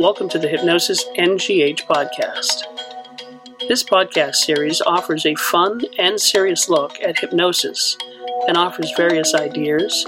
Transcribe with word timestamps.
Welcome 0.00 0.30
to 0.30 0.38
the 0.38 0.48
Hypnosis 0.48 1.04
NGH 1.18 1.84
podcast. 1.84 2.62
This 3.68 3.84
podcast 3.84 4.36
series 4.36 4.80
offers 4.80 5.26
a 5.26 5.34
fun 5.34 5.82
and 5.98 6.18
serious 6.18 6.70
look 6.70 6.98
at 7.02 7.18
hypnosis 7.18 7.98
and 8.48 8.56
offers 8.56 8.90
various 8.96 9.34
ideas, 9.34 10.06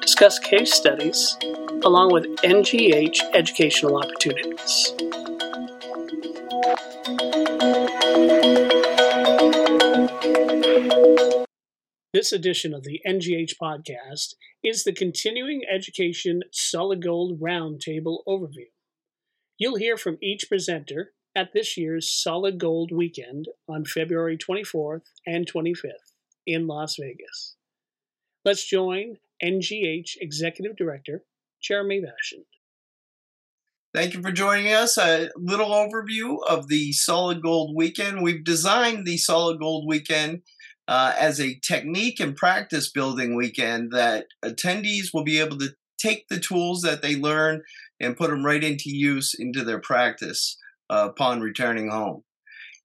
discuss 0.00 0.38
case 0.38 0.72
studies, 0.72 1.36
along 1.84 2.12
with 2.12 2.26
NGH 2.44 3.34
educational 3.34 3.96
opportunities. 3.98 4.92
This 12.12 12.30
edition 12.30 12.72
of 12.72 12.84
the 12.84 13.00
NGH 13.04 13.56
podcast 13.60 14.36
is 14.62 14.84
the 14.84 14.92
Continuing 14.92 15.62
Education 15.68 16.42
Solid 16.52 17.02
Gold 17.02 17.40
Roundtable 17.40 18.18
Overview. 18.28 18.68
You'll 19.58 19.76
hear 19.76 19.96
from 19.96 20.18
each 20.22 20.48
presenter 20.48 21.12
at 21.36 21.52
this 21.52 21.76
year's 21.76 22.12
Solid 22.12 22.58
Gold 22.58 22.90
Weekend 22.92 23.48
on 23.68 23.84
February 23.84 24.36
24th 24.36 25.02
and 25.26 25.50
25th 25.50 26.12
in 26.46 26.66
Las 26.66 26.96
Vegas. 26.98 27.56
Let's 28.44 28.66
join 28.66 29.18
NGH 29.42 30.16
Executive 30.20 30.76
Director 30.76 31.24
Jereme 31.62 32.02
Bachand. 32.02 32.44
Thank 33.94 34.14
you 34.14 34.22
for 34.22 34.32
joining 34.32 34.72
us. 34.72 34.96
A 34.96 35.28
little 35.36 35.68
overview 35.68 36.38
of 36.48 36.68
the 36.68 36.92
Solid 36.92 37.42
Gold 37.42 37.76
Weekend. 37.76 38.22
We've 38.22 38.42
designed 38.42 39.06
the 39.06 39.18
Solid 39.18 39.60
Gold 39.60 39.86
Weekend 39.86 40.42
uh, 40.88 41.12
as 41.18 41.40
a 41.40 41.58
technique 41.60 42.18
and 42.18 42.34
practice 42.34 42.90
building 42.90 43.36
weekend 43.36 43.92
that 43.92 44.26
attendees 44.44 45.12
will 45.12 45.24
be 45.24 45.38
able 45.38 45.58
to 45.58 45.74
take 45.98 46.26
the 46.28 46.40
tools 46.40 46.80
that 46.82 47.02
they 47.02 47.16
learn 47.16 47.62
and 48.02 48.16
put 48.16 48.30
them 48.30 48.44
right 48.44 48.62
into 48.62 48.90
use 48.90 49.34
into 49.38 49.64
their 49.64 49.80
practice 49.80 50.58
uh, 50.90 51.08
upon 51.08 51.40
returning 51.40 51.90
home. 51.90 52.22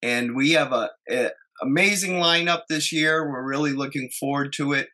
And 0.01 0.35
we 0.35 0.51
have 0.51 0.71
a, 0.71 0.91
a, 1.09 1.31
amazing 1.61 2.13
lineup 2.13 2.61
this 2.69 2.93
year. 2.93 3.29
We're 3.29 3.45
really 3.45 3.73
looking 3.73 4.09
forward 4.19 4.53
to 4.53 4.73
it. 4.73 4.87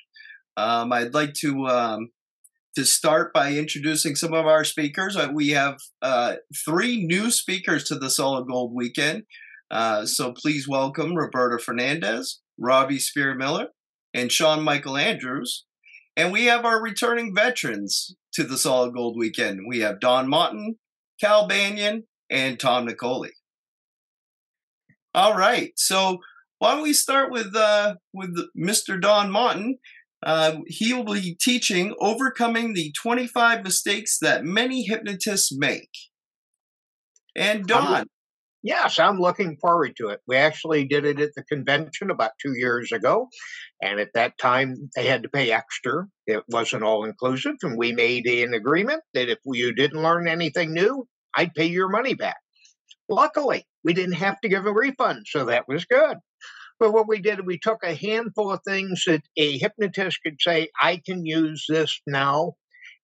Um, 0.56 0.94
I'd 0.94 1.14
like 1.14 1.34
to 1.42 1.68
um, 1.68 2.10
to 2.76 2.86
start 2.86 3.34
by 3.34 3.54
introducing 3.54 4.16
some 4.16 4.34
of 4.34 4.46
our 4.46 4.64
speakers. 4.64 5.16
Uh, 5.16 5.30
we 5.32 5.50
have 5.50 5.78
uh, 6.02 6.36
three 6.66 7.06
new 7.06 7.30
speakers 7.30 7.84
to 7.86 7.96
the 7.96 8.10
Solid 8.10 8.48
Gold 8.48 8.74
Weekend. 8.74 9.24
Uh, 9.70 10.06
so 10.06 10.32
please 10.32 10.68
welcome 10.68 11.16
Roberta 11.16 11.62
Fernandez, 11.62 12.42
Robbie 12.60 13.00
Spier-Miller, 13.00 13.68
and 14.14 14.32
Sean 14.32 14.64
Michael 14.64 14.98
Andrews. 14.98 15.66
And 16.16 16.32
we 16.32 16.46
have 16.46 16.64
our 16.64 16.82
returning 16.82 17.34
veterans 17.36 18.16
to 18.34 18.44
the 18.44 18.58
Solid 18.58 18.94
Gold 18.94 19.18
Weekend. 19.18 19.62
We 19.68 19.80
have 19.80 20.00
Don 20.00 20.28
Mottin, 20.28 20.76
Cal 21.20 21.48
Banyan, 21.48 22.04
and 22.30 22.60
Tom 22.60 22.88
Nicoli. 22.88 23.30
All 25.14 25.36
right, 25.36 25.72
so 25.76 26.20
why 26.60 26.74
don't 26.74 26.84
we 26.84 26.94
start 26.94 27.32
with 27.32 27.56
uh, 27.56 27.96
with 28.14 28.36
Mr. 28.58 29.00
Don 29.00 29.30
Mottin? 29.30 29.74
Uh, 30.26 30.60
he 30.68 30.94
will 30.94 31.04
be 31.04 31.36
teaching 31.40 31.94
overcoming 32.00 32.74
the 32.74 32.94
25 32.94 33.64
mistakes 33.64 34.18
that 34.20 34.46
many 34.46 34.84
hypnotists 34.84 35.54
make. 35.54 35.90
And 37.36 37.66
Don, 37.66 38.08
Yes, 38.64 38.98
I'm 38.98 39.20
looking 39.20 39.58
forward 39.58 39.98
to 39.98 40.08
it. 40.08 40.22
We 40.26 40.38
actually 40.38 40.86
did 40.86 41.04
it 41.04 41.20
at 41.20 41.32
the 41.36 41.44
convention 41.44 42.10
about 42.10 42.32
two 42.42 42.54
years 42.56 42.94
ago. 42.94 43.28
And 43.82 44.00
at 44.00 44.14
that 44.14 44.38
time, 44.38 44.90
they 44.96 45.06
had 45.06 45.24
to 45.24 45.30
pay 45.30 45.52
extra. 45.52 46.08
It 46.28 46.44
wasn't 46.48 46.84
all 46.84 47.04
inclusive. 47.04 47.56
And 47.62 47.78
we 47.78 47.92
made 47.92 48.26
an 48.26 48.54
agreement 48.54 49.04
that 49.14 49.30
if 49.30 49.40
you 49.46 49.74
didn't 49.74 50.02
learn 50.02 50.30
anything 50.30 50.72
new, 50.72 51.06
I'd 51.36 51.54
pay 51.54 51.66
your 51.66 51.90
money 51.90 52.14
back. 52.14 52.38
Luckily, 53.10 53.68
we 53.84 53.94
didn't 53.94 54.14
have 54.14 54.40
to 54.40 54.50
give 54.50 54.66
a 54.66 54.72
refund. 54.72 55.26
So 55.28 55.44
that 55.46 55.68
was 55.68 55.84
good. 55.84 56.18
But 56.80 56.94
what 56.94 57.08
we 57.08 57.20
did, 57.20 57.46
we 57.46 57.60
took 57.60 57.80
a 57.84 57.94
handful 57.94 58.50
of 58.50 58.62
things 58.66 59.04
that 59.08 59.24
a 59.36 59.58
hypnotist 59.58 60.20
could 60.26 60.38
say, 60.40 60.70
I 60.82 61.02
can 61.06 61.26
use 61.26 61.66
this 61.68 62.00
now, 62.08 62.54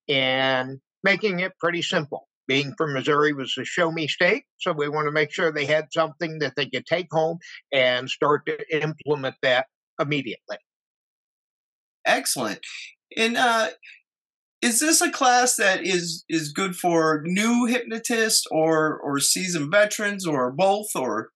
and 0.08 0.80
making 1.04 1.42
it 1.42 1.60
pretty 1.60 1.82
simple 1.82 2.29
being 2.50 2.74
from 2.76 2.94
Missouri 2.94 3.32
was 3.32 3.56
a 3.60 3.64
show 3.64 3.92
me 3.92 4.08
state. 4.08 4.44
So 4.58 4.74
we 4.74 4.90
want 4.90 5.06
to 5.06 5.12
make 5.12 5.32
sure 5.32 5.52
they 5.52 5.66
had 5.66 5.86
something 5.94 6.40
that 6.40 6.54
they 6.58 6.66
could 6.66 6.88
take 6.88 7.08
home 7.12 7.38
and 7.72 8.10
start 8.10 8.48
to 8.48 8.58
implement 8.76 9.36
that 9.44 9.68
immediately. 10.02 10.58
Excellent. 12.06 12.60
And 13.16 13.38
uh, 13.38 13.70
is 14.64 14.80
this 14.80 15.00
a 15.00 15.12
class 15.12 15.58
that 15.58 15.86
is 15.86 16.26
is 16.28 16.52
good 16.52 16.76
for 16.76 17.22
new 17.24 17.66
hypnotists 17.66 18.46
or 18.52 19.00
or 19.00 19.20
seasoned 19.20 19.72
veterans 19.72 20.26
or 20.26 20.52
both 20.52 20.88
or 20.96 21.30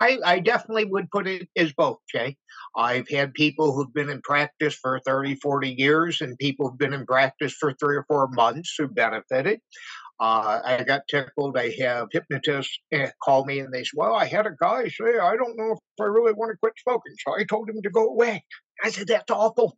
I, 0.00 0.18
I 0.24 0.38
definitely 0.40 0.84
would 0.86 1.10
put 1.10 1.26
it 1.26 1.48
as 1.56 1.72
both, 1.72 1.98
Jay. 2.12 2.36
I've 2.76 3.08
had 3.08 3.34
people 3.34 3.72
who've 3.72 3.92
been 3.92 4.10
in 4.10 4.20
practice 4.22 4.74
for 4.74 5.00
30, 5.04 5.36
40 5.36 5.74
years 5.76 6.20
and 6.20 6.38
people 6.38 6.68
who've 6.68 6.78
been 6.78 6.94
in 6.94 7.06
practice 7.06 7.54
for 7.58 7.72
three 7.74 7.96
or 7.96 8.04
four 8.06 8.28
months 8.28 8.74
who 8.78 8.88
benefited. 8.88 9.60
Uh, 10.20 10.60
I 10.64 10.82
got 10.82 11.02
tickled. 11.08 11.56
I 11.56 11.70
have 11.80 12.08
hypnotists 12.10 12.78
eh, 12.90 13.10
call 13.22 13.44
me 13.44 13.60
and 13.60 13.72
they 13.72 13.84
say, 13.84 13.90
Well, 13.94 14.14
I 14.14 14.24
had 14.24 14.46
a 14.46 14.56
guy 14.60 14.88
say, 14.88 15.18
I 15.18 15.36
don't 15.36 15.56
know 15.56 15.72
if 15.72 15.78
I 16.00 16.04
really 16.04 16.32
want 16.32 16.50
to 16.50 16.58
quit 16.60 16.74
smoking. 16.82 17.14
So 17.24 17.34
I 17.36 17.44
told 17.44 17.68
him 17.70 17.80
to 17.82 17.90
go 17.90 18.08
away. 18.08 18.44
I 18.82 18.90
said, 18.90 19.06
That's 19.06 19.30
awful. 19.30 19.76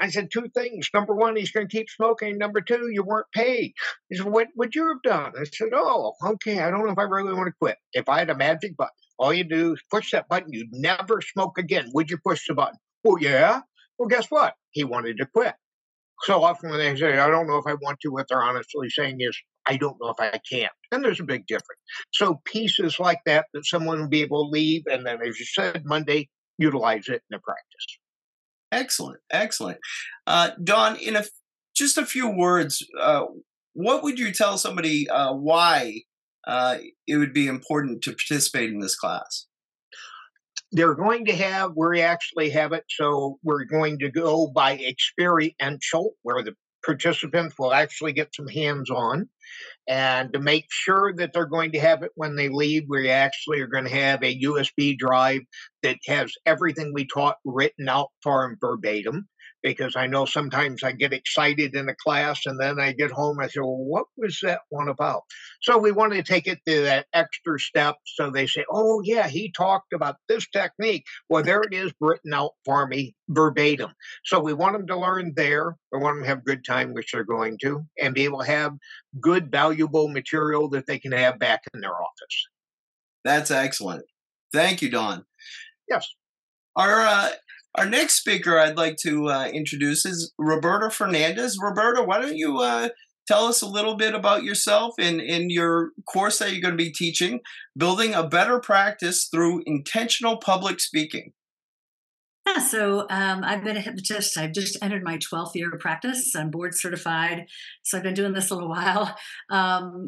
I 0.00 0.08
said, 0.08 0.30
Two 0.32 0.48
things. 0.54 0.88
Number 0.94 1.14
one, 1.14 1.36
he's 1.36 1.52
going 1.52 1.68
to 1.68 1.76
keep 1.76 1.90
smoking. 1.90 2.38
Number 2.38 2.62
two, 2.62 2.88
you 2.90 3.02
weren't 3.02 3.26
paid. 3.34 3.74
He 4.08 4.16
said, 4.16 4.26
What 4.26 4.48
would 4.56 4.74
you 4.74 4.88
have 4.88 5.02
done? 5.02 5.32
I 5.38 5.44
said, 5.44 5.68
Oh, 5.74 6.14
okay. 6.24 6.60
I 6.60 6.70
don't 6.70 6.86
know 6.86 6.92
if 6.92 6.98
I 6.98 7.02
really 7.02 7.34
want 7.34 7.48
to 7.48 7.54
quit. 7.60 7.76
If 7.92 8.08
I 8.08 8.20
had 8.20 8.30
a 8.30 8.36
magic 8.36 8.76
button, 8.78 8.92
all 9.18 9.34
you 9.34 9.44
do 9.44 9.74
is 9.74 9.82
push 9.90 10.12
that 10.12 10.28
button. 10.28 10.52
You'd 10.52 10.72
never 10.72 11.20
smoke 11.20 11.58
again. 11.58 11.90
Would 11.92 12.10
you 12.10 12.18
push 12.24 12.46
the 12.48 12.54
button? 12.54 12.78
Well, 13.04 13.18
yeah. 13.20 13.60
Well, 13.98 14.08
guess 14.08 14.26
what? 14.30 14.54
He 14.70 14.84
wanted 14.84 15.18
to 15.18 15.26
quit. 15.26 15.54
So 16.22 16.42
often 16.42 16.70
when 16.70 16.78
they 16.78 16.96
say, 16.96 17.18
I 17.18 17.28
don't 17.28 17.46
know 17.46 17.58
if 17.58 17.66
I 17.66 17.74
want 17.74 17.98
to, 18.00 18.08
what 18.08 18.26
they're 18.28 18.42
honestly 18.42 18.88
saying 18.88 19.16
is, 19.20 19.36
I 19.66 19.76
don't 19.76 19.96
know 20.00 20.10
if 20.10 20.20
I 20.20 20.38
can. 20.50 20.68
And 20.90 21.04
there's 21.04 21.20
a 21.20 21.24
big 21.24 21.46
difference. 21.46 21.80
So 22.12 22.40
pieces 22.44 22.98
like 22.98 23.20
that 23.26 23.46
that 23.54 23.64
someone 23.64 24.00
will 24.00 24.08
be 24.08 24.22
able 24.22 24.44
to 24.44 24.50
leave, 24.50 24.82
and 24.90 25.06
then, 25.06 25.18
as 25.26 25.38
you 25.38 25.46
said, 25.46 25.82
Monday, 25.84 26.28
utilize 26.58 27.08
it 27.08 27.22
in 27.30 27.30
the 27.30 27.38
practice. 27.38 27.86
Excellent, 28.72 29.20
excellent. 29.30 29.78
Uh, 30.26 30.50
Don, 30.62 30.96
in 30.96 31.16
a 31.16 31.24
just 31.74 31.98
a 31.98 32.06
few 32.06 32.28
words, 32.28 32.86
uh, 33.00 33.24
what 33.74 34.02
would 34.02 34.18
you 34.18 34.32
tell 34.32 34.58
somebody 34.58 35.08
uh, 35.08 35.32
why 35.32 36.02
uh, 36.46 36.78
it 37.06 37.16
would 37.16 37.32
be 37.32 37.46
important 37.46 38.02
to 38.02 38.10
participate 38.10 38.70
in 38.70 38.80
this 38.80 38.96
class? 38.96 39.46
They're 40.74 40.94
going 40.94 41.26
to 41.26 41.36
have, 41.36 41.72
we 41.76 42.00
actually 42.00 42.48
have 42.50 42.72
it, 42.72 42.84
so 42.88 43.38
we're 43.42 43.64
going 43.64 43.98
to 43.98 44.10
go 44.10 44.48
by 44.48 44.78
experiential, 44.78 46.14
where 46.22 46.42
the 46.42 46.54
participants 46.84 47.54
will 47.58 47.72
actually 47.72 48.12
get 48.12 48.34
some 48.34 48.48
hands 48.48 48.90
on. 48.90 49.28
And 49.88 50.32
to 50.32 50.38
make 50.38 50.66
sure 50.70 51.12
that 51.14 51.32
they're 51.32 51.46
going 51.46 51.72
to 51.72 51.80
have 51.80 52.02
it 52.02 52.12
when 52.14 52.36
they 52.36 52.48
leave, 52.48 52.84
we 52.88 53.10
actually 53.10 53.60
are 53.60 53.66
going 53.66 53.84
to 53.84 53.90
have 53.90 54.22
a 54.22 54.40
USB 54.42 54.96
drive 54.96 55.40
that 55.82 55.98
has 56.06 56.32
everything 56.46 56.92
we 56.92 57.06
taught 57.06 57.36
written 57.44 57.88
out 57.88 58.08
for 58.22 58.42
them 58.42 58.56
verbatim 58.60 59.28
because 59.62 59.96
I 59.96 60.06
know 60.06 60.24
sometimes 60.24 60.82
I 60.82 60.92
get 60.92 61.12
excited 61.12 61.74
in 61.74 61.88
a 61.88 61.94
class 61.94 62.46
and 62.46 62.60
then 62.60 62.80
I 62.80 62.92
get 62.92 63.10
home 63.10 63.38
and 63.38 63.46
I 63.46 63.48
say, 63.48 63.60
well, 63.60 63.76
what 63.76 64.06
was 64.16 64.38
that 64.42 64.60
one 64.70 64.88
about? 64.88 65.22
So 65.60 65.78
we 65.78 65.92
wanted 65.92 66.16
to 66.16 66.32
take 66.32 66.46
it 66.46 66.60
to 66.66 66.82
that 66.82 67.06
extra 67.12 67.58
step 67.58 67.96
so 68.04 68.30
they 68.30 68.46
say, 68.46 68.64
oh, 68.70 69.00
yeah, 69.04 69.28
he 69.28 69.52
talked 69.52 69.92
about 69.92 70.16
this 70.28 70.48
technique. 70.48 71.04
Well, 71.28 71.42
there 71.42 71.62
it 71.62 71.72
is 71.72 71.92
written 72.00 72.34
out 72.34 72.52
for 72.64 72.86
me 72.86 73.14
verbatim. 73.28 73.92
So 74.24 74.40
we 74.40 74.52
want 74.52 74.76
them 74.76 74.86
to 74.88 74.98
learn 74.98 75.32
there. 75.36 75.76
We 75.92 75.98
want 75.98 76.16
them 76.16 76.24
to 76.24 76.28
have 76.28 76.44
good 76.44 76.64
time, 76.64 76.92
which 76.92 77.12
they're 77.12 77.24
going 77.24 77.58
to, 77.62 77.84
and 78.00 78.14
be 78.14 78.24
able 78.24 78.40
to 78.40 78.46
have 78.46 78.72
good, 79.20 79.50
valuable 79.50 80.08
material 80.08 80.68
that 80.70 80.86
they 80.86 80.98
can 80.98 81.12
have 81.12 81.38
back 81.38 81.62
in 81.74 81.80
their 81.80 81.94
office. 81.94 82.48
That's 83.24 83.50
excellent. 83.50 84.04
Thank 84.52 84.82
you, 84.82 84.90
Don. 84.90 85.24
Yes. 85.88 86.08
Our 86.76 87.06
uh, 87.06 87.30
our 87.74 87.86
next 87.86 88.14
speaker 88.14 88.58
I'd 88.58 88.76
like 88.76 88.96
to 88.98 89.28
uh, 89.28 89.48
introduce 89.48 90.04
is 90.04 90.32
Roberta 90.38 90.90
Fernandez. 90.90 91.58
Roberta, 91.60 92.02
why 92.02 92.20
don't 92.20 92.36
you 92.36 92.58
uh, 92.58 92.90
tell 93.26 93.46
us 93.46 93.62
a 93.62 93.66
little 93.66 93.96
bit 93.96 94.14
about 94.14 94.42
yourself 94.42 94.94
and, 94.98 95.20
in 95.20 95.50
your 95.50 95.90
course 96.06 96.38
that 96.38 96.52
you're 96.52 96.60
going 96.60 96.76
to 96.76 96.84
be 96.84 96.92
teaching, 96.92 97.40
Building 97.76 98.14
a 98.14 98.26
Better 98.26 98.60
Practice 98.60 99.28
Through 99.32 99.62
Intentional 99.66 100.36
Public 100.36 100.80
Speaking? 100.80 101.32
Yeah, 102.46 102.58
so 102.58 103.06
um, 103.08 103.44
I've 103.44 103.62
been 103.62 103.76
a 103.76 103.80
hypnotist. 103.80 104.36
I've 104.36 104.52
just 104.52 104.76
entered 104.82 105.04
my 105.04 105.16
12th 105.16 105.54
year 105.54 105.72
of 105.72 105.78
practice. 105.78 106.34
I'm 106.36 106.50
board 106.50 106.74
certified. 106.74 107.46
So 107.84 107.96
I've 107.96 108.04
been 108.04 108.14
doing 108.14 108.32
this 108.32 108.50
a 108.50 108.54
little 108.54 108.68
while. 108.70 109.16
Um, 109.50 110.06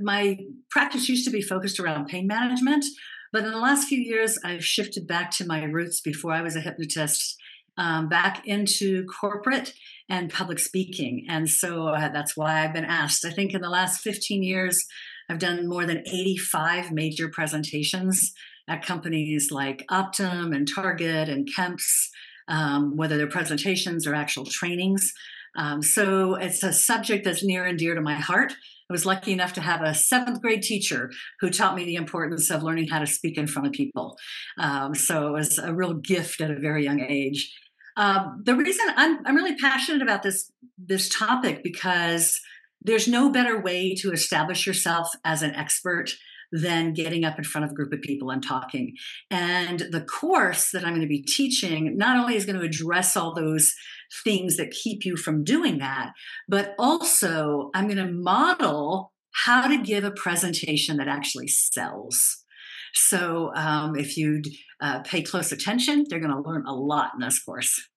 my 0.00 0.38
practice 0.70 1.08
used 1.08 1.26
to 1.26 1.30
be 1.30 1.42
focused 1.42 1.78
around 1.78 2.06
pain 2.06 2.26
management, 2.26 2.86
but 3.34 3.44
in 3.44 3.50
the 3.50 3.58
last 3.58 3.88
few 3.88 3.98
years, 3.98 4.38
I've 4.44 4.64
shifted 4.64 5.08
back 5.08 5.32
to 5.32 5.44
my 5.44 5.64
roots 5.64 6.00
before 6.00 6.30
I 6.30 6.40
was 6.40 6.54
a 6.54 6.60
hypnotist, 6.60 7.36
um, 7.76 8.08
back 8.08 8.46
into 8.46 9.04
corporate 9.06 9.74
and 10.08 10.32
public 10.32 10.60
speaking. 10.60 11.26
And 11.28 11.50
so 11.50 11.88
uh, 11.88 12.10
that's 12.10 12.36
why 12.36 12.62
I've 12.62 12.72
been 12.72 12.84
asked. 12.84 13.24
I 13.24 13.30
think 13.30 13.52
in 13.52 13.60
the 13.60 13.68
last 13.68 14.02
15 14.02 14.44
years, 14.44 14.86
I've 15.28 15.40
done 15.40 15.68
more 15.68 15.84
than 15.84 16.04
85 16.06 16.92
major 16.92 17.28
presentations 17.28 18.32
at 18.68 18.86
companies 18.86 19.50
like 19.50 19.84
Optum 19.90 20.54
and 20.54 20.68
Target 20.72 21.28
and 21.28 21.48
Kemp's, 21.52 22.10
um, 22.46 22.96
whether 22.96 23.16
they're 23.16 23.26
presentations 23.26 24.06
or 24.06 24.14
actual 24.14 24.46
trainings. 24.46 25.12
Um, 25.56 25.82
so 25.82 26.36
it's 26.36 26.62
a 26.62 26.72
subject 26.72 27.24
that's 27.24 27.42
near 27.42 27.64
and 27.64 27.76
dear 27.76 27.96
to 27.96 28.00
my 28.00 28.14
heart. 28.14 28.52
I 28.90 28.92
was 28.92 29.06
lucky 29.06 29.32
enough 29.32 29.54
to 29.54 29.60
have 29.62 29.82
a 29.82 29.94
seventh 29.94 30.42
grade 30.42 30.62
teacher 30.62 31.10
who 31.40 31.50
taught 31.50 31.74
me 31.74 31.84
the 31.84 31.94
importance 31.94 32.50
of 32.50 32.62
learning 32.62 32.88
how 32.88 32.98
to 32.98 33.06
speak 33.06 33.38
in 33.38 33.46
front 33.46 33.66
of 33.66 33.72
people. 33.72 34.16
Um, 34.58 34.94
so 34.94 35.28
it 35.28 35.32
was 35.32 35.58
a 35.58 35.74
real 35.74 35.94
gift 35.94 36.40
at 36.40 36.50
a 36.50 36.60
very 36.60 36.84
young 36.84 37.00
age. 37.00 37.50
Um, 37.96 38.42
the 38.44 38.54
reason 38.54 38.86
I'm, 38.96 39.24
I'm 39.24 39.36
really 39.36 39.56
passionate 39.56 40.02
about 40.02 40.22
this 40.22 40.50
this 40.76 41.08
topic 41.08 41.62
because 41.62 42.38
there's 42.82 43.08
no 43.08 43.30
better 43.30 43.60
way 43.60 43.94
to 43.94 44.12
establish 44.12 44.66
yourself 44.66 45.08
as 45.24 45.42
an 45.42 45.54
expert 45.54 46.10
than 46.54 46.92
getting 46.92 47.24
up 47.24 47.36
in 47.36 47.42
front 47.42 47.64
of 47.64 47.72
a 47.72 47.74
group 47.74 47.92
of 47.92 48.00
people 48.00 48.30
and 48.30 48.40
talking. 48.40 48.94
And 49.28 49.80
the 49.90 50.02
course 50.02 50.70
that 50.70 50.84
I'm 50.84 50.92
going 50.92 51.00
to 51.00 51.08
be 51.08 51.22
teaching 51.22 51.96
not 51.96 52.16
only 52.16 52.36
is 52.36 52.46
going 52.46 52.58
to 52.58 52.64
address 52.64 53.16
all 53.16 53.34
those 53.34 53.74
things 54.22 54.56
that 54.56 54.70
keep 54.70 55.04
you 55.04 55.16
from 55.16 55.42
doing 55.42 55.78
that, 55.78 56.12
but 56.48 56.76
also 56.78 57.70
I'm 57.74 57.88
going 57.88 58.06
to 58.06 58.12
model 58.12 59.12
how 59.32 59.66
to 59.66 59.82
give 59.82 60.04
a 60.04 60.12
presentation 60.12 60.96
that 60.98 61.08
actually 61.08 61.48
sells. 61.48 62.44
So 62.94 63.50
um, 63.56 63.96
if 63.96 64.16
you'd 64.16 64.46
uh, 64.80 65.00
pay 65.00 65.22
close 65.22 65.50
attention, 65.50 66.04
they're 66.08 66.20
going 66.20 66.30
to 66.30 66.48
learn 66.48 66.64
a 66.66 66.74
lot 66.74 67.10
in 67.14 67.20
this 67.20 67.42
course. 67.42 67.88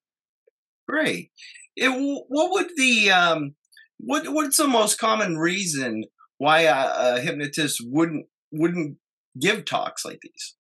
Great. 0.90 1.30
It, 1.76 1.90
what 1.90 2.52
would 2.54 2.70
the 2.76 3.12
um, 3.12 3.56
what 4.00 4.28
what's 4.30 4.58
the 4.58 4.68
most 4.68 4.98
common 4.98 5.38
reason 5.38 6.06
why 6.40 6.62
a, 6.62 7.18
a 7.18 7.20
hypnotist 7.20 7.84
wouldn't 7.86 8.26
wouldn't 8.52 8.98
give 9.40 9.66
talks 9.66 10.06
like 10.06 10.20
these? 10.22 10.56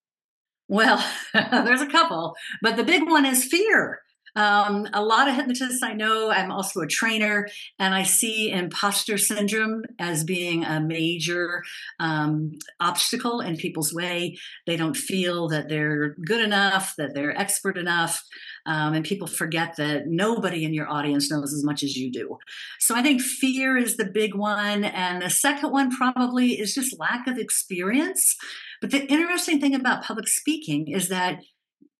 Well, 0.67 1.03
there's 1.33 1.81
a 1.81 1.89
couple, 1.89 2.35
but 2.61 2.75
the 2.75 2.83
big 2.83 3.03
one 3.09 3.25
is 3.25 3.45
fear. 3.45 4.01
Um, 4.37 4.87
a 4.93 5.03
lot 5.03 5.27
of 5.27 5.35
hypnotists 5.35 5.81
I 5.81 5.93
know, 5.93 6.29
I'm 6.29 6.51
also 6.51 6.81
a 6.81 6.87
trainer, 6.87 7.49
and 7.79 7.95
I 7.95 8.03
see 8.03 8.51
imposter 8.51 9.17
syndrome 9.17 9.81
as 9.97 10.23
being 10.23 10.63
a 10.63 10.79
major 10.79 11.63
um, 11.99 12.51
obstacle 12.79 13.41
in 13.41 13.57
people's 13.57 13.93
way. 13.93 14.37
They 14.67 14.77
don't 14.77 14.95
feel 14.95 15.47
that 15.49 15.69
they're 15.69 16.15
good 16.23 16.41
enough, 16.41 16.93
that 16.99 17.15
they're 17.15 17.35
expert 17.35 17.79
enough, 17.79 18.21
um, 18.67 18.93
and 18.93 19.03
people 19.03 19.25
forget 19.27 19.75
that 19.77 20.03
nobody 20.05 20.65
in 20.65 20.73
your 20.73 20.87
audience 20.87 21.31
knows 21.31 21.51
as 21.51 21.63
much 21.63 21.81
as 21.81 21.95
you 21.95 22.11
do. 22.11 22.37
So 22.79 22.95
I 22.95 23.01
think 23.01 23.21
fear 23.21 23.75
is 23.75 23.97
the 23.97 24.05
big 24.05 24.35
one. 24.35 24.83
And 24.83 25.21
the 25.21 25.31
second 25.31 25.71
one 25.71 25.89
probably 25.89 26.59
is 26.59 26.75
just 26.75 26.99
lack 26.99 27.27
of 27.27 27.39
experience. 27.39 28.35
But 28.81 28.91
the 28.91 29.05
interesting 29.11 29.59
thing 29.59 29.73
about 29.73 30.03
public 30.03 30.27
speaking 30.27 30.89
is 30.89 31.09
that 31.09 31.39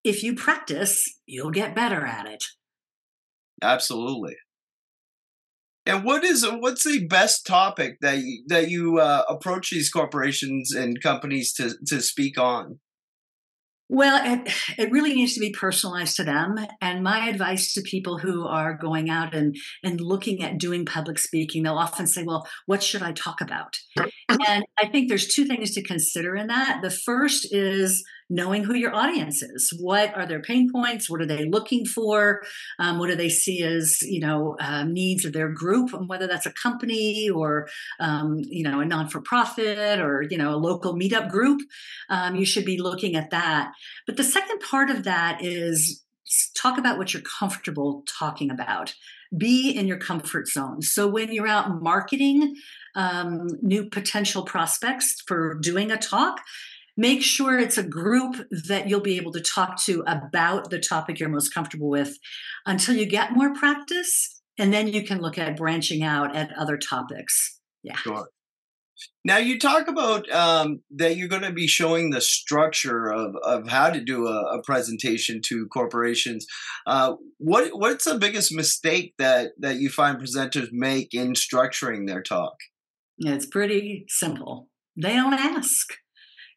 if 0.08 0.24
you 0.24 0.36
practice, 0.36 1.04
you'll 1.26 1.52
get 1.52 1.76
better 1.76 2.06
at 2.06 2.28
it. 2.28 2.44
Absolutely. 3.62 4.36
And 5.86 6.04
what 6.04 6.24
is 6.24 6.46
what's 6.46 6.84
the 6.84 7.08
best 7.08 7.46
topic 7.46 7.98
that 8.02 8.18
you, 8.18 8.44
that 8.48 8.70
you 8.70 9.00
uh, 9.00 9.24
approach 9.30 9.70
these 9.70 9.90
corporations 9.90 10.74
and 10.74 11.02
companies 11.02 11.54
to 11.54 11.76
to 11.88 12.02
speak 12.02 12.38
on? 12.38 12.80
Well, 13.90 14.20
it, 14.22 14.54
it 14.78 14.92
really 14.92 15.14
needs 15.14 15.34
to 15.36 15.40
be 15.40 15.52
personalized 15.52 16.18
to 16.18 16.26
them. 16.26 16.58
And 16.82 17.04
my 17.04 17.30
advice 17.30 17.74
to 17.74 17.82
people 17.82 18.18
who 18.18 18.46
are 18.46 18.74
going 18.74 19.10
out 19.10 19.34
and, 19.34 19.56
and 19.82 20.02
looking 20.02 20.44
at 20.44 20.58
doing 20.58 20.86
public 20.86 21.18
speaking, 21.18 21.64
they'll 21.64 21.78
often 21.78 22.06
say, 22.06 22.24
Well, 22.24 22.46
what 22.66 22.84
should 22.84 23.02
I 23.02 23.14
talk 23.14 23.40
about? 23.40 23.78
And 23.98 24.66
I 24.78 24.88
think 24.88 25.08
there's 25.08 25.28
two 25.28 25.46
things 25.46 25.72
to 25.72 25.82
consider 25.82 26.36
in 26.36 26.48
that. 26.48 26.82
The 26.82 26.90
first 26.90 27.48
is 27.54 28.04
knowing 28.30 28.64
who 28.64 28.74
your 28.74 28.94
audience 28.94 29.42
is. 29.42 29.74
What 29.80 30.16
are 30.16 30.26
their 30.26 30.42
pain 30.42 30.72
points? 30.72 31.10
What 31.10 31.22
are 31.22 31.26
they 31.26 31.46
looking 31.46 31.86
for? 31.86 32.44
Um, 32.80 33.00
what 33.00 33.08
do 33.08 33.16
they 33.16 33.30
see 33.30 33.64
as 33.64 34.02
you 34.02 34.20
know 34.20 34.56
um, 34.60 34.94
needs 34.94 35.26
of 35.26 35.34
their 35.34 35.50
group? 35.50 35.94
And 35.94 36.10
whether 36.10 36.28
that's 36.28 36.46
a 36.46 36.54
company 36.54 37.30
or 37.30 37.68
um, 38.00 38.38
you 38.40 38.64
know 38.64 38.80
a 38.80 38.86
non 38.86 39.08
for 39.08 39.22
profit 39.22 40.00
or 40.00 40.24
you 40.30 40.38
know 40.38 40.54
a 40.54 40.58
local 40.58 40.96
meetup 40.96 41.30
group, 41.30 41.62
um, 42.10 42.36
you 42.36 42.46
should 42.46 42.66
be 42.66 42.82
looking 42.82 43.16
at 43.16 43.32
that. 43.32 43.72
But 44.06 44.18
the 44.18 44.24
second 44.24 44.60
part 44.60 44.90
of 44.90 45.04
that 45.04 45.44
is 45.44 46.04
talk 46.56 46.78
about 46.78 46.98
what 46.98 47.14
you're 47.14 47.24
comfortable 47.24 48.04
talking 48.20 48.52
about 48.52 48.94
be 49.36 49.72
in 49.72 49.88
your 49.88 49.98
comfort 49.98 50.48
zone. 50.48 50.82
So 50.82 51.08
when 51.08 51.32
you're 51.32 51.48
out 51.48 51.82
marketing 51.82 52.56
um, 52.96 53.48
new 53.62 53.90
potential 53.90 54.44
prospects 54.44 55.22
for 55.28 55.56
doing 55.56 55.92
a 55.92 55.98
talk, 55.98 56.42
make 56.98 57.22
sure 57.22 57.60
it's 57.60 57.78
a 57.78 57.84
group 57.84 58.36
that 58.68 58.90
you'll 58.90 59.00
be 59.00 59.18
able 59.18 59.32
to 59.32 59.42
talk 59.42 59.82
to 59.86 60.04
about 60.08 60.72
the 60.72 60.80
topic 60.80 61.20
you're 61.20 61.30
most 61.30 61.54
comfortable 61.54 61.90
with 61.90 62.18
until 62.66 62.96
you 62.96 63.06
get 63.06 63.34
more 63.34 63.54
practice. 63.54 64.42
And 64.58 64.74
then 64.74 64.88
you 64.88 65.04
can 65.04 65.22
look 65.22 65.38
at 65.38 65.56
branching 65.56 66.04
out 66.04 66.36
at 66.36 66.52
other 66.58 66.78
topics. 66.78 67.60
Yeah. 67.84 67.96
Sure. 67.96 68.28
Now 69.24 69.38
you 69.38 69.60
talk 69.60 69.88
about 69.88 70.28
um, 70.32 70.82
that 70.96 71.18
you're 71.18 71.28
going 71.28 71.44
to 71.44 71.54
be 71.54 71.68
showing 71.68 72.10
the 72.10 72.22
structure 72.22 73.12
of, 73.12 73.36
of 73.44 73.68
how 73.68 73.92
to 73.92 74.04
do 74.04 74.26
a, 74.26 74.58
a 74.58 74.64
presentation 74.64 75.40
to 75.46 75.68
corporations. 75.68 76.48
Uh, 76.88 77.14
what 77.38 77.70
what's 77.78 78.06
the 78.06 78.18
biggest 78.18 78.52
mistake 78.52 79.14
that 79.20 79.52
that 79.60 79.76
you 79.76 79.90
find 79.90 80.18
presenters 80.18 80.70
make 80.72 81.14
in 81.14 81.34
structuring 81.34 82.08
their 82.08 82.24
talk? 82.24 82.56
It's 83.20 83.46
pretty 83.46 84.06
simple. 84.08 84.70
They 84.96 85.14
don't 85.14 85.34
ask 85.34 85.94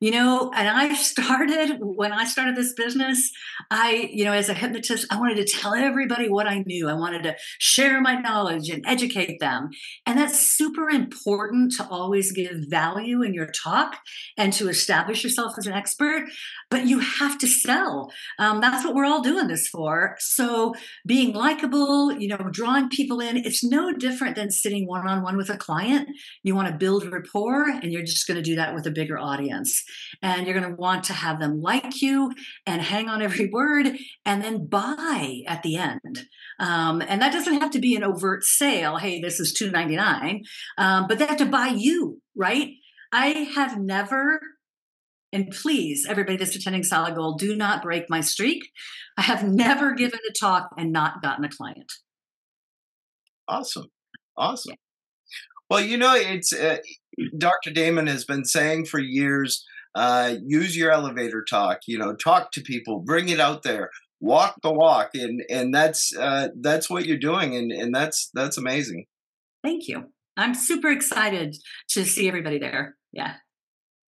you 0.01 0.11
know 0.11 0.51
and 0.55 0.69
i 0.69 0.95
started 1.11 1.79
when 1.81 2.13
i 2.13 2.25
started 2.25 2.57
this 2.57 2.73
business 2.73 3.31
i 3.71 4.09
you 4.13 4.25
know 4.25 4.33
as 4.33 4.49
a 4.49 4.55
hypnotist 4.55 5.07
i 5.11 5.19
wanted 5.19 5.37
to 5.37 5.45
tell 5.45 5.75
everybody 5.75 6.29
what 6.29 6.47
i 6.47 6.65
knew. 6.67 6.89
I 6.89 6.95
wanted 6.95 7.23
to 7.25 7.37
share 7.59 8.01
my 8.01 8.15
knowledge 8.15 8.69
and 8.69 8.85
educate 8.87 9.41
them. 9.41 9.71
And 10.07 10.19
that's 10.19 10.39
super 10.39 10.89
important 10.89 11.73
to 11.77 11.89
always 11.89 12.33
give 12.33 12.57
value 12.69 13.23
in 13.23 13.35
your 13.35 13.47
talk 13.47 13.99
and 14.37 14.53
to 14.55 14.69
establish 14.69 15.25
yourself 15.25 15.55
as 15.59 15.67
an 15.67 15.73
expert 15.73 16.29
but 16.71 16.87
you 16.87 17.01
have 17.01 17.37
to 17.37 17.49
sell. 17.49 18.13
Um, 18.39 18.61
that's 18.61 18.85
what 18.85 18.95
we're 18.95 19.05
all 19.05 19.23
doing 19.23 19.49
this 19.49 19.67
for. 19.67 20.15
So 20.21 20.75
being 21.05 21.35
likable 21.35 22.13
you 22.13 22.29
know 22.29 22.49
drawing 22.51 22.89
people 22.89 23.21
in 23.21 23.37
it's 23.39 23.65
no 23.65 23.93
different 23.93 24.37
than 24.37 24.51
sitting 24.51 24.87
one-on-one 24.87 25.37
with 25.37 25.51
a 25.51 25.57
client. 25.57 26.09
You 26.43 26.55
want 26.55 26.69
to 26.69 26.75
build 26.75 27.11
rapport 27.11 27.69
and 27.69 27.93
you're 27.93 28.03
just 28.03 28.27
going 28.27 28.37
to 28.37 28.43
do 28.43 28.57
that 28.57 28.75
with 28.75 28.87
a 28.87 28.91
bigger 28.91 29.19
audience 29.19 29.83
and 30.23 30.47
you're 30.47 30.59
going 30.59 30.71
to 30.71 30.77
want 30.77 31.05
to 31.05 31.13
have 31.13 31.41
them 31.41 31.61
like 31.61 32.03
you 32.03 32.33
and 32.67 32.83
hang 32.83 33.09
on 33.09 33.23
every 33.23 33.49
word 33.53 33.89
and 34.25 34.43
then 34.43 34.67
buy 34.67 35.43
at 35.47 35.63
the 35.63 35.77
end. 35.77 36.27
Um, 36.59 37.03
and 37.03 37.21
that 37.23 37.33
doesn't 37.33 37.61
have 37.61 37.71
to 37.73 37.79
be 37.79 37.97
an 37.97 38.05
overt 38.05 38.45
sale. 38.45 38.97
Hey, 38.97 39.21
this 39.21 39.41
is 39.41 39.53
two 39.53 39.71
ninety 39.71 39.97
nine, 39.97 40.45
um, 40.79 41.07
but 41.09 41.19
they 41.19 41.27
have 41.27 41.39
to 41.39 41.47
buy 41.47 41.69
you, 41.69 42.21
right? 42.35 42.73
I 43.13 43.29
have 43.55 43.79
never 43.79 44.41
and 45.33 45.51
please, 45.51 46.07
everybody 46.09 46.37
that's 46.37 46.57
attending 46.57 46.83
Solid 46.83 47.15
Gold, 47.15 47.39
do 47.39 47.55
not 47.55 47.83
break 47.83 48.11
my 48.11 48.21
streak. 48.21 48.71
I 49.17 49.23
have 49.23 49.45
never 49.45 49.95
given 49.95 50.19
a 50.29 50.33
talk 50.33 50.71
and 50.77 50.93
not 50.93 51.23
gotten 51.23 51.45
a 51.45 51.49
client. 51.49 51.93
Awesome. 53.47 53.87
Awesome. 54.37 54.77
Well, 55.69 55.81
you 55.81 55.97
know, 55.97 56.15
it's 56.17 56.53
uh, 56.53 56.79
Dr. 57.39 57.71
Damon 57.71 58.09
has 58.09 58.25
been 58.25 58.45
saying 58.45 58.87
for 58.87 58.99
years 58.99 59.65
uh, 59.95 60.35
use 60.45 60.77
your 60.77 60.91
elevator 60.91 61.45
talk. 61.49 61.81
You 61.87 61.99
know, 61.99 62.15
talk 62.15 62.53
to 62.53 62.61
people, 62.61 63.01
bring 63.01 63.29
it 63.29 63.41
out 63.41 63.63
there, 63.63 63.91
walk 64.21 64.57
the 64.63 64.73
walk, 64.73 65.11
and 65.15 65.43
and 65.51 65.75
that's 65.75 66.15
uh, 66.17 66.49
that's 66.61 66.89
what 66.89 67.07
you're 67.07 67.19
doing, 67.19 67.57
and 67.57 67.73
and 67.73 67.95
that's 67.95 68.31
that's 68.35 68.59
amazing. 68.59 69.07
Thank 69.63 69.89
you. 69.89 70.05
I'm 70.37 70.55
super 70.55 70.89
excited 70.89 71.57
to 71.91 72.05
see 72.05 72.27
everybody 72.29 72.59
there. 72.59 72.97
Yeah. 73.13 73.35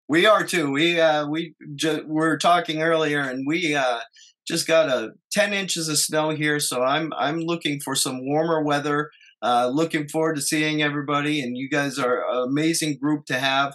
We 0.08 0.26
are 0.26 0.44
too. 0.44 0.70
We 0.70 1.00
uh, 1.00 1.26
we 1.28 1.54
ju- 1.74 2.04
were 2.06 2.36
talking 2.38 2.82
earlier, 2.82 3.20
and 3.20 3.44
we 3.46 3.74
uh, 3.74 4.00
just 4.46 4.66
got 4.66 4.88
a 4.88 5.10
10 5.32 5.52
inches 5.52 5.88
of 5.88 5.98
snow 5.98 6.30
here. 6.30 6.60
So 6.60 6.82
I'm 6.82 7.12
I'm 7.16 7.40
looking 7.40 7.80
for 7.80 7.94
some 7.94 8.24
warmer 8.24 8.62
weather. 8.62 9.10
Uh, 9.42 9.70
looking 9.72 10.08
forward 10.08 10.36
to 10.36 10.42
seeing 10.42 10.82
everybody, 10.82 11.40
and 11.40 11.56
you 11.56 11.68
guys 11.68 11.98
are 11.98 12.22
an 12.30 12.48
amazing 12.48 12.98
group 12.98 13.26
to 13.26 13.38
have. 13.38 13.74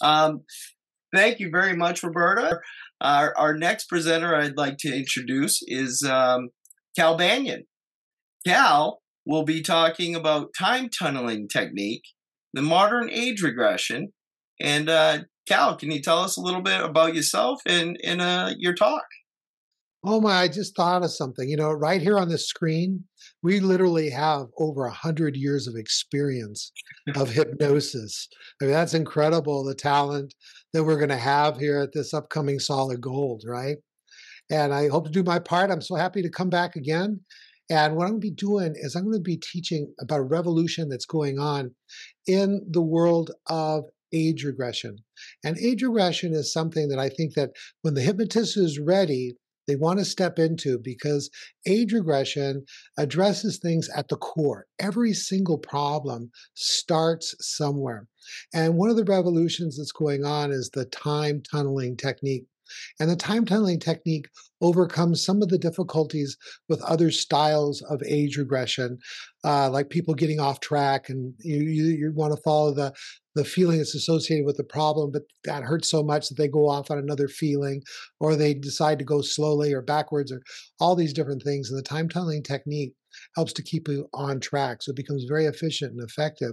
Um, 0.00 0.42
Thank 1.14 1.40
you 1.40 1.50
very 1.50 1.74
much, 1.74 2.02
Roberta. 2.02 2.58
Our, 3.00 3.36
our 3.36 3.56
next 3.56 3.88
presenter 3.88 4.34
I'd 4.34 4.56
like 4.56 4.76
to 4.78 4.94
introduce 4.94 5.60
is 5.66 6.06
um, 6.08 6.48
Cal 6.96 7.16
Banyan. 7.16 7.64
Cal 8.46 9.00
will 9.24 9.44
be 9.44 9.62
talking 9.62 10.14
about 10.14 10.50
time 10.58 10.88
tunneling 10.88 11.48
technique, 11.48 12.02
the 12.52 12.62
modern 12.62 13.10
age 13.10 13.42
regression. 13.42 14.12
And 14.60 14.88
uh, 14.88 15.20
Cal, 15.46 15.76
can 15.76 15.90
you 15.90 16.02
tell 16.02 16.18
us 16.18 16.36
a 16.36 16.40
little 16.40 16.62
bit 16.62 16.80
about 16.80 17.14
yourself 17.14 17.60
and, 17.66 17.98
and 18.02 18.20
uh, 18.20 18.52
your 18.58 18.74
talk? 18.74 19.04
Oh 20.04 20.20
my, 20.20 20.42
I 20.42 20.48
just 20.48 20.76
thought 20.76 21.02
of 21.02 21.10
something. 21.10 21.48
You 21.48 21.56
know, 21.56 21.72
right 21.72 22.00
here 22.00 22.18
on 22.18 22.28
the 22.28 22.38
screen, 22.38 23.04
we 23.42 23.58
literally 23.58 24.10
have 24.10 24.46
over 24.58 24.84
a 24.84 24.92
hundred 24.92 25.36
years 25.36 25.66
of 25.66 25.74
experience 25.74 26.70
of 27.16 27.30
hypnosis. 27.30 28.28
I 28.60 28.66
mean, 28.66 28.74
that's 28.74 28.94
incredible. 28.94 29.64
The 29.64 29.74
talent 29.74 30.34
that 30.72 30.84
we're 30.84 30.98
going 30.98 31.08
to 31.08 31.16
have 31.16 31.58
here 31.58 31.80
at 31.80 31.92
this 31.92 32.14
upcoming 32.14 32.60
Solid 32.60 33.00
Gold, 33.00 33.42
right? 33.46 33.76
And 34.50 34.72
I 34.72 34.88
hope 34.88 35.06
to 35.06 35.10
do 35.10 35.24
my 35.24 35.40
part. 35.40 35.70
I'm 35.70 35.82
so 35.82 35.96
happy 35.96 36.22
to 36.22 36.30
come 36.30 36.48
back 36.48 36.76
again. 36.76 37.20
And 37.70 37.96
what 37.96 38.04
I'm 38.04 38.12
going 38.12 38.20
to 38.22 38.28
be 38.28 38.34
doing 38.34 38.74
is 38.76 38.94
I'm 38.94 39.04
going 39.04 39.18
to 39.18 39.20
be 39.20 39.36
teaching 39.36 39.92
about 40.00 40.20
a 40.20 40.22
revolution 40.22 40.88
that's 40.88 41.04
going 41.04 41.38
on 41.38 41.74
in 42.26 42.64
the 42.70 42.80
world 42.80 43.32
of 43.48 43.84
age 44.12 44.44
regression. 44.44 44.96
And 45.44 45.58
age 45.58 45.82
regression 45.82 46.32
is 46.32 46.52
something 46.52 46.88
that 46.88 46.98
I 46.98 47.10
think 47.10 47.34
that 47.34 47.50
when 47.82 47.94
the 47.94 48.00
hypnotist 48.00 48.56
is 48.56 48.78
ready, 48.78 49.34
they 49.68 49.76
want 49.76 49.98
to 49.98 50.04
step 50.04 50.38
into 50.38 50.78
because 50.78 51.30
age 51.66 51.92
regression 51.92 52.64
addresses 52.96 53.58
things 53.58 53.88
at 53.94 54.08
the 54.08 54.16
core. 54.16 54.66
Every 54.80 55.12
single 55.12 55.58
problem 55.58 56.30
starts 56.54 57.34
somewhere. 57.38 58.08
And 58.52 58.76
one 58.76 58.90
of 58.90 58.96
the 58.96 59.04
revolutions 59.04 59.76
that's 59.76 59.92
going 59.92 60.24
on 60.24 60.50
is 60.50 60.70
the 60.70 60.86
time 60.86 61.42
tunneling 61.48 61.96
technique. 61.96 62.46
And 62.98 63.10
the 63.10 63.16
time 63.16 63.44
tunneling 63.44 63.80
technique 63.80 64.28
overcomes 64.60 65.24
some 65.24 65.42
of 65.42 65.48
the 65.48 65.58
difficulties 65.58 66.36
with 66.68 66.82
other 66.82 67.10
styles 67.10 67.82
of 67.82 68.02
age 68.06 68.36
regression, 68.36 68.98
uh, 69.44 69.70
like 69.70 69.90
people 69.90 70.14
getting 70.14 70.40
off 70.40 70.60
track 70.60 71.08
and 71.08 71.34
you, 71.38 71.58
you, 71.58 71.84
you 71.84 72.12
want 72.14 72.34
to 72.34 72.42
follow 72.42 72.74
the, 72.74 72.92
the 73.34 73.44
feeling 73.44 73.78
that's 73.78 73.94
associated 73.94 74.44
with 74.44 74.56
the 74.56 74.64
problem, 74.64 75.12
but 75.12 75.22
that 75.44 75.62
hurts 75.62 75.88
so 75.88 76.02
much 76.02 76.28
that 76.28 76.36
they 76.36 76.48
go 76.48 76.68
off 76.68 76.90
on 76.90 76.98
another 76.98 77.28
feeling, 77.28 77.82
or 78.18 78.34
they 78.34 78.52
decide 78.52 78.98
to 78.98 79.04
go 79.04 79.20
slowly 79.20 79.72
or 79.72 79.80
backwards, 79.80 80.32
or 80.32 80.42
all 80.80 80.96
these 80.96 81.12
different 81.12 81.42
things. 81.44 81.70
And 81.70 81.78
the 81.78 81.82
time 81.82 82.08
tunneling 82.08 82.42
technique 82.42 82.94
helps 83.36 83.52
to 83.54 83.62
keep 83.62 83.86
you 83.88 84.08
on 84.12 84.40
track. 84.40 84.82
So 84.82 84.90
it 84.90 84.96
becomes 84.96 85.24
very 85.28 85.46
efficient 85.46 85.92
and 85.92 86.02
effective. 86.02 86.52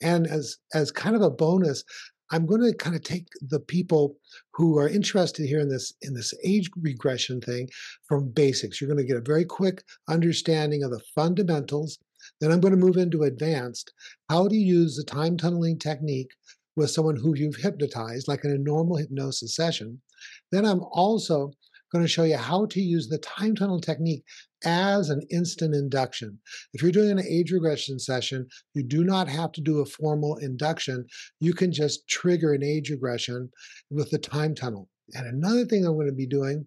And 0.00 0.26
as 0.26 0.56
as 0.72 0.90
kind 0.90 1.14
of 1.14 1.22
a 1.22 1.30
bonus, 1.30 1.84
I'm 2.32 2.46
going 2.46 2.62
to 2.62 2.74
kind 2.74 2.96
of 2.96 3.02
take 3.02 3.28
the 3.42 3.60
people 3.60 4.16
who 4.54 4.78
are 4.78 4.88
interested 4.88 5.46
here 5.46 5.60
in 5.60 5.68
this 5.68 5.92
in 6.00 6.14
this 6.14 6.32
age 6.42 6.70
regression 6.80 7.40
thing 7.40 7.68
from 8.08 8.30
basics. 8.30 8.80
You're 8.80 8.88
going 8.88 9.04
to 9.04 9.08
get 9.08 9.18
a 9.18 9.20
very 9.20 9.44
quick 9.44 9.84
understanding 10.08 10.82
of 10.82 10.90
the 10.90 11.02
fundamentals. 11.14 11.98
Then 12.40 12.50
I'm 12.50 12.60
going 12.60 12.72
to 12.72 12.86
move 12.86 12.96
into 12.96 13.24
advanced, 13.24 13.92
how 14.30 14.48
to 14.48 14.56
use 14.56 14.96
the 14.96 15.04
time 15.04 15.36
tunneling 15.36 15.78
technique 15.78 16.30
with 16.74 16.90
someone 16.90 17.16
who 17.16 17.36
you've 17.36 17.56
hypnotized, 17.56 18.28
like 18.28 18.44
in 18.44 18.50
a 18.50 18.58
normal 18.58 18.96
hypnosis 18.96 19.54
session. 19.54 20.00
Then 20.50 20.64
I'm 20.64 20.82
also 20.90 21.52
going 21.92 22.04
to 22.04 22.08
show 22.08 22.24
you 22.24 22.38
how 22.38 22.64
to 22.66 22.80
use 22.80 23.08
the 23.08 23.18
time 23.18 23.54
tunnel 23.54 23.80
technique 23.80 24.24
as 24.64 25.10
an 25.10 25.22
instant 25.30 25.74
induction. 25.74 26.38
If 26.72 26.82
you're 26.82 26.92
doing 26.92 27.10
an 27.10 27.26
age 27.28 27.52
regression 27.52 27.98
session, 27.98 28.46
you 28.74 28.82
do 28.82 29.04
not 29.04 29.28
have 29.28 29.52
to 29.52 29.60
do 29.60 29.80
a 29.80 29.86
formal 29.86 30.36
induction. 30.36 31.06
You 31.40 31.54
can 31.54 31.72
just 31.72 32.08
trigger 32.08 32.52
an 32.52 32.62
age 32.62 32.90
regression 32.90 33.50
with 33.90 34.10
the 34.10 34.18
time 34.18 34.54
tunnel. 34.54 34.88
And 35.14 35.26
another 35.26 35.64
thing 35.64 35.84
I'm 35.84 35.94
going 35.94 36.06
to 36.06 36.12
be 36.12 36.26
doing 36.26 36.66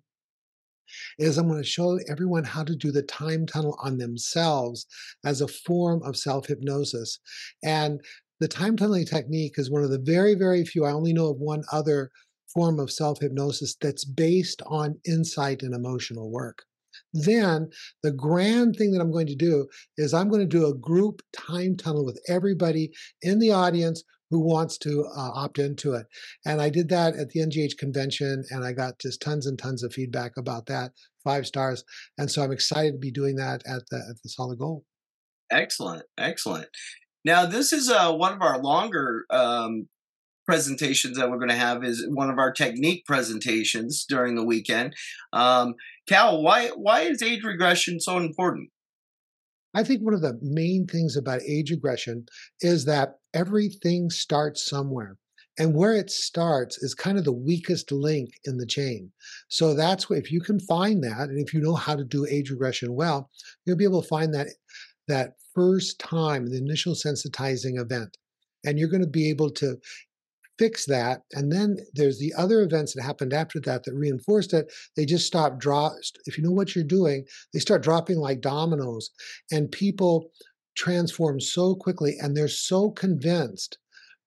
is 1.18 1.38
I'm 1.38 1.48
going 1.48 1.62
to 1.62 1.68
show 1.68 2.00
everyone 2.10 2.44
how 2.44 2.64
to 2.64 2.76
do 2.76 2.92
the 2.92 3.02
time 3.02 3.46
tunnel 3.46 3.78
on 3.82 3.98
themselves 3.98 4.86
as 5.26 5.42
a 5.42 5.48
form 5.48 6.02
of 6.04 6.18
self 6.18 6.48
hypnosis. 6.48 7.20
And 7.64 8.02
the 8.40 8.48
time 8.48 8.76
tunneling 8.78 9.06
technique 9.06 9.54
is 9.58 9.72
one 9.72 9.84
of 9.84 9.90
the 9.90 10.00
very, 10.00 10.36
very 10.36 10.66
few, 10.66 10.86
I 10.86 10.92
only 10.92 11.14
know 11.14 11.30
of 11.30 11.38
one 11.38 11.64
other 11.72 12.12
form 12.54 12.80
of 12.80 12.92
self 12.92 13.20
hypnosis 13.20 13.76
that's 13.80 14.06
based 14.06 14.62
on 14.66 15.00
insight 15.06 15.64
and 15.64 15.74
emotional 15.74 16.32
work. 16.32 16.64
Then 17.16 17.70
the 18.04 18.12
grand 18.12 18.76
thing 18.76 18.92
that 18.92 19.02
I'm 19.02 19.12
going 19.12 19.28
to 19.28 19.36
do 19.36 19.68
is 19.98 20.14
I'm 20.14 20.30
going 20.30 20.42
to 20.42 20.46
do 20.46 20.68
a 20.68 20.78
group 20.78 21.22
time 21.34 21.78
tunnel 21.78 22.06
with 22.06 22.20
everybody 22.28 22.92
in 23.22 23.40
the 23.40 23.52
audience 23.52 24.04
who 24.30 24.42
wants 24.42 24.78
to 24.80 25.06
uh, 25.16 25.32
opt 25.34 25.60
into 25.60 25.94
it. 25.94 26.08
And 26.46 26.62
I 26.62 26.70
did 26.70 26.90
that 26.90 27.16
at 27.16 27.30
the 27.30 27.40
NGH 27.40 27.78
convention 27.78 28.44
and 28.50 28.66
I 28.66 28.74
got 28.74 29.00
just 29.00 29.22
tons 29.22 29.46
and 29.46 29.58
tons 29.58 29.82
of 29.84 29.94
feedback 29.94 30.34
about 30.36 30.66
that, 30.66 30.92
five 31.24 31.46
stars. 31.46 31.84
And 32.18 32.30
so 32.30 32.44
I'm 32.44 32.52
excited 32.52 32.94
to 32.94 32.98
be 32.98 33.12
doing 33.12 33.36
that 33.38 33.62
at 33.66 33.84
the, 33.92 33.98
at 33.98 34.22
the 34.24 34.30
Solid 34.30 34.60
Gold. 34.60 34.84
Excellent. 35.52 36.04
Excellent. 36.18 36.68
Now, 37.24 37.46
this 37.46 37.72
is 37.72 37.90
uh, 37.90 38.12
one 38.14 38.34
of 38.34 38.42
our 38.42 38.60
longer 38.62 39.26
um, 39.30 39.88
presentations 40.46 41.18
that 41.18 41.30
we're 41.30 41.38
going 41.38 41.50
to 41.50 41.56
have 41.56 41.84
is 41.84 42.06
one 42.10 42.30
of 42.30 42.38
our 42.38 42.52
technique 42.52 43.06
presentations 43.06 44.06
during 44.08 44.36
the 44.36 44.46
weekend. 44.46 44.94
Um, 45.34 45.76
Cal, 46.08 46.42
why 46.42 46.70
why 46.70 47.02
is 47.02 47.22
age 47.22 47.44
regression 47.44 48.00
so 48.00 48.18
important? 48.18 48.70
I 49.74 49.84
think 49.84 50.02
one 50.02 50.14
of 50.14 50.22
the 50.22 50.40
main 50.42 50.88
things 50.88 51.18
about 51.18 51.42
age 51.42 51.70
regression 51.70 52.26
is 52.62 52.86
that 52.86 53.16
everything 53.34 54.10
starts 54.10 54.66
somewhere. 54.66 55.18
And 55.58 55.74
where 55.74 55.94
it 55.94 56.10
starts 56.10 56.78
is 56.82 56.94
kind 56.94 57.18
of 57.18 57.24
the 57.24 57.32
weakest 57.32 57.92
link 57.92 58.30
in 58.44 58.58
the 58.58 58.66
chain. 58.66 59.12
So 59.50 59.74
that's 59.74 60.08
if 60.10 60.32
you 60.32 60.42
can 60.42 60.60
find 60.60 61.04
that, 61.04 61.30
and 61.30 61.40
if 61.40 61.54
you 61.54 61.62
know 61.62 61.76
how 61.76 61.96
to 61.96 62.04
do 62.04 62.26
age 62.30 62.50
regression 62.50 62.94
well, 62.94 63.30
you'll 63.66 63.78
be 63.78 63.86
able 63.86 64.02
to 64.02 64.08
find 64.08 64.34
that 64.34 64.48
that 65.08 65.36
first 65.54 66.00
time, 66.00 66.48
the 66.48 66.58
initial 66.58 66.94
sensitizing 66.94 67.80
event. 67.80 68.18
And 68.66 68.78
you're 68.78 68.90
going 68.90 69.04
to 69.04 69.08
be 69.08 69.30
able 69.30 69.52
to 69.52 69.78
fix 70.58 70.86
that. 70.86 71.22
And 71.34 71.52
then 71.52 71.78
there's 71.94 72.20
the 72.20 72.34
other 72.38 72.62
events 72.62 72.94
that 72.94 73.04
happened 73.04 73.34
after 73.34 73.60
that 73.62 73.84
that 73.84 73.94
reinforced 73.94 74.54
it. 74.54 74.72
They 74.96 75.06
just 75.06 75.28
stop 75.28 75.60
drop. 75.60 75.94
If 76.26 76.38
you 76.38 76.44
know 76.44 76.52
what 76.52 76.76
you're 76.76 76.84
doing, 76.84 77.26
they 77.54 77.60
start 77.60 77.84
dropping 77.84 78.18
like 78.18 78.42
dominoes, 78.42 79.10
and 79.52 79.72
people 79.72 80.32
transform 80.76 81.40
so 81.40 81.76
quickly, 81.76 82.16
and 82.20 82.36
they're 82.36 82.48
so 82.48 82.92
convinced 82.92 83.78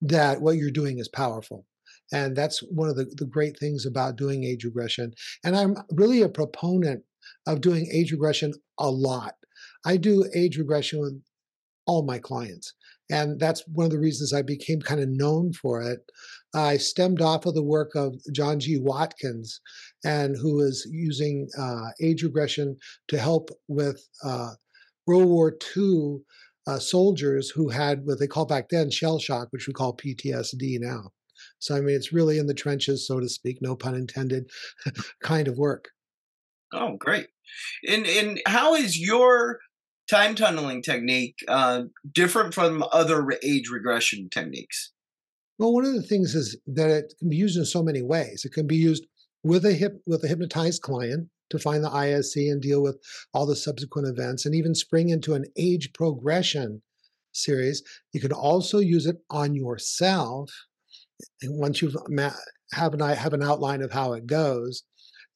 that 0.00 0.40
what 0.40 0.56
you're 0.56 0.70
doing 0.70 0.98
is 0.98 1.08
powerful. 1.08 1.66
And 2.12 2.34
that's 2.34 2.60
one 2.60 2.88
of 2.88 2.96
the, 2.96 3.04
the 3.16 3.26
great 3.26 3.58
things 3.58 3.84
about 3.84 4.16
doing 4.16 4.44
age 4.44 4.64
regression. 4.64 5.12
And 5.44 5.56
I'm 5.56 5.76
really 5.90 6.22
a 6.22 6.28
proponent 6.28 7.02
of 7.46 7.60
doing 7.60 7.86
age 7.92 8.12
regression 8.12 8.54
a 8.78 8.90
lot. 8.90 9.34
I 9.84 9.96
do 9.96 10.24
age 10.34 10.56
regression 10.56 11.00
with 11.00 11.20
all 11.86 12.02
my 12.04 12.18
clients. 12.18 12.74
And 13.10 13.40
that's 13.40 13.66
one 13.68 13.86
of 13.86 13.90
the 13.90 13.98
reasons 13.98 14.32
I 14.32 14.42
became 14.42 14.80
kind 14.80 15.00
of 15.00 15.08
known 15.08 15.52
for 15.52 15.82
it. 15.82 16.00
I 16.54 16.76
stemmed 16.76 17.20
off 17.20 17.46
of 17.46 17.54
the 17.54 17.62
work 17.62 17.94
of 17.94 18.16
John 18.32 18.60
G. 18.60 18.78
Watkins, 18.78 19.60
and 20.04 20.36
who 20.36 20.56
was 20.56 20.86
using 20.90 21.48
uh, 21.58 21.90
age 22.00 22.22
regression 22.22 22.76
to 23.08 23.18
help 23.18 23.50
with 23.68 24.06
uh, 24.24 24.50
World 25.06 25.26
War 25.26 25.56
II 25.76 26.18
uh, 26.66 26.78
soldiers 26.78 27.50
who 27.50 27.70
had 27.70 28.04
what 28.04 28.18
they 28.18 28.26
call 28.26 28.44
back 28.44 28.68
then 28.68 28.90
shell 28.90 29.18
shock, 29.18 29.48
which 29.50 29.66
we 29.66 29.72
call 29.72 29.96
PTSD 29.96 30.78
now. 30.80 31.10
So, 31.60 31.76
I 31.76 31.80
mean, 31.80 31.96
it's 31.96 32.12
really 32.12 32.38
in 32.38 32.46
the 32.46 32.54
trenches, 32.54 33.06
so 33.06 33.20
to 33.20 33.28
speak, 33.28 33.58
no 33.60 33.74
pun 33.74 33.94
intended, 33.94 34.50
kind 35.22 35.48
of 35.48 35.56
work. 35.56 35.88
Oh, 36.72 36.96
great. 36.96 37.28
And, 37.88 38.06
and 38.06 38.40
how 38.46 38.74
is 38.74 38.98
your 38.98 39.60
time 40.08 40.34
tunneling 40.34 40.82
technique 40.82 41.36
uh, 41.48 41.82
different 42.12 42.54
from 42.54 42.84
other 42.92 43.26
age 43.42 43.68
regression 43.70 44.28
techniques? 44.30 44.92
Well, 45.58 45.72
one 45.72 45.84
of 45.84 45.94
the 45.94 46.02
things 46.02 46.34
is 46.34 46.56
that 46.66 46.90
it 46.90 47.14
can 47.18 47.28
be 47.28 47.36
used 47.36 47.58
in 47.58 47.64
so 47.64 47.82
many 47.82 48.02
ways. 48.02 48.44
It 48.44 48.52
can 48.52 48.66
be 48.66 48.76
used 48.76 49.06
with 49.42 49.64
a 49.64 49.72
hip 49.72 50.00
with 50.06 50.24
a 50.24 50.28
hypnotized 50.28 50.82
client 50.82 51.28
to 51.50 51.58
find 51.58 51.82
the 51.82 51.90
ISE 51.90 52.36
and 52.36 52.60
deal 52.60 52.82
with 52.82 52.98
all 53.32 53.46
the 53.46 53.56
subsequent 53.56 54.06
events, 54.06 54.44
and 54.44 54.54
even 54.54 54.74
spring 54.74 55.08
into 55.08 55.34
an 55.34 55.44
age 55.56 55.92
progression 55.94 56.82
series. 57.32 57.82
You 58.12 58.20
can 58.20 58.32
also 58.32 58.78
use 58.78 59.06
it 59.06 59.16
on 59.30 59.54
yourself, 59.54 60.50
and 61.42 61.58
once 61.58 61.82
you've 61.82 61.96
have 62.72 62.94
an 62.94 63.00
have 63.00 63.32
an 63.32 63.42
outline 63.42 63.82
of 63.82 63.92
how 63.92 64.12
it 64.12 64.26
goes, 64.26 64.84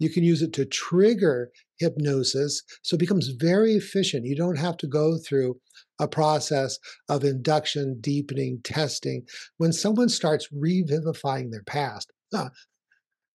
you 0.03 0.11
can 0.11 0.25
use 0.25 0.43
it 0.43 0.53
to 0.55 0.65
trigger 0.65 1.51
hypnosis. 1.79 2.63
So 2.83 2.97
it 2.97 3.01
becomes 3.01 3.29
very 3.29 3.75
efficient. 3.75 4.27
You 4.27 4.37
don't 4.37 4.59
have 4.59 4.77
to 4.79 4.87
go 4.87 5.19
through 5.19 5.61
a 6.01 6.09
process 6.09 6.79
of 7.09 7.25
induction, 7.25 7.99
deepening, 8.01 8.61
testing. 8.65 9.25
When 9.59 9.73
someone 9.73 10.09
starts 10.09 10.49
revivifying 10.53 11.51
their 11.51 11.63
past, 11.65 12.11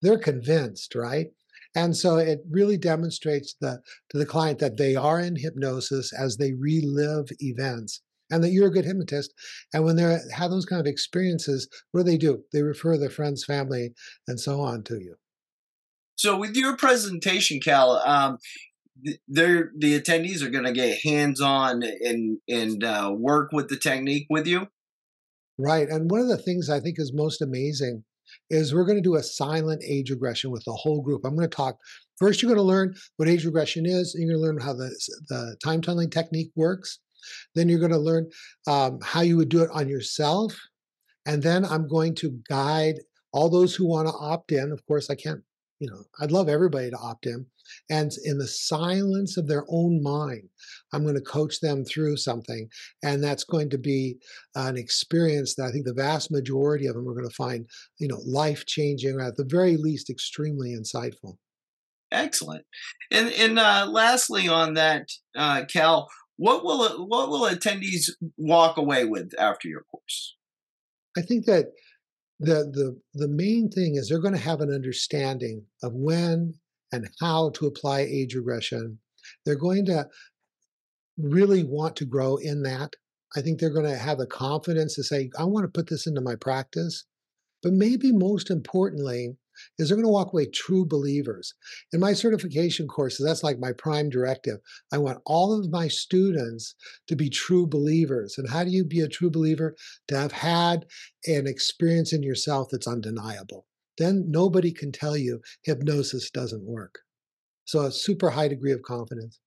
they're 0.01 0.19
convinced, 0.19 0.95
right? 0.95 1.27
And 1.75 1.95
so 1.95 2.17
it 2.17 2.39
really 2.49 2.77
demonstrates 2.77 3.55
the, 3.61 3.81
to 4.09 4.17
the 4.17 4.25
client 4.25 4.59
that 4.59 4.77
they 4.77 4.95
are 4.95 5.19
in 5.19 5.35
hypnosis 5.35 6.11
as 6.13 6.37
they 6.37 6.53
relive 6.53 7.27
events 7.39 8.01
and 8.29 8.43
that 8.43 8.49
you're 8.49 8.67
a 8.67 8.71
good 8.71 8.85
hypnotist. 8.85 9.33
And 9.73 9.85
when 9.85 9.95
they 9.95 10.19
have 10.33 10.51
those 10.51 10.65
kind 10.65 10.79
of 10.79 10.87
experiences, 10.87 11.67
what 11.91 12.01
do 12.01 12.11
they 12.11 12.17
do? 12.17 12.43
They 12.51 12.61
refer 12.61 12.97
their 12.97 13.09
friends, 13.09 13.45
family, 13.45 13.93
and 14.27 14.39
so 14.39 14.61
on 14.61 14.83
to 14.83 14.95
you. 14.95 15.15
So 16.17 16.35
with 16.35 16.55
your 16.55 16.75
presentation, 16.75 17.59
Cal, 17.59 18.01
um, 18.05 18.39
they're 19.27 19.71
the 19.77 19.99
attendees 19.99 20.41
are 20.41 20.49
going 20.49 20.65
to 20.65 20.71
get 20.71 20.99
hands 21.03 21.39
on 21.39 21.83
and 21.83 22.39
and 22.49 22.83
uh, 22.83 23.13
work 23.15 23.51
with 23.51 23.69
the 23.69 23.77
technique 23.77 24.25
with 24.29 24.47
you. 24.47 24.67
Right, 25.59 25.87
and 25.87 26.09
one 26.09 26.21
of 26.21 26.27
the 26.27 26.37
things 26.37 26.69
I 26.69 26.79
think 26.79 26.99
is 26.99 27.13
most 27.13 27.41
amazing 27.41 28.03
is 28.49 28.73
we're 28.73 28.85
going 28.85 28.97
to 28.97 29.09
do 29.09 29.15
a 29.15 29.23
silent 29.23 29.83
age 29.87 30.09
regression 30.09 30.51
with 30.51 30.63
the 30.65 30.73
whole 30.73 31.01
group. 31.01 31.21
I'm 31.23 31.35
going 31.35 31.49
to 31.49 31.55
talk 31.55 31.77
first. 32.17 32.41
You're 32.41 32.49
going 32.49 32.57
to 32.57 32.63
learn 32.63 32.95
what 33.17 33.29
age 33.29 33.45
regression 33.45 33.85
is. 33.85 34.15
You're 34.17 34.29
going 34.29 34.41
to 34.41 34.45
learn 34.45 34.59
how 34.59 34.73
the 34.73 34.89
the 35.29 35.55
time 35.63 35.81
tunneling 35.81 36.09
technique 36.09 36.51
works. 36.55 36.99
Then 37.55 37.69
you're 37.69 37.79
going 37.79 37.91
to 37.91 37.97
learn 37.97 38.29
um, 38.67 38.99
how 39.03 39.21
you 39.21 39.37
would 39.37 39.49
do 39.49 39.61
it 39.61 39.69
on 39.71 39.87
yourself, 39.87 40.57
and 41.27 41.43
then 41.43 41.63
I'm 41.63 41.87
going 41.87 42.15
to 42.15 42.39
guide 42.49 42.95
all 43.33 43.49
those 43.49 43.75
who 43.75 43.87
want 43.87 44.07
to 44.07 44.13
opt 44.15 44.51
in. 44.51 44.71
Of 44.71 44.83
course, 44.87 45.11
I 45.11 45.15
can't. 45.15 45.41
You 45.79 45.89
know, 45.89 46.03
I'd 46.19 46.31
love 46.31 46.49
everybody 46.49 46.89
to 46.89 46.97
opt 46.97 47.27
in, 47.27 47.45
and 47.89 48.11
in 48.23 48.39
the 48.39 48.47
silence 48.47 49.37
of 49.37 49.47
their 49.47 49.63
own 49.69 50.01
mind, 50.01 50.49
I'm 50.91 51.03
going 51.03 51.15
to 51.15 51.21
coach 51.21 51.59
them 51.59 51.85
through 51.85 52.17
something. 52.17 52.69
And 53.03 53.23
that's 53.23 53.43
going 53.43 53.69
to 53.69 53.77
be 53.77 54.17
an 54.55 54.77
experience 54.77 55.55
that 55.55 55.65
I 55.65 55.71
think 55.71 55.85
the 55.85 55.93
vast 55.93 56.31
majority 56.31 56.87
of 56.87 56.95
them 56.95 57.07
are 57.07 57.13
going 57.13 57.29
to 57.29 57.35
find, 57.35 57.67
you 57.99 58.07
know, 58.07 58.19
life 58.25 58.65
changing, 58.65 59.19
or 59.19 59.21
at 59.21 59.35
the 59.35 59.45
very 59.47 59.77
least, 59.77 60.09
extremely 60.09 60.75
insightful. 60.75 61.37
Excellent. 62.11 62.65
And 63.11 63.31
and 63.33 63.59
uh, 63.59 63.87
lastly, 63.89 64.47
on 64.47 64.75
that, 64.75 65.09
uh, 65.35 65.65
Cal, 65.65 66.07
what 66.37 66.63
will 66.63 67.05
what 67.07 67.29
will 67.29 67.49
attendees 67.49 68.09
walk 68.37 68.77
away 68.77 69.05
with 69.05 69.31
after 69.37 69.67
your 69.67 69.83
course? 69.91 70.35
I 71.17 71.21
think 71.21 71.45
that 71.45 71.67
the 72.39 72.65
the 72.65 72.99
the 73.13 73.27
main 73.27 73.69
thing 73.69 73.95
is 73.95 74.09
they're 74.09 74.19
going 74.19 74.33
to 74.33 74.39
have 74.39 74.61
an 74.61 74.73
understanding 74.73 75.65
of 75.81 75.93
when 75.93 76.55
and 76.91 77.09
how 77.19 77.49
to 77.51 77.65
apply 77.65 78.01
age 78.01 78.35
regression. 78.35 78.99
They're 79.45 79.55
going 79.55 79.85
to 79.85 80.07
really 81.17 81.63
want 81.63 81.95
to 81.97 82.05
grow 82.05 82.37
in 82.37 82.63
that. 82.63 82.93
I 83.35 83.41
think 83.41 83.59
they're 83.59 83.69
going 83.69 83.91
to 83.91 83.97
have 83.97 84.19
the 84.19 84.27
confidence 84.27 84.95
to 84.95 85.03
say, 85.03 85.29
I 85.37 85.43
want 85.43 85.65
to 85.65 85.71
put 85.71 85.89
this 85.89 86.07
into 86.07 86.21
my 86.21 86.35
practice. 86.35 87.05
But 87.61 87.73
maybe 87.73 88.11
most 88.11 88.49
importantly, 88.49 89.35
is 89.77 89.89
they're 89.89 89.97
going 89.97 90.05
to 90.05 90.11
walk 90.11 90.33
away 90.33 90.47
true 90.47 90.85
believers. 90.85 91.53
In 91.93 91.99
my 91.99 92.13
certification 92.13 92.87
courses, 92.87 93.25
that's 93.25 93.43
like 93.43 93.59
my 93.59 93.71
prime 93.77 94.09
directive. 94.09 94.57
I 94.91 94.97
want 94.97 95.21
all 95.25 95.57
of 95.57 95.71
my 95.71 95.87
students 95.87 96.75
to 97.07 97.15
be 97.15 97.29
true 97.29 97.67
believers. 97.67 98.35
And 98.37 98.49
how 98.49 98.63
do 98.63 98.69
you 98.69 98.83
be 98.83 99.01
a 99.01 99.07
true 99.07 99.29
believer? 99.29 99.75
To 100.09 100.17
have 100.17 100.31
had 100.31 100.85
an 101.25 101.47
experience 101.47 102.13
in 102.13 102.23
yourself 102.23 102.69
that's 102.71 102.87
undeniable 102.87 103.65
then 103.97 104.25
nobody 104.29 104.71
can 104.71 104.91
tell 104.91 105.17
you 105.17 105.41
hypnosis 105.63 106.29
doesn't 106.29 106.63
work. 106.63 106.99
So 107.65 107.81
a 107.81 107.91
super 107.91 108.31
high 108.31 108.47
degree 108.47 108.71
of 108.71 108.81
confidence. 108.81 109.39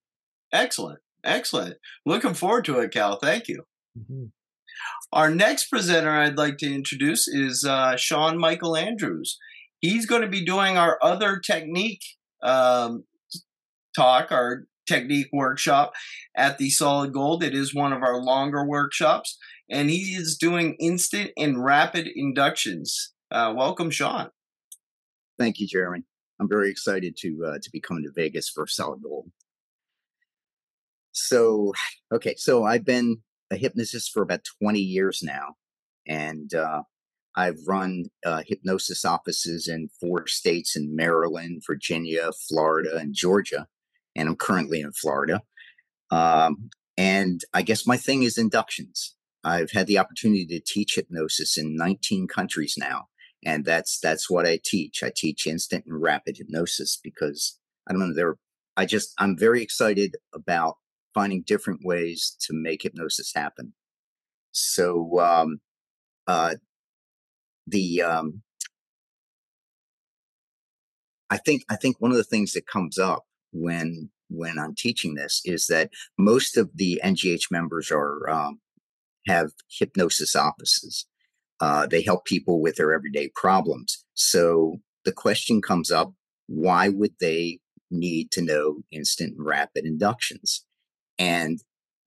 Excellent. 0.52 1.00
Excellent. 1.24 1.76
Looking 2.04 2.34
forward 2.34 2.64
to 2.66 2.80
it, 2.80 2.92
Cal. 2.92 3.18
Thank 3.18 3.48
you. 3.48 3.64
Mm-hmm. 3.98 4.26
Our 5.12 5.30
next 5.30 5.66
presenter 5.66 6.10
I'd 6.10 6.38
like 6.38 6.58
to 6.58 6.72
introduce 6.72 7.28
is 7.28 7.64
uh, 7.64 7.96
Sean 7.96 8.38
Michael 8.38 8.76
Andrews. 8.76 9.38
He's 9.80 10.06
going 10.06 10.22
to 10.22 10.28
be 10.28 10.44
doing 10.44 10.76
our 10.76 10.98
other 11.02 11.38
technique 11.38 12.02
um, 12.42 13.04
talk, 13.96 14.30
our 14.30 14.64
technique 14.86 15.28
workshop 15.32 15.92
at 16.36 16.58
the 16.58 16.70
Solid 16.70 17.12
Gold. 17.12 17.42
It 17.42 17.54
is 17.54 17.74
one 17.74 17.92
of 17.92 18.02
our 18.02 18.20
longer 18.20 18.64
workshops, 18.64 19.38
and 19.70 19.88
he 19.88 20.14
is 20.14 20.36
doing 20.36 20.74
instant 20.80 21.30
and 21.36 21.62
rapid 21.62 22.08
inductions. 22.14 23.12
Uh, 23.30 23.52
welcome, 23.56 23.90
Sean. 23.90 24.30
Thank 25.38 25.60
you, 25.60 25.68
Jereme. 25.68 26.04
I'm 26.40 26.48
very 26.48 26.70
excited 26.70 27.16
to 27.18 27.44
uh, 27.46 27.58
to 27.62 27.70
be 27.70 27.80
coming 27.80 28.04
to 28.04 28.12
Vegas 28.14 28.48
for 28.48 28.66
Solid 28.66 29.02
Gold. 29.02 29.30
So, 31.12 31.72
okay, 32.12 32.34
so 32.36 32.64
I've 32.64 32.84
been 32.84 33.18
a 33.50 33.56
hypnotist 33.56 34.12
for 34.12 34.22
about 34.22 34.40
20 34.62 34.78
years 34.78 35.22
now, 35.22 35.56
and 36.06 36.52
uh, 36.54 36.82
I've 37.36 37.58
run 37.66 38.06
uh, 38.24 38.42
hypnosis 38.46 39.04
offices 39.04 39.68
in 39.68 39.88
four 40.00 40.26
states 40.26 40.76
in 40.76 40.96
Maryland, 40.96 41.62
Virginia, 41.66 42.30
Florida, 42.48 42.96
and 42.96 43.14
Georgia, 43.14 43.66
and 44.16 44.28
I'm 44.28 44.36
currently 44.36 44.80
in 44.80 44.92
Florida. 44.92 45.42
Um, 46.10 46.70
and 46.96 47.40
I 47.54 47.62
guess 47.62 47.86
my 47.86 47.96
thing 47.96 48.24
is 48.24 48.36
inductions. 48.36 49.14
I've 49.44 49.70
had 49.70 49.86
the 49.86 49.98
opportunity 49.98 50.46
to 50.46 50.60
teach 50.60 50.96
hypnosis 50.96 51.56
in 51.56 51.76
19 51.76 52.26
countries 52.26 52.74
now, 52.76 53.08
and 53.44 53.64
that's 53.64 53.98
that's 54.00 54.28
what 54.28 54.46
I 54.46 54.58
teach. 54.62 55.02
I 55.02 55.10
teach 55.14 55.46
instant 55.46 55.84
and 55.86 56.00
rapid 56.02 56.36
hypnosis 56.36 56.98
because 57.02 57.58
I 57.88 57.92
don't 57.92 58.00
know 58.00 58.14
there. 58.14 58.36
I 58.76 58.86
just 58.86 59.14
I'm 59.18 59.36
very 59.36 59.62
excited 59.62 60.16
about 60.34 60.76
finding 61.14 61.42
different 61.42 61.80
ways 61.84 62.36
to 62.40 62.52
make 62.52 62.82
hypnosis 62.82 63.32
happen. 63.34 63.72
So 64.52 65.20
um, 65.20 65.60
uh, 66.26 66.56
the 67.70 68.02
um, 68.02 68.42
I 71.30 71.36
think 71.36 71.62
I 71.70 71.76
think 71.76 72.00
one 72.00 72.10
of 72.10 72.16
the 72.16 72.24
things 72.24 72.52
that 72.52 72.66
comes 72.66 72.98
up 72.98 73.24
when 73.52 74.10
when 74.28 74.58
I'm 74.58 74.74
teaching 74.74 75.14
this 75.14 75.40
is 75.44 75.66
that 75.66 75.90
most 76.18 76.56
of 76.56 76.70
the 76.74 77.00
NGH 77.04 77.50
members 77.50 77.90
are 77.90 78.28
um, 78.28 78.60
have 79.26 79.50
hypnosis 79.68 80.34
offices. 80.34 81.06
Uh, 81.60 81.86
they 81.86 82.02
help 82.02 82.24
people 82.24 82.60
with 82.60 82.76
their 82.76 82.94
everyday 82.94 83.28
problems. 83.34 84.04
So 84.14 84.80
the 85.04 85.12
question 85.12 85.60
comes 85.60 85.90
up 85.90 86.12
why 86.46 86.88
would 86.88 87.14
they 87.20 87.60
need 87.90 88.30
to 88.32 88.42
know 88.42 88.82
instant 88.90 89.36
and 89.36 89.46
rapid 89.46 89.84
inductions? 89.84 90.64
And 91.18 91.60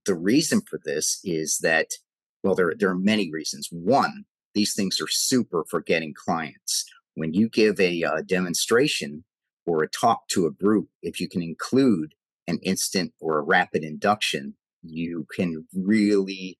the 0.06 0.16
reason 0.16 0.62
for 0.62 0.80
this 0.84 1.20
is 1.24 1.60
that, 1.60 1.88
well, 2.44 2.56
there, 2.56 2.74
there 2.78 2.90
are 2.90 2.96
many 2.96 3.32
reasons. 3.32 3.70
One, 3.72 4.26
these 4.54 4.74
things 4.74 5.00
are 5.02 5.08
super 5.08 5.66
for 5.70 5.82
getting 5.82 6.14
clients. 6.14 6.86
When 7.16 7.34
you 7.34 7.50
give 7.50 7.80
a 7.80 8.04
uh, 8.04 8.22
demonstration 8.26 9.24
or 9.66 9.84
a 9.84 9.90
talk 9.90 10.28
to 10.30 10.46
a 10.46 10.52
group, 10.52 10.90
if 11.02 11.20
you 11.20 11.28
can 11.28 11.42
include 11.42 12.14
an 12.48 12.60
instant 12.64 13.14
or 13.20 13.38
a 13.38 13.44
rapid 13.44 13.84
induction, 13.84 14.56
you 14.82 15.26
can 15.34 15.68
really 15.74 16.58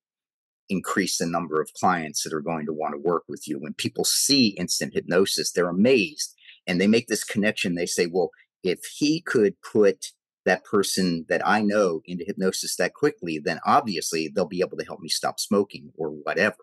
increase 0.70 1.18
the 1.18 1.26
number 1.26 1.62
of 1.62 1.74
clients 1.74 2.24
that 2.24 2.34
are 2.34 2.42
going 2.42 2.66
to 2.66 2.74
want 2.74 2.94
to 2.94 3.00
work 3.00 3.24
with 3.28 3.48
you. 3.48 3.60
When 3.60 3.74
people 3.74 4.06
see 4.06 4.50
instant 4.50 4.94
hypnosis, 4.94 5.52
they're 5.52 5.70
amazed 5.70 6.34
and 6.66 6.80
they 6.80 6.88
make 6.88 7.08
this 7.08 7.24
connection. 7.24 7.76
They 7.76 7.86
say, 7.86 8.08
well, 8.08 8.30
if 8.64 8.80
he 8.98 9.22
could 9.22 9.56
put 9.62 10.08
that 10.46 10.64
person 10.64 11.26
that 11.30 11.46
I 11.46 11.62
know 11.62 12.02
into 12.06 12.26
hypnosis 12.26 12.76
that 12.78 12.94
quickly, 12.94 13.40
then 13.44 13.60
obviously 13.66 14.30
they'll 14.30 14.46
be 14.46 14.62
able 14.62 14.78
to 14.78 14.86
help 14.86 15.00
me 15.00 15.10
stop 15.10 15.40
smoking 15.40 15.92
or 15.96 16.10
whatever. 16.10 16.58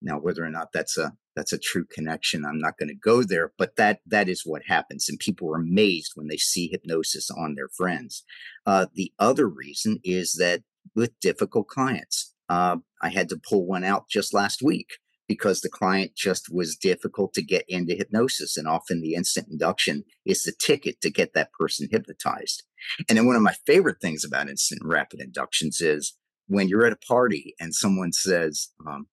Now, 0.00 0.18
whether 0.18 0.44
or 0.44 0.50
not 0.50 0.72
that's 0.72 0.96
a 0.96 1.12
that's 1.34 1.52
a 1.52 1.58
true 1.58 1.84
connection, 1.84 2.44
I'm 2.44 2.58
not 2.58 2.78
going 2.78 2.88
to 2.88 2.94
go 2.94 3.22
there, 3.22 3.52
but 3.58 3.76
that 3.76 4.00
that 4.06 4.28
is 4.28 4.42
what 4.44 4.62
happens, 4.66 5.08
and 5.08 5.18
people 5.18 5.50
are 5.50 5.60
amazed 5.60 6.12
when 6.14 6.28
they 6.28 6.36
see 6.36 6.68
hypnosis 6.68 7.30
on 7.30 7.54
their 7.54 7.68
friends. 7.68 8.24
Uh, 8.66 8.86
the 8.94 9.12
other 9.18 9.48
reason 9.48 9.98
is 10.04 10.32
that 10.34 10.62
with 10.94 11.18
difficult 11.20 11.68
clients, 11.68 12.34
uh, 12.48 12.76
I 13.02 13.10
had 13.10 13.28
to 13.30 13.40
pull 13.48 13.66
one 13.66 13.84
out 13.84 14.08
just 14.08 14.32
last 14.32 14.62
week 14.62 14.98
because 15.28 15.60
the 15.60 15.68
client 15.68 16.16
just 16.16 16.46
was 16.50 16.74
difficult 16.74 17.34
to 17.34 17.42
get 17.42 17.64
into 17.68 17.94
hypnosis. 17.94 18.56
And 18.56 18.66
often 18.66 19.00
the 19.00 19.14
instant 19.14 19.48
induction 19.50 20.04
is 20.24 20.42
the 20.42 20.54
ticket 20.58 21.00
to 21.02 21.10
get 21.10 21.34
that 21.34 21.52
person 21.52 21.86
hypnotized. 21.90 22.64
And 23.08 23.18
then 23.18 23.26
one 23.26 23.36
of 23.36 23.42
my 23.42 23.54
favorite 23.66 24.00
things 24.00 24.24
about 24.24 24.48
instant 24.48 24.80
rapid 24.82 25.20
inductions 25.20 25.80
is 25.80 26.16
when 26.46 26.68
you're 26.68 26.86
at 26.86 26.94
a 26.94 27.06
party 27.06 27.54
and 27.60 27.74
someone 27.74 28.12
says, 28.12 28.68
um, 28.86 29.06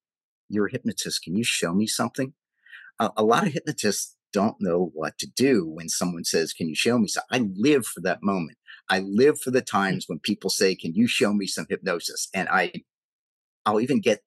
You're 0.56 0.68
a 0.68 0.72
hypnotist, 0.72 1.24
can 1.24 1.36
you 1.36 1.44
show 1.44 1.74
me 1.74 1.86
something? 1.88 2.34
Uh, 3.00 3.10
a 3.18 3.24
lot 3.24 3.46
of 3.46 3.54
hypnotists 3.54 4.16
don't 4.32 4.56
know 4.60 4.92
what 4.94 5.18
to 5.18 5.28
do 5.28 5.66
when 5.66 5.90
someone 5.90 6.24
says, 6.24 6.54
Can 6.54 6.68
you 6.68 6.76
show 6.76 6.98
me 6.98 7.08
something? 7.08 7.30
I 7.32 7.50
live 7.56 7.86
for 7.86 8.02
that 8.02 8.24
moment. 8.24 8.58
I 8.90 9.00
live 9.00 9.40
for 9.40 9.52
the 9.52 9.60
hmm. 9.60 9.78
times 9.78 10.06
when 10.08 10.20
people 10.20 10.50
say, 10.50 10.76
Can 10.76 10.94
you 10.94 11.08
show 11.08 11.34
me 11.34 11.48
some 11.48 11.66
hypnosis? 11.70 12.30
And 12.34 12.50
I 12.50 12.72
I'll 13.66 13.82
even 13.82 14.00
get 14.00 14.22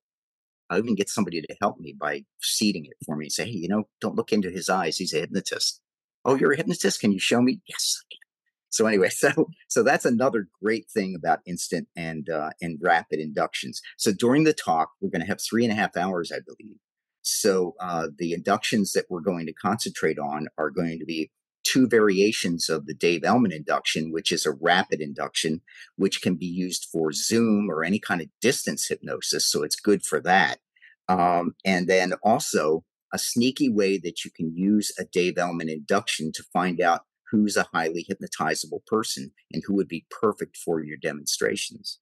I'll 0.71 0.79
even 0.79 0.95
get 0.95 1.09
somebody 1.09 1.41
to 1.41 1.57
help 1.61 1.79
me 1.79 1.95
by 1.99 2.25
seeding 2.41 2.85
it 2.85 2.97
for 3.05 3.17
me 3.17 3.27
and 3.27 3.33
say, 3.33 3.47
hey, 3.47 3.57
you 3.57 3.69
know, 3.69 3.85
don't 4.03 4.17
look 4.17 4.33
into 4.33 4.51
his 4.51 4.69
eyes. 4.69 4.99
He's 4.99 5.14
a 5.14 5.21
hypnotist. 5.21 5.81
Oh, 6.27 6.35
you're 6.35 6.53
a 6.53 6.57
hypnotist? 6.59 7.01
Can 7.01 7.11
you 7.11 7.19
show 7.19 7.41
me? 7.41 7.62
Yes, 7.67 8.03
I 8.03 8.05
can. 8.11 8.28
So 8.71 8.87
anyway, 8.87 9.09
so 9.11 9.49
so 9.69 9.83
that's 9.83 10.05
another 10.05 10.49
great 10.63 10.91
thing 10.91 11.15
about 11.15 11.41
instant 11.47 11.89
and 11.97 12.29
uh, 12.29 12.51
and 12.61 12.79
rapid 12.81 13.21
inductions. 13.21 13.81
So 13.97 14.13
during 14.13 14.45
the 14.45 14.53
talk, 14.53 14.91
we're 15.01 15.11
going 15.11 15.23
to 15.23 15.29
have 15.29 15.41
three 15.41 15.65
and 15.65 15.73
a 15.73 15.77
half 15.77 15.97
hours, 15.97 16.33
I 16.33 16.41
believe. 16.47 16.77
So 17.23 17.75
uh, 17.81 18.09
the 18.17 18.33
inductions 18.33 18.93
that 18.93 19.07
we're 19.11 19.21
going 19.21 19.47
to 19.47 19.53
concentrate 19.53 20.19
on 20.19 20.47
are 20.57 20.71
going 20.71 20.99
to 20.99 21.05
be 21.05 21.31
two 21.65 21.87
variations 21.87 22.71
of 22.71 22.87
the 22.87 22.95
Dave 22.95 23.25
Elman 23.25 23.53
induction, 23.53 24.11
which 24.11 24.33
is 24.33 24.47
a 24.47 24.53
rapid 24.53 25.01
induction, 25.01 25.61
which 25.97 26.23
can 26.23 26.37
be 26.37 26.47
used 26.47 26.87
for 26.91 27.13
Zoom 27.13 27.71
or 27.71 27.85
any 27.85 27.99
kind 27.99 28.23
of 28.23 28.29
distance 28.41 28.89
hypnosis. 28.89 29.51
So 29.51 29.63
it's 29.63 29.77
good 29.77 30.05
for 30.05 30.21
that. 30.21 30.61
Um, 31.09 31.55
and 31.65 31.87
then 31.87 32.15
also 32.23 32.85
a 33.13 33.19
sneaky 33.19 33.69
way 33.69 33.99
that 33.99 34.25
you 34.25 34.31
can 34.31 34.55
use 34.55 34.93
a 34.99 35.05
Dave 35.05 35.37
Elman 35.37 35.69
induction 35.69 36.33
to 36.33 36.45
find 36.53 36.81
out 36.81 37.03
who's 37.31 37.57
a 37.57 37.69
highly 37.73 38.07
hypnotizable 38.09 38.85
person 38.87 39.33
and 39.53 39.62
who 39.67 39.75
would 39.75 39.88
be 39.88 40.07
perfect 40.11 40.57
for 40.57 40.83
your 40.83 40.97
demonstrations. 40.97 41.99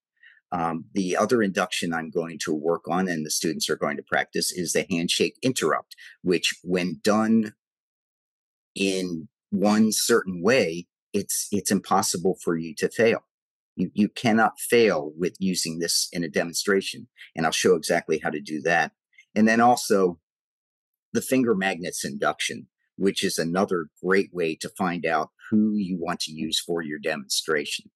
Um, 0.52 0.84
the 0.94 1.16
other 1.16 1.42
induction 1.42 1.92
I'm 1.92 2.10
going 2.10 2.38
to 2.44 2.54
work 2.54 2.82
on 2.88 3.08
and 3.08 3.26
the 3.26 3.30
students 3.30 3.68
are 3.68 3.76
going 3.76 3.96
to 3.96 4.02
practice 4.02 4.52
is 4.52 4.72
the 4.72 4.86
handshake 4.88 5.36
interrupt, 5.42 5.96
which, 6.22 6.54
when 6.62 7.00
done 7.02 7.54
in 8.74 9.28
one 9.50 9.90
certain 9.90 10.42
way, 10.42 10.86
it's 11.12 11.48
it's 11.50 11.70
impossible 11.70 12.36
for 12.42 12.56
you 12.56 12.74
to 12.76 12.88
fail. 12.88 13.24
You 13.74 13.90
you 13.94 14.08
cannot 14.08 14.60
fail 14.60 15.12
with 15.16 15.34
using 15.40 15.78
this 15.78 16.08
in 16.12 16.22
a 16.22 16.28
demonstration, 16.28 17.08
and 17.34 17.44
I'll 17.44 17.52
show 17.52 17.74
exactly 17.74 18.20
how 18.22 18.30
to 18.30 18.40
do 18.40 18.60
that. 18.62 18.92
And 19.34 19.48
then 19.48 19.60
also 19.60 20.20
the 21.12 21.22
finger 21.22 21.54
magnets 21.54 22.04
induction, 22.04 22.68
which 22.96 23.24
is 23.24 23.38
another 23.38 23.86
great 24.02 24.32
way 24.32 24.54
to 24.56 24.68
find 24.70 25.06
out 25.06 25.30
who 25.50 25.74
you 25.76 25.98
want 26.00 26.20
to 26.20 26.32
use 26.32 26.58
for 26.58 26.82
your 26.82 26.98
demonstration. 26.98 27.90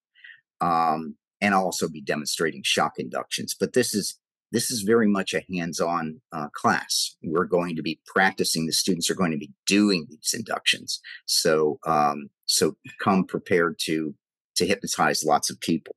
Um, 0.61 1.15
and 1.41 1.53
I'll 1.53 1.65
also 1.65 1.89
be 1.89 2.01
demonstrating 2.01 2.61
shock 2.63 2.93
inductions. 2.97 3.55
But 3.59 3.73
this 3.73 3.93
is 3.93 4.17
this 4.51 4.69
is 4.69 4.81
very 4.81 5.07
much 5.07 5.33
a 5.33 5.45
hands-on 5.49 6.19
uh, 6.33 6.49
class. 6.53 7.15
We're 7.23 7.45
going 7.45 7.77
to 7.77 7.81
be 7.81 8.01
practicing. 8.05 8.65
The 8.65 8.73
students 8.73 9.09
are 9.09 9.15
going 9.15 9.31
to 9.31 9.37
be 9.37 9.53
doing 9.65 10.07
these 10.09 10.33
inductions. 10.37 10.99
So 11.25 11.79
um, 11.85 12.29
so 12.45 12.75
come 13.01 13.25
prepared 13.25 13.77
to 13.85 14.13
to 14.57 14.65
hypnotize 14.65 15.23
lots 15.23 15.49
of 15.49 15.59
people. 15.59 15.95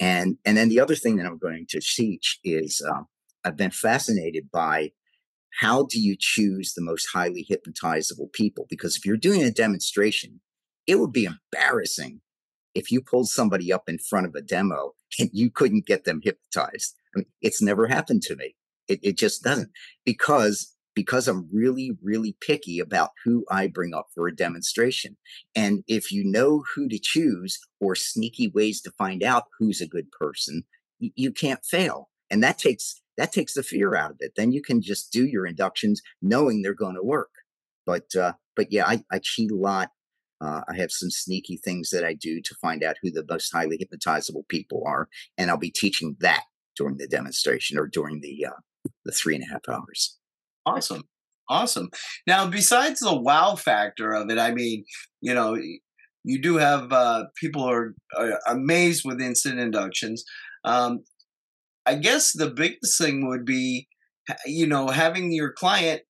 And 0.00 0.38
and 0.44 0.56
then 0.56 0.70
the 0.70 0.80
other 0.80 0.96
thing 0.96 1.16
that 1.16 1.26
I'm 1.26 1.38
going 1.38 1.66
to 1.68 1.80
teach 1.80 2.40
is 2.42 2.82
uh, 2.90 3.02
I've 3.44 3.56
been 3.56 3.70
fascinated 3.70 4.50
by 4.50 4.92
how 5.58 5.84
do 5.84 6.00
you 6.00 6.16
choose 6.18 6.74
the 6.74 6.82
most 6.82 7.08
highly 7.12 7.46
hypnotizable 7.50 8.32
people? 8.32 8.66
Because 8.68 8.96
if 8.96 9.04
you're 9.04 9.16
doing 9.16 9.42
a 9.42 9.50
demonstration, 9.50 10.40
it 10.86 10.98
would 10.98 11.12
be 11.12 11.26
embarrassing 11.26 12.20
if 12.74 12.90
you 12.90 13.02
pulled 13.02 13.28
somebody 13.28 13.72
up 13.72 13.88
in 13.88 13.98
front 13.98 14.26
of 14.26 14.34
a 14.34 14.42
demo 14.42 14.92
and 15.18 15.30
you 15.32 15.50
couldn't 15.50 15.86
get 15.86 16.04
them 16.04 16.20
hypnotized. 16.22 16.94
I 17.14 17.18
mean, 17.18 17.26
it's 17.42 17.60
never 17.60 17.86
happened 17.86 18.22
to 18.22 18.36
me. 18.36 18.54
It, 18.88 19.00
it 19.02 19.18
just 19.18 19.42
doesn't 19.42 19.70
because 20.04 20.74
because 20.94 21.28
I'm 21.28 21.48
really, 21.52 21.92
really 22.02 22.36
picky 22.40 22.80
about 22.80 23.10
who 23.24 23.44
I 23.50 23.68
bring 23.68 23.94
up 23.94 24.08
for 24.14 24.26
a 24.26 24.34
demonstration. 24.34 25.16
And 25.54 25.84
if 25.86 26.10
you 26.10 26.24
know 26.24 26.64
who 26.74 26.88
to 26.88 26.98
choose 27.00 27.58
or 27.80 27.94
sneaky 27.94 28.48
ways 28.48 28.80
to 28.82 28.90
find 28.90 29.22
out 29.22 29.44
who's 29.58 29.80
a 29.80 29.86
good 29.86 30.10
person, 30.10 30.64
you, 30.98 31.10
you 31.14 31.32
can't 31.32 31.64
fail. 31.64 32.10
And 32.28 32.42
that 32.42 32.58
takes 32.58 33.00
that 33.20 33.32
takes 33.32 33.52
the 33.52 33.62
fear 33.62 33.94
out 33.94 34.10
of 34.12 34.16
it. 34.20 34.32
Then 34.34 34.50
you 34.50 34.62
can 34.62 34.80
just 34.80 35.12
do 35.12 35.26
your 35.26 35.46
inductions 35.46 36.00
knowing 36.22 36.62
they're 36.62 36.72
going 36.72 36.94
to 36.94 37.02
work. 37.02 37.28
But 37.84 38.14
uh, 38.16 38.32
but 38.56 38.72
yeah, 38.72 38.86
I, 38.86 39.04
I 39.12 39.20
cheat 39.22 39.50
a 39.50 39.56
lot. 39.56 39.90
Uh, 40.40 40.62
I 40.70 40.76
have 40.76 40.90
some 40.90 41.10
sneaky 41.10 41.58
things 41.58 41.90
that 41.90 42.02
I 42.02 42.14
do 42.14 42.40
to 42.40 42.54
find 42.62 42.82
out 42.82 42.96
who 43.02 43.10
the 43.10 43.26
most 43.28 43.52
highly 43.52 43.78
hypnotizable 43.78 44.48
people 44.48 44.82
are, 44.86 45.08
and 45.36 45.50
I'll 45.50 45.58
be 45.58 45.70
teaching 45.70 46.16
that 46.20 46.44
during 46.76 46.96
the 46.96 47.06
demonstration 47.06 47.78
or 47.78 47.86
during 47.86 48.22
the 48.22 48.46
uh, 48.46 48.90
the 49.04 49.12
three 49.12 49.34
and 49.34 49.44
a 49.44 49.52
half 49.52 49.68
hours. 49.68 50.16
Awesome, 50.64 51.02
awesome. 51.50 51.90
Now, 52.26 52.46
besides 52.48 53.00
the 53.00 53.14
wow 53.14 53.54
factor 53.54 54.14
of 54.14 54.30
it, 54.30 54.38
I 54.38 54.52
mean, 54.52 54.84
you 55.20 55.34
know, 55.34 55.58
you 56.24 56.40
do 56.40 56.56
have 56.56 56.90
uh, 56.90 57.24
people 57.36 57.68
are, 57.68 57.94
are 58.16 58.40
amazed 58.46 59.02
with 59.04 59.20
instant 59.20 59.58
inductions. 59.60 60.24
Um, 60.64 61.00
I 61.86 61.94
guess 61.96 62.32
the 62.32 62.50
biggest 62.50 62.98
thing 62.98 63.26
would 63.28 63.44
be, 63.44 63.88
you 64.46 64.66
know, 64.66 64.88
having 64.88 65.32
your 65.32 65.52
client 65.52 66.02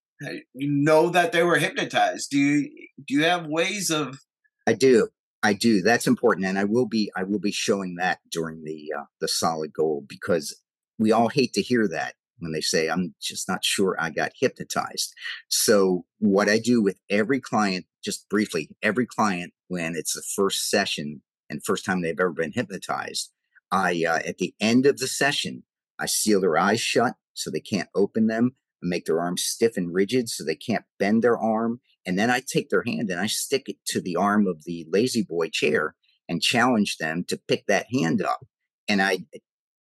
know 0.55 1.11
that 1.11 1.33
they 1.33 1.43
were 1.43 1.59
hypnotized. 1.59 2.31
Do 2.31 2.39
you 2.39 2.71
do 3.07 3.15
you 3.15 3.25
have 3.25 3.47
ways 3.47 3.91
of? 3.91 4.19
I 4.67 4.75
do. 4.75 5.09
I 5.43 5.55
do. 5.55 5.81
That's 5.81 6.07
important, 6.07 6.47
and 6.47 6.59
I 6.59 6.65
will 6.65 6.87
be. 6.87 7.11
I 7.17 7.23
will 7.23 7.39
be 7.39 7.53
showing 7.53 7.97
that 7.97 8.19
during 8.31 8.65
the 8.65 8.93
uh, 8.99 9.05
the 9.21 9.29
solid 9.29 9.73
gold 9.73 10.07
because 10.07 10.61
we 10.99 11.13
all 11.13 11.29
hate 11.29 11.55
to 11.55 11.63
hear 11.63 11.89
that 11.89 12.15
when 12.39 12.53
they 12.53 12.61
say, 12.61 12.89
"I'm 12.89 13.15
just 13.21 13.49
not 13.49 13.65
sure 13.65 13.97
I 13.99 14.11
got 14.11 14.33
hypnotized." 14.39 15.15
So 15.49 16.05
what 16.19 16.49
I 16.49 16.59
do 16.59 16.83
with 16.83 16.99
every 17.09 17.41
client, 17.41 17.87
just 18.05 18.29
briefly, 18.29 18.69
every 18.83 19.07
client 19.07 19.55
when 19.69 19.95
it's 19.95 20.13
the 20.13 20.23
first 20.23 20.69
session 20.69 21.23
and 21.49 21.65
first 21.65 21.87
time 21.87 22.03
they've 22.03 22.21
ever 22.21 22.33
been 22.33 22.53
hypnotized, 22.53 23.31
I 23.71 24.05
uh, 24.07 24.21
at 24.27 24.39
the 24.39 24.55
end 24.61 24.87
of 24.87 24.99
the 24.99 25.07
session, 25.07 25.65
I 25.99 26.07
seal 26.07 26.41
their 26.41 26.59
eyes 26.59 26.81
shut 26.81 27.15
so 27.35 27.51
they 27.51 27.61
can't 27.61 27.89
open 27.95 28.27
them 28.27 28.57
I 28.83 28.87
make 28.87 29.05
their 29.05 29.21
arms 29.21 29.43
stiff 29.43 29.77
and 29.77 29.93
rigid 29.93 30.29
so 30.29 30.45
they 30.45 30.55
can't 30.55 30.85
bend 30.99 31.23
their 31.23 31.39
arm. 31.39 31.81
And 32.07 32.19
then 32.19 32.31
I 32.31 32.41
take 32.41 32.71
their 32.71 32.83
hand 32.83 33.11
and 33.11 33.21
I 33.21 33.27
stick 33.27 33.69
it 33.69 33.77
to 33.89 34.01
the 34.01 34.17
arm 34.17 34.47
of 34.47 34.65
the 34.65 34.87
La-Z-Boy 34.93 35.51
chair 35.51 35.95
and 36.29 36.43
challenge 36.43 36.97
them 36.97 37.25
to 37.29 37.41
pick 37.49 37.67
that 37.67 37.87
hand 37.93 38.23
up. 38.23 38.41
And 38.89 39.03
I, 39.03 39.19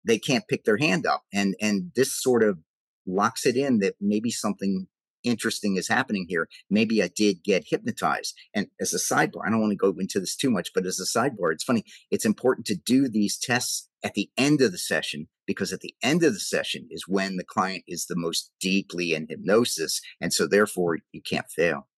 they 0.04 0.18
can't 0.18 0.46
pick 0.48 0.64
their 0.64 0.76
hand 0.76 1.06
up. 1.06 1.22
And, 1.32 1.56
and 1.60 1.92
this 1.94 2.20
sort 2.20 2.42
of 2.42 2.58
locks 3.06 3.46
it 3.46 3.56
in 3.56 3.78
that 3.78 3.94
maybe 4.00 4.30
something 4.30 4.86
interesting 5.24 5.76
is 5.76 5.88
happening 5.88 6.26
here. 6.28 6.48
Maybe 6.68 7.02
I 7.02 7.08
did 7.08 7.42
get 7.44 7.64
hypnotized. 7.68 8.34
And 8.54 8.68
as 8.80 8.94
a 8.94 8.98
sidebar, 8.98 9.42
I 9.46 9.50
don't 9.50 9.60
want 9.60 9.72
to 9.72 9.76
go 9.76 9.94
into 9.98 10.20
this 10.20 10.36
too 10.36 10.50
much, 10.50 10.70
but 10.74 10.86
as 10.86 11.00
a 11.00 11.18
sidebar, 11.18 11.52
it's 11.52 11.64
funny. 11.64 11.84
It's 12.10 12.24
important 12.24 12.66
to 12.66 12.74
do 12.74 13.08
these 13.08 13.38
tests 13.38 13.88
at 14.02 14.14
the 14.14 14.30
end 14.36 14.60
of 14.60 14.72
the 14.72 14.78
session 14.78 15.28
because 15.46 15.72
at 15.72 15.80
the 15.80 15.94
end 16.02 16.22
of 16.22 16.32
the 16.32 16.40
session 16.40 16.86
is 16.90 17.08
when 17.08 17.36
the 17.36 17.44
client 17.44 17.84
is 17.86 18.06
the 18.06 18.16
most 18.16 18.50
deeply 18.60 19.14
in 19.14 19.26
hypnosis. 19.28 20.00
And 20.20 20.32
so 20.32 20.46
therefore 20.46 20.98
you 21.12 21.20
can't 21.22 21.50
fail. 21.50 21.88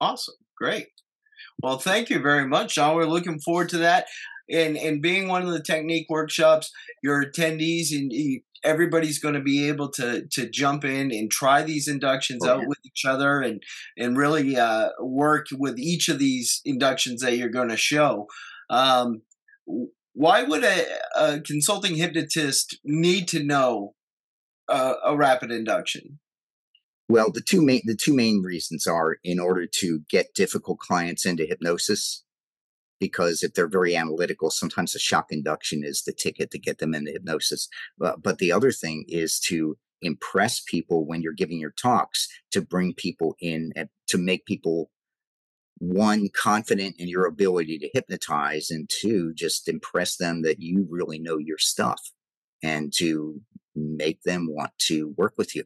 Awesome. 0.00 0.34
Great. 0.56 0.88
Well, 1.62 1.78
thank 1.78 2.10
you 2.10 2.20
very 2.20 2.46
much, 2.46 2.74
John. 2.74 2.94
We're 2.94 3.06
looking 3.06 3.40
forward 3.40 3.68
to 3.70 3.78
that. 3.78 4.06
And 4.50 4.76
and 4.76 5.02
being 5.02 5.28
one 5.28 5.42
of 5.42 5.50
the 5.50 5.62
technique 5.62 6.06
workshops, 6.08 6.70
your 7.02 7.24
attendees 7.24 7.92
and 7.92 8.12
everybody's 8.64 9.18
going 9.18 9.34
to 9.34 9.40
be 9.40 9.68
able 9.68 9.90
to 9.90 10.26
to 10.32 10.48
jump 10.48 10.84
in 10.84 11.12
and 11.12 11.30
try 11.30 11.62
these 11.62 11.88
inductions 11.88 12.44
oh, 12.44 12.50
out 12.50 12.66
with 12.66 12.78
each 12.84 13.04
other 13.04 13.40
and 13.40 13.62
and 13.96 14.16
really 14.16 14.56
uh, 14.56 14.88
work 15.00 15.46
with 15.52 15.78
each 15.78 16.08
of 16.08 16.18
these 16.18 16.60
inductions 16.64 17.20
that 17.22 17.36
you're 17.36 17.48
going 17.48 17.68
to 17.68 17.76
show. 17.76 18.26
Um, 18.70 19.22
why 20.14 20.42
would 20.42 20.64
a, 20.64 20.84
a 21.16 21.40
consulting 21.40 21.94
hypnotist 21.94 22.78
need 22.84 23.28
to 23.28 23.44
know 23.44 23.94
uh, 24.68 24.94
a 25.04 25.16
rapid 25.16 25.52
induction? 25.52 26.18
Well, 27.08 27.30
the 27.32 27.40
two 27.40 27.64
main 27.64 27.82
the 27.84 27.96
two 27.96 28.14
main 28.14 28.42
reasons 28.42 28.86
are 28.86 29.18
in 29.24 29.38
order 29.38 29.66
to 29.78 30.00
get 30.10 30.34
difficult 30.34 30.78
clients 30.78 31.24
into 31.24 31.46
hypnosis, 31.46 32.24
because 33.00 33.42
if 33.42 33.54
they're 33.54 33.68
very 33.68 33.96
analytical, 33.96 34.50
sometimes 34.50 34.94
a 34.94 34.98
shock 34.98 35.26
induction 35.30 35.84
is 35.84 36.02
the 36.02 36.12
ticket 36.12 36.50
to 36.50 36.58
get 36.58 36.78
them 36.78 36.94
into 36.94 37.12
hypnosis. 37.12 37.68
But, 37.98 38.38
the 38.38 38.52
other 38.52 38.72
thing 38.72 39.04
is 39.08 39.40
to 39.40 39.76
impress 40.02 40.60
people 40.60 41.04
when 41.06 41.22
you're 41.22 41.32
giving 41.32 41.58
your 41.58 41.72
talks 41.72 42.28
to 42.52 42.60
bring 42.60 42.94
people 42.94 43.34
in 43.40 43.72
and 43.74 43.88
to 44.06 44.16
make 44.18 44.46
people 44.46 44.90
one 45.78 46.28
confident 46.36 46.96
in 46.98 47.08
your 47.08 47.26
ability 47.26 47.78
to 47.78 47.90
hypnotize 47.92 48.70
and 48.70 48.88
two 48.88 49.32
just 49.34 49.68
impress 49.68 50.16
them 50.16 50.42
that 50.42 50.60
you 50.60 50.86
really 50.88 51.18
know 51.18 51.38
your 51.38 51.58
stuff 51.58 52.00
and 52.62 52.92
to 52.96 53.40
make 53.74 54.22
them 54.22 54.48
want 54.50 54.72
to 54.78 55.14
work 55.16 55.34
with 55.36 55.54
you. 55.54 55.64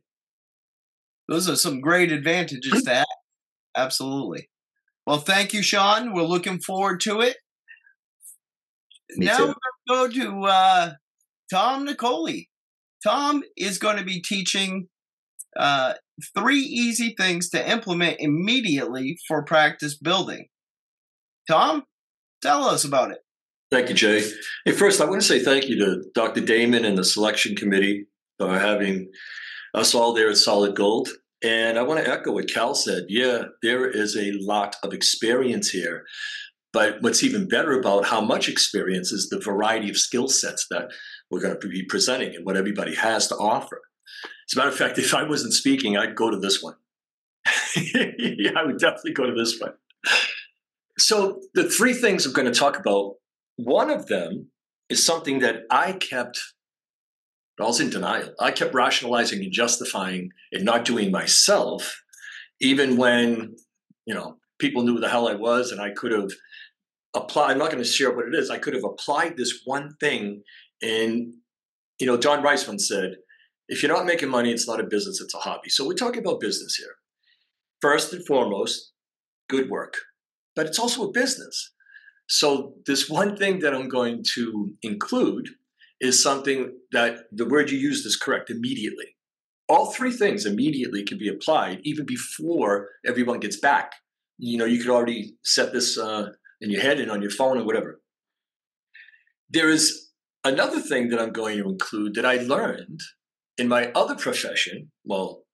Those 1.29 1.49
are 1.49 1.57
some 1.57 1.81
great 1.81 2.13
advantages 2.13 2.83
to 2.83 2.95
have. 2.95 3.07
Absolutely 3.77 4.49
well 5.07 5.19
thank 5.19 5.53
you 5.53 5.63
sean 5.63 6.13
we're 6.13 6.23
looking 6.23 6.59
forward 6.61 7.01
to 7.01 7.21
it 7.21 7.37
Me 9.17 9.27
now 9.27 9.37
too. 9.37 9.47
we're 9.89 9.97
going 9.97 10.11
to 10.11 10.19
go 10.19 10.25
to 10.25 10.45
uh, 10.47 10.93
tom 11.53 11.87
nicoli 11.87 12.49
tom 13.05 13.43
is 13.57 13.79
going 13.79 13.97
to 13.97 14.05
be 14.05 14.21
teaching 14.21 14.89
uh, 15.59 15.95
three 16.37 16.61
easy 16.61 17.15
things 17.19 17.49
to 17.51 17.71
implement 17.71 18.17
immediately 18.21 19.19
for 19.29 19.45
practice 19.45 19.97
building. 19.97 20.47
Tom, 21.49 21.85
tell 22.41 22.65
us 22.65 22.85
about 22.85 23.11
it. 23.11 23.19
Thank 23.71 23.89
you, 23.89 23.95
Jay. 23.95 24.23
Hey, 24.65 24.73
first, 24.73 25.01
I 25.01 25.07
want 25.07 25.21
to 25.21 25.27
say 25.27 25.41
thank 25.41 25.69
you 25.69 25.79
to 25.79 26.05
Dr. 26.15 26.41
Damon 26.41 26.85
and 26.85 26.97
the 26.97 27.05
selection 27.05 27.57
committee 27.57 28.07
for 28.39 28.59
having 28.59 29.11
us 29.75 29.95
all 29.95 30.13
there 30.13 30.29
at 30.29 30.37
Solid 30.37 30.77
Gold. 30.77 31.09
And 31.43 31.79
I 31.79 31.83
want 31.83 32.05
to 32.05 32.11
echo 32.11 32.33
what 32.33 32.49
Cal 32.49 32.75
said. 32.75 33.05
Yeah, 33.09 33.45
there 33.63 33.89
is 33.89 34.17
a 34.17 34.33
lot 34.41 34.77
of 34.83 34.93
experience 34.93 35.71
here. 35.71 36.05
But 36.73 37.03
what's 37.03 37.23
even 37.23 37.49
better 37.49 37.79
about 37.79 38.07
how 38.07 38.21
much 38.21 38.49
experience 38.49 39.13
is 39.13 39.29
the 39.29 39.41
variety 39.41 39.91
of 39.91 39.99
skill 39.99 40.29
sets 40.29 40.67
that 40.71 40.91
we're 41.31 41.41
going 41.41 41.59
to 41.59 41.69
be 41.69 41.85
presenting 41.85 42.35
and 42.35 42.47
what 42.47 42.57
everybody 42.57 42.95
has 42.95 43.29
to 43.29 43.37
offer. 43.37 43.81
As 44.49 44.55
a 44.55 44.59
matter 44.59 44.71
of 44.71 44.77
fact, 44.77 44.99
if 44.99 45.15
I 45.15 45.23
wasn't 45.23 45.53
speaking, 45.53 45.97
I'd 45.97 46.15
go 46.15 46.31
to 46.31 46.39
this 46.39 46.63
one. 46.63 46.75
yeah, 47.77 48.53
I 48.57 48.65
would 48.65 48.79
definitely 48.79 49.13
go 49.13 49.27
to 49.27 49.35
this 49.35 49.61
one. 49.61 49.73
So, 50.99 51.41
the 51.55 51.69
three 51.69 51.95
things 51.95 52.27
I'm 52.27 52.33
going 52.33 52.51
to 52.51 52.59
talk 52.59 52.79
about, 52.79 53.15
one 53.57 53.91
of 53.91 54.07
them 54.07 54.51
is 54.89 55.05
something 55.05 55.39
that 55.41 55.63
I 55.71 55.93
kept, 55.93 56.39
I 57.63 57.67
was 57.67 57.81
in 57.81 57.91
denial. 57.91 58.35
I 58.41 58.51
kept 58.51 58.75
rationalizing 58.75 59.43
and 59.43 59.53
justifying 59.53 60.31
and 60.53 60.65
not 60.65 60.85
doing 60.85 61.11
myself, 61.11 62.03
even 62.61 62.97
when, 62.97 63.57
you 64.07 64.15
know, 64.15 64.37
people 64.59 64.83
knew 64.83 64.95
who 64.95 65.01
the 65.01 65.09
hell 65.09 65.29
I 65.29 65.35
was 65.35 65.73
and 65.73 65.81
I 65.81 65.91
could 65.91 66.13
have 66.13 66.31
applied. 67.15 67.53
I'm 67.53 67.59
not 67.59 67.71
going 67.71 67.83
to 67.83 67.89
share 67.89 68.15
what 68.15 68.27
it 68.27 68.35
is. 68.35 68.51
I 68.51 68.59
could 68.59 68.75
have 68.75 68.85
applied 68.85 69.37
this 69.37 69.63
one 69.65 69.95
thing 70.01 70.43
and 70.81 71.35
you 72.03 72.07
know, 72.07 72.17
Don 72.17 72.43
Rice 72.43 72.67
once 72.67 72.89
said, 72.89 73.15
if 73.69 73.81
you're 73.81 73.97
not 73.97 74.07
making 74.07 74.29
money, 74.29 74.51
it's 74.51 74.67
not 74.67 74.81
a 74.81 74.85
business, 74.85 75.21
it's 75.21 75.35
a 75.35 75.39
hobby. 75.39 75.71
So 75.71 75.87
we're 75.87 75.95
talking 75.95 76.19
about 76.21 76.41
business 76.41 76.75
here. 76.75 76.97
First 77.81 78.13
and 78.13 78.27
foremost, 78.27 78.91
good 79.49 79.71
work, 79.71 79.99
but 80.57 80.67
it's 80.67 80.81
also 80.81 81.09
a 81.09 81.13
business. 81.13 81.71
So, 82.29 82.75
this 82.87 83.09
one 83.09 83.37
thing 83.37 83.61
that 83.61 83.73
I'm 83.73 83.89
going 83.89 84.25
to 84.35 84.73
include 84.83 85.51
is 86.03 86.21
something 86.21 86.73
that 86.91 87.21
the 87.31 87.47
word 87.47 87.71
you 87.71 87.79
used 87.79 88.05
is 88.05 88.17
correct 88.17 88.51
immediately. 88.51 89.17
All 89.69 89.93
three 89.93 90.11
things 90.11 90.45
immediately 90.45 91.05
can 91.05 91.17
be 91.17 91.29
applied 91.29 91.81
even 91.85 92.05
before 92.05 92.89
everyone 93.07 93.39
gets 93.39 93.57
back. 93.57 93.93
You 94.37 94.59
know, 94.59 94.65
you 94.65 94.81
could 94.81 94.91
already 94.91 95.37
set 95.45 95.73
this 95.73 95.97
uh, 95.97 96.31
in 96.61 96.71
your 96.71 96.83
head 96.83 96.99
and 96.99 97.11
on 97.11 97.23
your 97.23 97.31
phone 97.31 97.57
or 97.57 97.65
whatever. 97.65 98.01
There 99.49 99.71
is 99.71 100.11
another 100.45 100.81
thing 100.81 101.09
that 101.11 101.21
I'm 101.21 101.33
going 101.33 101.59
to 101.59 101.69
include 101.69 102.15
that 102.17 102.27
I 102.27 102.37
learned 102.37 103.01
in 103.57 103.69
my 103.69 103.93
other 103.93 104.17
profession. 104.17 104.91
Well, 105.05 105.45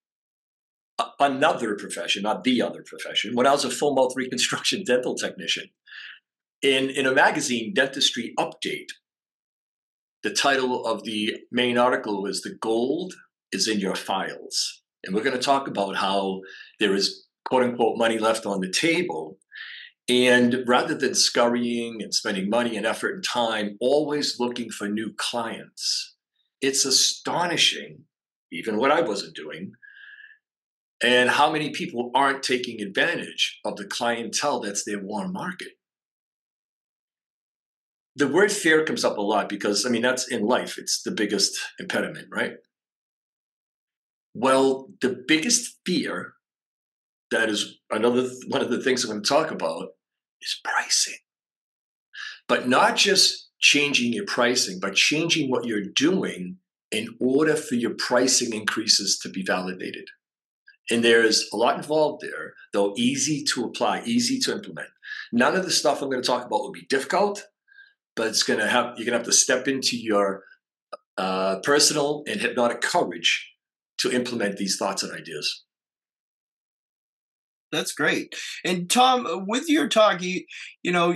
another 1.20 1.76
profession, 1.76 2.22
not 2.22 2.44
the 2.44 2.62
other 2.62 2.82
profession, 2.86 3.34
when 3.34 3.46
I 3.46 3.52
was 3.52 3.66
a 3.66 3.70
full 3.70 3.94
mouth 3.94 4.12
reconstruction 4.16 4.82
dental 4.84 5.14
technician. 5.14 5.68
In, 6.62 6.90
in 6.90 7.06
a 7.06 7.12
magazine, 7.12 7.72
Dentistry 7.72 8.34
Update, 8.36 8.88
the 10.22 10.30
title 10.30 10.84
of 10.84 11.04
the 11.04 11.36
main 11.52 11.78
article 11.78 12.22
was 12.22 12.42
The 12.42 12.56
Gold 12.60 13.14
is 13.52 13.68
in 13.68 13.78
Your 13.78 13.94
Files. 13.94 14.82
And 15.04 15.14
we're 15.14 15.22
going 15.22 15.36
to 15.36 15.42
talk 15.42 15.68
about 15.68 15.96
how 15.96 16.40
there 16.80 16.94
is 16.94 17.26
quote 17.44 17.62
unquote 17.62 17.96
money 17.96 18.18
left 18.18 18.46
on 18.46 18.60
the 18.60 18.70
table. 18.70 19.38
And 20.08 20.64
rather 20.66 20.94
than 20.94 21.14
scurrying 21.14 22.02
and 22.02 22.14
spending 22.14 22.48
money 22.48 22.76
and 22.76 22.86
effort 22.86 23.14
and 23.14 23.24
time, 23.24 23.76
always 23.80 24.40
looking 24.40 24.70
for 24.70 24.88
new 24.88 25.12
clients, 25.16 26.14
it's 26.60 26.84
astonishing, 26.84 28.04
even 28.50 28.78
what 28.78 28.90
I 28.90 29.02
wasn't 29.02 29.36
doing, 29.36 29.72
and 31.02 31.30
how 31.30 31.52
many 31.52 31.70
people 31.70 32.10
aren't 32.14 32.42
taking 32.42 32.80
advantage 32.80 33.60
of 33.64 33.76
the 33.76 33.84
clientele 33.84 34.60
that's 34.60 34.84
their 34.84 34.98
warm 34.98 35.32
market. 35.32 35.77
The 38.18 38.26
word 38.26 38.50
fear 38.50 38.84
comes 38.84 39.04
up 39.04 39.16
a 39.16 39.22
lot 39.22 39.48
because, 39.48 39.86
I 39.86 39.90
mean, 39.90 40.02
that's 40.02 40.26
in 40.26 40.44
life, 40.44 40.76
it's 40.76 41.02
the 41.02 41.12
biggest 41.12 41.56
impediment, 41.78 42.26
right? 42.32 42.54
Well, 44.34 44.88
the 45.00 45.22
biggest 45.28 45.76
fear 45.86 46.34
that 47.30 47.48
is 47.48 47.78
another 47.90 48.28
one 48.48 48.60
of 48.60 48.70
the 48.70 48.82
things 48.82 49.04
I'm 49.04 49.10
going 49.10 49.22
to 49.22 49.28
talk 49.28 49.52
about 49.52 49.90
is 50.42 50.60
pricing. 50.64 51.18
But 52.48 52.68
not 52.68 52.96
just 52.96 53.50
changing 53.60 54.12
your 54.12 54.26
pricing, 54.26 54.80
but 54.80 54.96
changing 54.96 55.48
what 55.48 55.64
you're 55.64 55.84
doing 55.84 56.56
in 56.90 57.16
order 57.20 57.54
for 57.54 57.76
your 57.76 57.94
pricing 57.94 58.52
increases 58.52 59.16
to 59.20 59.28
be 59.28 59.44
validated. 59.44 60.08
And 60.90 61.04
there's 61.04 61.48
a 61.52 61.56
lot 61.56 61.76
involved 61.76 62.22
there, 62.22 62.54
though 62.72 62.94
easy 62.96 63.44
to 63.52 63.64
apply, 63.64 64.02
easy 64.04 64.40
to 64.40 64.52
implement. 64.52 64.88
None 65.32 65.54
of 65.54 65.64
the 65.64 65.70
stuff 65.70 66.02
I'm 66.02 66.10
going 66.10 66.22
to 66.22 66.26
talk 66.26 66.46
about 66.46 66.62
will 66.62 66.72
be 66.72 66.86
difficult, 66.88 67.44
but 68.18 68.26
it's 68.26 68.42
going 68.42 68.58
to 68.58 68.68
have 68.68 68.98
you're 68.98 69.06
going 69.06 69.12
to 69.12 69.18
have 69.18 69.26
to 69.26 69.32
step 69.32 69.68
into 69.68 69.96
your 69.96 70.42
uh, 71.16 71.60
personal 71.62 72.24
and 72.26 72.40
hypnotic 72.40 72.82
courage 72.82 73.50
to 73.98 74.10
implement 74.10 74.56
these 74.56 74.76
thoughts 74.76 75.02
and 75.02 75.12
ideas. 75.12 75.64
That's 77.70 77.92
great. 77.92 78.34
And 78.64 78.90
Tom, 78.90 79.44
with 79.46 79.68
your 79.68 79.88
talk, 79.88 80.20
you, 80.20 80.42
you 80.82 80.90
know, 80.90 81.14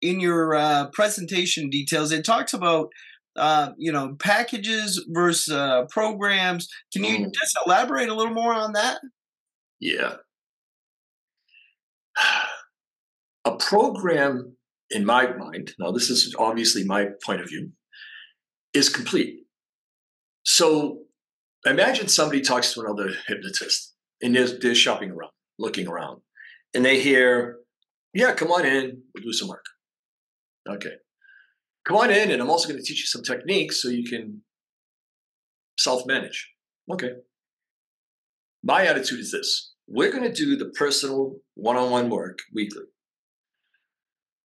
in 0.00 0.20
your 0.20 0.54
uh, 0.54 0.88
presentation 0.92 1.70
details, 1.70 2.12
it 2.12 2.24
talks 2.24 2.52
about 2.52 2.88
uh, 3.36 3.70
you 3.76 3.90
know 3.90 4.14
packages 4.20 5.04
versus 5.08 5.52
uh, 5.52 5.86
programs. 5.90 6.68
Can 6.92 7.04
you 7.04 7.18
mm. 7.18 7.32
just 7.32 7.58
elaborate 7.66 8.08
a 8.08 8.14
little 8.14 8.34
more 8.34 8.54
on 8.54 8.72
that? 8.74 9.00
Yeah. 9.80 10.14
A 13.44 13.56
program, 13.56 14.56
in 14.92 15.04
my 15.04 15.32
mind, 15.36 15.72
now 15.78 15.90
this 15.90 16.10
is 16.10 16.34
obviously 16.38 16.84
my 16.84 17.08
point 17.24 17.40
of 17.40 17.48
view, 17.48 17.70
is 18.72 18.88
complete. 18.88 19.40
So 20.44 21.00
imagine 21.64 22.08
somebody 22.08 22.40
talks 22.40 22.72
to 22.74 22.80
another 22.80 23.10
hypnotist 23.26 23.94
and 24.22 24.34
they're, 24.34 24.58
they're 24.58 24.74
shopping 24.74 25.10
around, 25.10 25.32
looking 25.58 25.88
around, 25.88 26.20
and 26.74 26.84
they 26.84 27.00
hear, 27.00 27.58
Yeah, 28.14 28.32
come 28.34 28.50
on 28.50 28.64
in, 28.64 29.02
we'll 29.14 29.24
do 29.24 29.32
some 29.32 29.48
work. 29.48 29.64
Okay 30.68 30.92
come 31.86 31.96
on 31.96 32.10
in 32.10 32.30
and 32.30 32.40
I'm 32.40 32.50
also 32.50 32.68
going 32.68 32.80
to 32.80 32.86
teach 32.86 33.00
you 33.00 33.06
some 33.06 33.22
techniques 33.22 33.82
so 33.82 33.88
you 33.88 34.04
can 34.04 34.42
self 35.78 36.06
manage. 36.06 36.50
Okay. 36.90 37.10
My 38.62 38.86
attitude 38.86 39.20
is 39.20 39.32
this 39.32 39.74
we're 39.88 40.12
going 40.12 40.22
to 40.22 40.32
do 40.32 40.56
the 40.56 40.70
personal 40.70 41.36
one 41.54 41.76
on 41.76 41.90
one 41.90 42.08
work 42.08 42.38
weekly. 42.54 42.84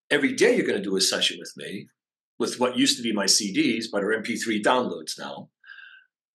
Every 0.10 0.34
day, 0.34 0.56
you're 0.56 0.66
going 0.66 0.82
to 0.82 0.90
do 0.90 0.96
a 0.96 1.02
session 1.02 1.38
with 1.40 1.54
me 1.58 1.90
with 2.40 2.60
what 2.60 2.78
used 2.78 2.98
to 2.98 3.04
be 3.04 3.12
my 3.12 3.26
CDs, 3.26 3.86
but 3.92 4.04
are 4.04 4.22
MP3 4.22 4.62
downloads 4.62 5.20
now. 5.20 5.50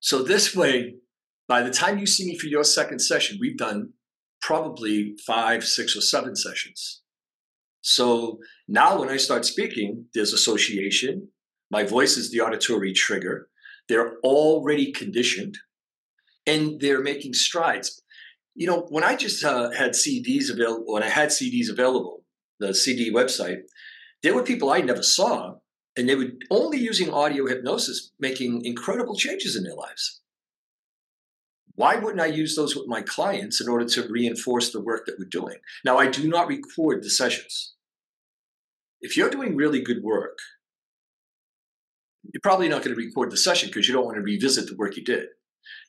So 0.01 0.23
this 0.23 0.55
way, 0.55 0.97
by 1.49 1.63
the 1.63 1.71
time 1.71 1.99
you 1.99 2.07
see 2.07 2.27
me 2.27 2.37
for 2.37 2.47
your 2.47 2.65
second 2.65 2.99
session, 2.99 3.39
we've 3.41 3.57
done 3.57 3.93
probably 4.41 5.15
five, 5.25 5.65
six, 5.65 5.97
or 5.97 6.01
seven 6.01 6.35
sessions. 6.35 7.03
So 7.81 8.39
now 8.69 8.99
when 8.99 9.09
I 9.09 9.17
start 9.17 9.45
speaking, 9.45 10.07
there's 10.15 10.33
association. 10.33 11.29
My 11.71 11.85
voice 11.85 12.17
is 12.17 12.31
the 12.31 12.41
auditory 12.41 12.93
trigger. 12.93 13.49
They're 13.89 14.19
already 14.19 14.93
conditioned 14.93 15.59
and 16.47 16.81
they're 16.81 17.03
making 17.03 17.35
strides. 17.35 18.03
You 18.55 18.67
know, 18.67 18.87
when 18.91 19.05
I 19.05 19.17
just 19.17 19.45
uh, 19.45 19.71
had 19.71 19.93
CDs 19.93 20.51
available, 20.51 20.93
when 20.93 21.03
I 21.03 21.09
had 21.09 21.31
CDs 21.31 21.71
available, 21.71 22.22
the 22.59 22.75
CD 22.75 23.13
website, 23.13 23.63
there 24.23 24.35
were 24.35 24.43
people 24.43 24.71
I 24.71 24.81
never 24.81 25.03
saw, 25.03 25.55
and 25.97 26.09
they 26.09 26.15
were 26.15 26.31
only 26.51 26.79
using 26.79 27.11
audio 27.11 27.47
hypnosis, 27.47 28.13
making 28.19 28.65
incredible 28.65 29.17
changes 29.17 29.57
in 29.57 29.65
their 29.65 29.75
lives. 29.75 30.21
Why 31.75 31.97
wouldn't 31.97 32.21
I 32.21 32.27
use 32.27 32.55
those 32.55 32.77
with 32.77 32.87
my 32.87 33.03
clients 33.03 33.61
in 33.61 33.69
order 33.69 33.87
to 33.87 34.09
reinforce 34.09 34.71
the 34.71 34.81
work 34.81 35.07
that 35.07 35.19
we're 35.19 35.25
doing? 35.25 35.57
Now, 35.85 35.99
I 35.99 36.07
do 36.07 36.29
not 36.29 36.49
record 36.49 37.03
the 37.03 37.11
sessions. 37.11 37.75
If 39.01 39.17
you're 39.17 39.31
doing 39.31 39.57
really 39.57 39.81
good 39.81 40.03
work, 40.03 40.39
you're 42.33 42.41
probably 42.43 42.69
not 42.69 42.85
going 42.85 42.95
to 42.95 43.03
record 43.03 43.31
the 43.31 43.37
session 43.37 43.69
because 43.69 43.89
you 43.89 43.95
don't 43.95 44.05
want 44.05 44.17
to 44.17 44.23
revisit 44.23 44.69
the 44.69 44.77
work 44.77 44.97
you 44.97 45.05
did. 45.05 45.27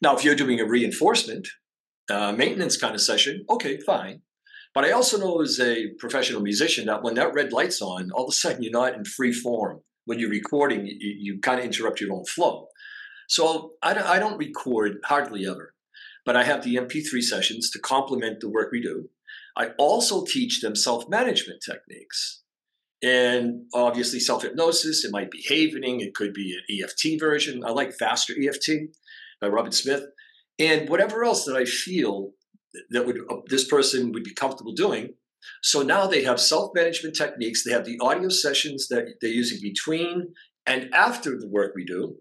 Now, 0.01 0.15
if 0.15 0.23
you're 0.23 0.35
doing 0.35 0.59
a 0.59 0.65
reinforcement, 0.65 1.47
uh, 2.09 2.31
maintenance 2.31 2.77
kind 2.77 2.95
of 2.95 3.01
session, 3.01 3.45
okay, 3.49 3.79
fine. 3.79 4.21
But 4.73 4.85
I 4.85 4.91
also 4.91 5.19
know 5.19 5.41
as 5.41 5.59
a 5.59 5.89
professional 5.99 6.41
musician 6.41 6.87
that 6.87 7.03
when 7.03 7.13
that 7.15 7.33
red 7.33 7.53
light's 7.53 7.81
on, 7.81 8.11
all 8.11 8.25
of 8.25 8.29
a 8.29 8.33
sudden 8.33 8.63
you're 8.63 8.71
not 8.71 8.95
in 8.95 9.05
free 9.05 9.33
form. 9.33 9.81
When 10.05 10.19
you're 10.19 10.29
recording, 10.29 10.85
you, 10.85 10.95
you 10.99 11.39
kind 11.39 11.59
of 11.59 11.65
interrupt 11.65 12.01
your 12.01 12.13
own 12.13 12.25
flow. 12.25 12.67
So 13.27 13.73
I, 13.81 13.93
I 13.95 14.19
don't 14.19 14.37
record 14.37 14.97
hardly 15.05 15.47
ever, 15.47 15.73
but 16.25 16.35
I 16.35 16.43
have 16.43 16.63
the 16.63 16.75
MP3 16.75 17.21
sessions 17.21 17.69
to 17.71 17.79
complement 17.79 18.39
the 18.39 18.49
work 18.49 18.71
we 18.71 18.81
do. 18.81 19.09
I 19.55 19.67
also 19.77 20.25
teach 20.25 20.61
them 20.61 20.75
self 20.75 21.07
management 21.07 21.63
techniques. 21.63 22.41
And 23.03 23.65
obviously, 23.73 24.19
self 24.19 24.43
hypnosis, 24.43 25.05
it 25.05 25.11
might 25.11 25.29
be 25.29 25.43
havening, 25.47 26.01
it 26.01 26.15
could 26.15 26.33
be 26.33 26.57
an 26.57 26.83
EFT 26.83 27.19
version. 27.19 27.63
I 27.65 27.71
like 27.71 27.93
Faster 27.93 28.33
EFT 28.41 28.95
by 29.39 29.47
Robert 29.47 29.73
Smith. 29.73 30.03
And 30.59 30.89
whatever 30.89 31.23
else 31.23 31.45
that 31.45 31.55
I 31.55 31.65
feel 31.65 32.31
that 32.91 33.05
would 33.05 33.19
uh, 33.29 33.37
this 33.47 33.67
person 33.67 34.11
would 34.11 34.23
be 34.23 34.33
comfortable 34.33 34.73
doing. 34.73 35.13
So 35.61 35.81
now 35.81 36.07
they 36.07 36.23
have 36.23 36.39
self 36.39 36.71
management 36.73 37.15
techniques, 37.15 37.63
they 37.63 37.71
have 37.71 37.85
the 37.85 37.99
audio 38.01 38.29
sessions 38.29 38.87
that 38.87 39.05
they're 39.21 39.29
using 39.29 39.59
between 39.61 40.33
and 40.65 40.93
after 40.93 41.37
the 41.37 41.49
work 41.49 41.73
we 41.75 41.83
do, 41.85 42.15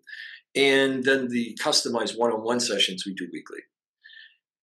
and 0.54 1.04
then 1.04 1.28
the 1.28 1.56
customized 1.62 2.18
one 2.18 2.32
on 2.32 2.42
one 2.42 2.60
sessions 2.60 3.04
we 3.06 3.14
do 3.14 3.28
weekly. 3.32 3.60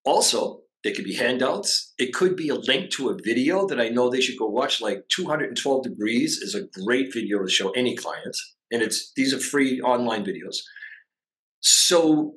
Also, 0.04 0.62
it 0.84 0.96
could 0.96 1.06
be 1.06 1.16
handouts. 1.16 1.94
It 1.98 2.14
could 2.14 2.36
be 2.36 2.50
a 2.50 2.56
link 2.56 2.90
to 2.92 3.10
a 3.10 3.18
video 3.22 3.68
that 3.68 3.82
I 3.82 3.90
know 3.90 4.10
they 4.10 4.22
should 4.22 4.40
go 4.40 4.48
watch. 4.48 4.80
Like 4.82 5.04
212 5.10 5.84
Degrees 5.84 6.38
is 6.38 6.56
a 6.56 6.68
great 6.84 7.14
video 7.14 7.42
to 7.42 7.50
show 7.50 7.72
any 7.72 7.96
clients, 7.96 8.56
and 8.72 8.82
it's 8.82 9.12
these 9.16 9.34
are 9.34 9.40
free 9.40 9.82
online 9.82 10.24
videos. 10.26 10.58
So 11.62 12.36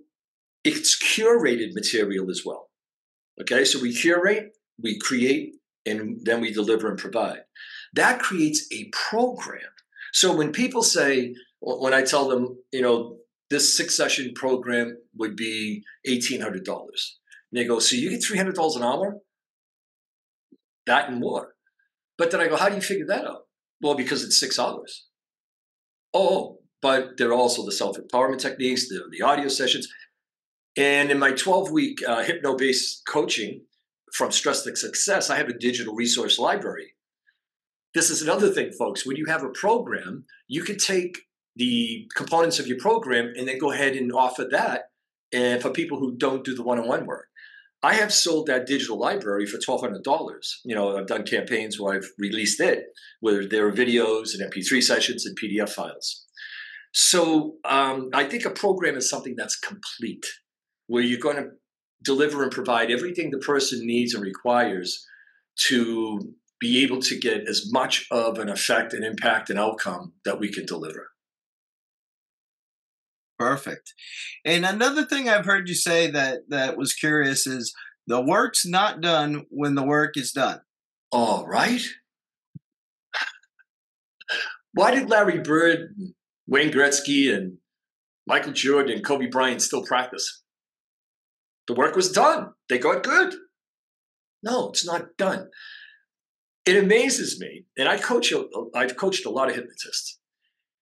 it's 0.64 1.00
curated 1.00 1.74
material 1.74 2.30
as 2.30 2.42
well. 2.44 2.68
Okay, 3.40 3.64
so 3.64 3.80
we 3.80 3.94
curate, 3.94 4.56
we 4.82 4.98
create, 4.98 5.56
and 5.86 6.20
then 6.24 6.40
we 6.40 6.52
deliver 6.52 6.88
and 6.88 6.98
provide. 6.98 7.40
That 7.94 8.20
creates 8.20 8.66
a 8.72 8.90
program. 8.92 9.60
So 10.12 10.34
when 10.34 10.52
people 10.52 10.82
say, 10.82 11.34
when 11.60 11.94
I 11.94 12.02
tell 12.02 12.28
them, 12.28 12.58
you 12.72 12.82
know, 12.82 13.16
this 13.50 13.76
six 13.76 13.94
session 13.94 14.32
program 14.34 14.96
would 15.16 15.36
be 15.36 15.82
$1,800 16.06 16.66
and 16.66 16.86
they 17.52 17.64
go, 17.64 17.78
so 17.78 17.96
you 17.96 18.10
get 18.10 18.22
$300 18.22 18.76
an 18.76 18.82
hour? 18.82 19.18
That 20.86 21.10
and 21.10 21.20
more. 21.20 21.54
But 22.18 22.30
then 22.30 22.40
I 22.40 22.48
go, 22.48 22.56
how 22.56 22.68
do 22.68 22.74
you 22.74 22.80
figure 22.80 23.06
that 23.06 23.26
out? 23.26 23.42
Well, 23.80 23.94
because 23.94 24.24
it's 24.24 24.38
six 24.38 24.58
hours. 24.58 25.06
Oh, 26.14 26.28
oh 26.28 26.58
but 26.80 27.16
there 27.16 27.28
are 27.28 27.34
also 27.34 27.64
the 27.64 27.72
self 27.72 27.96
empowerment 27.96 28.40
techniques, 28.40 28.88
the, 28.88 29.04
the 29.10 29.22
audio 29.22 29.48
sessions. 29.48 29.88
And 30.76 31.10
in 31.10 31.18
my 31.18 31.32
12 31.32 31.70
week 31.70 32.00
uh, 32.06 32.22
hypno 32.22 32.56
based 32.56 33.02
coaching 33.06 33.62
from 34.12 34.30
Stress 34.30 34.62
to 34.62 34.74
Success, 34.76 35.30
I 35.30 35.36
have 35.36 35.48
a 35.48 35.58
digital 35.58 35.94
resource 35.94 36.38
library. 36.38 36.94
This 37.94 38.08
is 38.08 38.22
another 38.22 38.50
thing, 38.50 38.72
folks. 38.72 39.04
When 39.04 39.16
you 39.16 39.26
have 39.26 39.42
a 39.42 39.50
program, 39.50 40.24
you 40.48 40.62
can 40.62 40.78
take 40.78 41.18
the 41.56 42.08
components 42.16 42.58
of 42.58 42.66
your 42.66 42.78
program 42.78 43.32
and 43.36 43.46
then 43.46 43.58
go 43.58 43.70
ahead 43.70 43.94
and 43.96 44.10
offer 44.12 44.46
that 44.50 44.84
and 45.32 45.60
for 45.60 45.70
people 45.70 45.98
who 45.98 46.16
don't 46.16 46.44
do 46.44 46.54
the 46.54 46.62
one 46.62 46.78
on 46.78 46.88
one 46.88 47.06
work. 47.06 47.28
I 47.82 47.94
have 47.94 48.12
sold 48.12 48.46
that 48.46 48.66
digital 48.66 48.98
library 48.98 49.44
for 49.44 49.58
twelve 49.58 49.80
hundred 49.80 50.04
dollars. 50.04 50.60
You 50.64 50.74
know, 50.74 50.96
I've 50.96 51.08
done 51.08 51.24
campaigns 51.24 51.80
where 51.80 51.96
I've 51.96 52.08
released 52.16 52.60
it, 52.60 52.84
where 53.20 53.46
there 53.46 53.66
are 53.66 53.72
videos 53.72 54.30
and 54.34 54.52
MP3 54.52 54.82
sessions 54.82 55.26
and 55.26 55.36
PDF 55.36 55.70
files. 55.70 56.24
So 56.92 57.56
um, 57.64 58.10
I 58.14 58.24
think 58.24 58.44
a 58.44 58.50
program 58.50 58.96
is 58.96 59.08
something 59.08 59.34
that's 59.36 59.56
complete, 59.56 60.26
where 60.86 61.02
you're 61.02 61.18
going 61.18 61.36
to 61.36 61.50
deliver 62.02 62.42
and 62.42 62.52
provide 62.52 62.90
everything 62.90 63.30
the 63.30 63.38
person 63.38 63.86
needs 63.86 64.14
and 64.14 64.22
requires 64.22 65.06
to 65.68 66.34
be 66.60 66.82
able 66.82 67.00
to 67.00 67.18
get 67.18 67.48
as 67.48 67.70
much 67.72 68.06
of 68.10 68.38
an 68.38 68.48
effect 68.48 68.92
and 68.92 69.04
impact 69.04 69.50
and 69.50 69.58
outcome 69.58 70.12
that 70.24 70.38
we 70.38 70.50
can 70.50 70.64
deliver. 70.64 71.10
Perfect. 73.38 73.94
And 74.44 74.64
another 74.64 75.04
thing 75.04 75.28
I've 75.28 75.46
heard 75.46 75.68
you 75.68 75.74
say 75.74 76.10
that 76.10 76.48
that 76.48 76.76
was 76.76 76.92
curious 76.92 77.46
is 77.46 77.74
the 78.06 78.20
work's 78.20 78.64
not 78.64 79.00
done 79.00 79.46
when 79.50 79.74
the 79.74 79.82
work 79.82 80.16
is 80.16 80.32
done. 80.32 80.60
All 81.10 81.46
right. 81.46 81.82
Why 84.74 84.92
did 84.92 85.10
Larry 85.10 85.40
Bird, 85.40 85.94
Wayne 86.46 86.70
Gretzky, 86.70 87.34
and 87.34 87.58
Michael 88.26 88.52
Jordan 88.52 88.92
and 88.92 89.04
Kobe 89.04 89.26
Bryant 89.26 89.60
still 89.60 89.82
practice? 89.82 90.41
The 91.68 91.74
work 91.74 91.94
was 91.96 92.10
done. 92.10 92.52
They 92.68 92.78
got 92.78 93.02
good. 93.02 93.34
No, 94.42 94.70
it's 94.70 94.84
not 94.84 95.16
done. 95.16 95.48
It 96.64 96.76
amazes 96.76 97.40
me, 97.40 97.64
and 97.76 97.88
I 97.88 97.98
coach. 97.98 98.32
I've 98.74 98.96
coached 98.96 99.26
a 99.26 99.30
lot 99.30 99.48
of 99.48 99.54
hypnotists, 99.54 100.18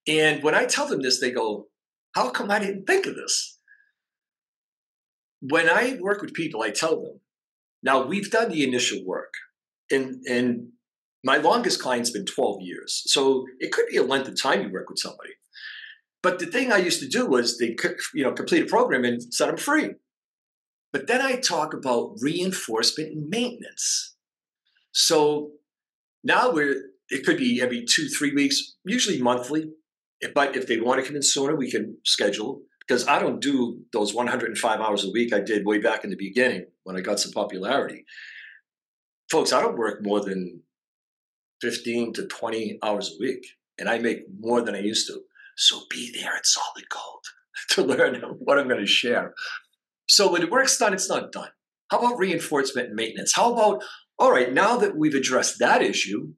and 0.06 0.42
when 0.42 0.54
I 0.54 0.66
tell 0.66 0.86
them 0.86 1.00
this, 1.00 1.20
they 1.20 1.30
go, 1.30 1.68
how 2.14 2.30
come 2.30 2.50
I 2.50 2.58
didn't 2.58 2.86
think 2.86 3.06
of 3.06 3.14
this? 3.14 3.58
When 5.40 5.68
I 5.70 5.98
work 6.00 6.20
with 6.20 6.34
people, 6.34 6.62
I 6.62 6.70
tell 6.70 7.00
them, 7.00 7.20
now 7.82 8.04
we've 8.04 8.30
done 8.30 8.50
the 8.50 8.62
initial 8.62 9.04
work, 9.06 9.32
and 9.90 10.22
and 10.26 10.68
my 11.24 11.36
longest 11.36 11.82
client's 11.82 12.10
been 12.10 12.26
12 12.26 12.62
years. 12.62 13.02
So 13.06 13.46
it 13.58 13.72
could 13.72 13.86
be 13.88 13.96
a 13.96 14.02
length 14.02 14.28
of 14.28 14.40
time 14.40 14.62
you 14.62 14.72
work 14.72 14.88
with 14.88 14.98
somebody. 14.98 15.30
But 16.22 16.38
the 16.38 16.46
thing 16.46 16.72
I 16.72 16.78
used 16.78 17.00
to 17.00 17.08
do 17.08 17.26
was 17.26 17.58
they 17.58 17.76
you 18.14 18.24
know, 18.24 18.32
complete 18.32 18.62
a 18.62 18.66
program 18.66 19.04
and 19.04 19.22
set 19.32 19.46
them 19.46 19.56
free. 19.56 19.90
But 20.92 21.06
then 21.06 21.22
I 21.22 21.36
talk 21.36 21.72
about 21.74 22.16
reinforcement 22.20 23.12
and 23.12 23.28
maintenance. 23.28 24.16
So 24.92 25.52
now 26.24 26.52
we're 26.52 26.90
it 27.10 27.26
could 27.26 27.38
be 27.38 27.60
every 27.60 27.84
two, 27.84 28.08
three 28.08 28.32
weeks, 28.32 28.76
usually 28.84 29.20
monthly. 29.20 29.70
But 30.34 30.56
if 30.56 30.66
they 30.66 30.78
want 30.78 31.00
to 31.00 31.06
come 31.06 31.16
in 31.16 31.22
sooner, 31.22 31.56
we 31.56 31.70
can 31.70 31.96
schedule 32.04 32.62
because 32.90 33.06
I 33.06 33.18
don't 33.18 33.40
do 33.40 33.80
those 33.92 34.14
105 34.14 34.80
hours 34.80 35.04
a 35.04 35.10
week 35.10 35.32
I 35.32 35.40
did 35.40 35.64
way 35.64 35.78
back 35.78 36.04
in 36.04 36.10
the 36.10 36.16
beginning 36.16 36.66
when 36.84 36.96
I 36.96 37.00
got 37.00 37.20
some 37.20 37.32
popularity. 37.32 38.04
Folks, 39.30 39.52
I 39.52 39.62
don't 39.62 39.78
work 39.78 40.02
more 40.02 40.20
than 40.20 40.62
15 41.60 42.14
to 42.14 42.26
20 42.26 42.78
hours 42.82 43.12
a 43.14 43.20
week, 43.20 43.46
and 43.78 43.88
I 43.88 43.98
make 43.98 44.22
more 44.40 44.60
than 44.62 44.74
I 44.74 44.80
used 44.80 45.06
to. 45.06 45.20
So 45.56 45.82
be 45.88 46.12
there 46.12 46.34
at 46.34 46.46
Solid 46.46 46.88
Gold 46.88 47.24
to 47.70 47.82
learn 47.82 48.22
what 48.40 48.58
I'm 48.58 48.68
going 48.68 48.80
to 48.80 48.86
share. 48.86 49.34
So 50.10 50.30
when 50.30 50.40
the 50.40 50.48
work's 50.48 50.76
done, 50.76 50.92
it's 50.92 51.08
not 51.08 51.32
done. 51.32 51.50
How 51.90 51.98
about 51.98 52.18
reinforcement 52.18 52.88
and 52.88 52.96
maintenance? 52.96 53.34
How 53.34 53.52
about, 53.52 53.82
all 54.18 54.30
right, 54.32 54.52
now 54.52 54.76
that 54.76 54.96
we've 54.96 55.14
addressed 55.14 55.58
that 55.60 55.82
issue, 55.82 56.32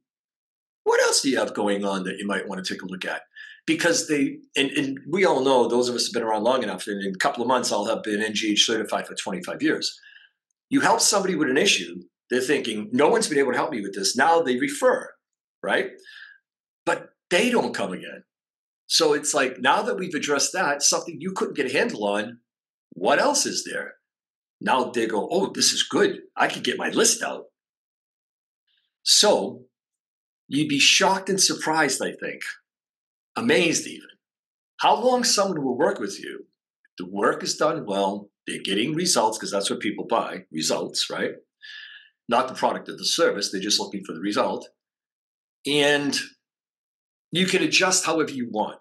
what 0.85 1.01
else 1.01 1.23
do 1.23 1.31
you 1.31 1.39
have 1.39 1.55
going 1.55 1.85
on 1.85 2.05
that 2.05 2.19
you 2.19 2.27
might 2.27 2.49
want 2.49 2.65
to 2.65 2.75
take 2.75 2.83
a 2.83 2.87
look 2.87 3.05
at? 3.05 3.23
because 3.67 4.09
they 4.09 4.39
and, 4.57 4.71
and, 4.73 4.99
we 5.09 5.25
all 5.25 5.45
know 5.45 5.69
those 5.69 5.89
of 5.89 5.95
us 5.95 6.07
have 6.07 6.13
been 6.13 6.23
around 6.23 6.43
long 6.43 6.63
enough 6.63 6.87
and 6.87 7.03
in 7.05 7.15
a 7.15 7.19
couple 7.19 7.43
of 7.43 7.49
months 7.49 7.71
i'll 7.71 7.85
have 7.85 8.03
been 8.03 8.21
ngh 8.21 8.59
certified 8.59 9.07
for 9.07 9.15
25 9.15 9.63
years 9.63 9.99
you 10.69 10.81
help 10.81 11.01
somebody 11.01 11.35
with 11.35 11.49
an 11.49 11.57
issue 11.57 12.03
they're 12.31 12.41
thinking 12.41 12.89
no 12.93 13.09
one's 13.09 13.29
been 13.29 13.39
able 13.39 13.53
to 13.53 13.59
help 13.59 13.71
me 13.71 13.81
with 13.81 13.95
this 13.95 14.17
now 14.17 14.43
they 14.43 14.57
refer 14.59 15.09
right 15.63 15.91
but 16.85 17.11
they 17.31 17.51
don't 17.51 17.75
come 17.75 17.93
again 17.93 18.25
so 18.87 19.13
it's 19.13 19.33
like 19.33 19.61
now 19.61 19.83
that 19.83 19.97
we've 19.97 20.15
addressed 20.15 20.53
that 20.53 20.83
something 20.83 21.21
you 21.21 21.33
couldn't 21.33 21.57
get 21.57 21.71
a 21.71 21.73
handle 21.73 22.05
on 22.05 22.39
what 22.93 23.19
else 23.19 23.47
is 23.47 23.65
there 23.65 23.95
now 24.61 24.85
they 24.85 25.07
go 25.07 25.29
oh 25.31 25.51
this 25.55 25.73
is 25.73 25.83
good 25.83 26.21
i 26.37 26.47
could 26.47 26.65
get 26.65 26.79
my 26.79 26.89
list 26.91 27.23
out 27.23 27.45
so 29.03 29.63
you'd 30.49 30.69
be 30.69 30.79
shocked 30.79 31.29
and 31.29 31.41
surprised 31.41 32.01
i 32.03 32.13
think 32.13 32.43
amazed 33.37 33.87
even 33.87 34.09
how 34.83 35.01
long 35.01 35.23
someone 35.23 35.63
will 35.63 35.79
work 35.79 36.01
with 36.01 36.19
you. 36.19 36.47
The 36.99 37.07
work 37.07 37.45
is 37.45 37.57
done 37.57 37.87
well, 37.87 38.31
they're 38.49 38.63
getting 38.65 38.97
results 38.97 39.39
because 39.39 39.53
that's 39.53 39.71
what 39.71 39.79
people 39.79 40.07
buy 40.09 40.43
results, 40.51 41.09
right? 41.09 41.35
Not 42.29 42.49
the 42.49 42.55
product 42.55 42.89
of 42.89 42.99
the 42.99 43.05
service, 43.05 43.51
they're 43.51 43.61
just 43.61 43.79
looking 43.79 44.03
for 44.05 44.13
the 44.13 44.21
result. 44.21 44.69
And 45.67 46.19
you 47.31 47.47
can 47.47 47.63
adjust 47.63 48.05
however 48.05 48.33
you 48.33 48.49
want. 48.51 48.81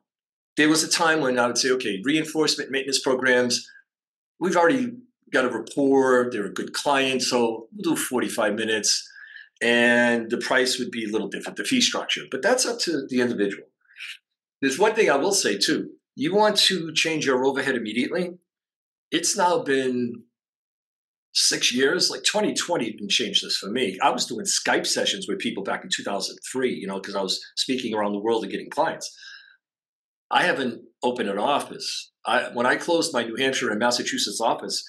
There 0.57 0.69
was 0.69 0.83
a 0.83 0.89
time 0.89 1.21
when 1.21 1.37
I 1.37 1.45
would 1.45 1.59
say, 1.59 1.69
okay, 1.69 2.01
reinforcement 2.03 2.71
maintenance 2.71 2.99
programs, 2.99 3.63
we've 4.41 4.57
already 4.57 4.91
got 5.31 5.45
a 5.45 5.49
rapport, 5.49 6.29
they're 6.29 6.47
a 6.47 6.53
good 6.53 6.73
client, 6.73 7.21
so 7.21 7.67
we'll 7.73 7.95
do 7.95 8.01
45 8.01 8.55
minutes. 8.55 9.07
And 9.61 10.29
the 10.29 10.39
price 10.39 10.79
would 10.79 10.91
be 10.91 11.05
a 11.05 11.11
little 11.11 11.29
different, 11.29 11.57
the 11.57 11.63
fee 11.63 11.79
structure. 11.79 12.23
But 12.29 12.41
that's 12.41 12.65
up 12.65 12.79
to 12.79 13.05
the 13.07 13.21
individual. 13.21 13.67
There's 14.61 14.79
one 14.79 14.95
thing 14.95 15.09
I 15.09 15.15
will 15.15 15.31
say 15.31 15.57
too. 15.57 15.91
You 16.15 16.35
want 16.35 16.57
to 16.57 16.91
change 16.93 17.25
your 17.25 17.45
overhead 17.45 17.75
immediately. 17.75 18.31
It's 19.11 19.37
now 19.37 19.61
been 19.61 20.23
six 21.33 21.73
years, 21.73 22.09
like 22.09 22.23
2020 22.23 22.91
didn't 22.91 23.11
change 23.11 23.41
this 23.41 23.57
for 23.57 23.69
me. 23.69 23.97
I 24.01 24.09
was 24.09 24.25
doing 24.25 24.45
Skype 24.45 24.87
sessions 24.87 25.27
with 25.27 25.39
people 25.39 25.63
back 25.63 25.83
in 25.83 25.89
2003, 25.95 26.73
you 26.73 26.87
know, 26.87 26.99
because 26.99 27.15
I 27.15 27.21
was 27.21 27.39
speaking 27.55 27.93
around 27.93 28.13
the 28.13 28.19
world 28.19 28.43
and 28.43 28.51
getting 28.51 28.69
clients. 28.69 29.15
I 30.29 30.43
haven't 30.43 30.81
opened 31.03 31.29
an 31.29 31.37
office. 31.37 32.11
I, 32.25 32.49
when 32.53 32.65
I 32.65 32.75
closed 32.75 33.13
my 33.13 33.23
New 33.23 33.35
Hampshire 33.35 33.69
and 33.69 33.79
Massachusetts 33.79 34.41
office 34.41 34.83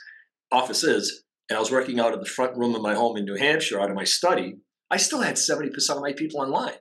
offices, 0.51 1.25
and 1.48 1.57
I 1.57 1.61
was 1.61 1.70
working 1.70 1.98
out 1.98 2.12
of 2.12 2.20
the 2.20 2.27
front 2.29 2.57
room 2.57 2.75
of 2.75 2.83
my 2.83 2.94
home 2.94 3.16
in 3.16 3.25
New 3.25 3.37
Hampshire, 3.37 3.81
out 3.81 3.90
of 3.90 3.96
my 3.96 4.05
study, 4.05 4.57
I 4.90 4.98
still 4.98 5.22
had 5.22 5.37
70% 5.37 5.70
of 5.90 6.03
my 6.03 6.12
people 6.12 6.40
online. 6.40 6.75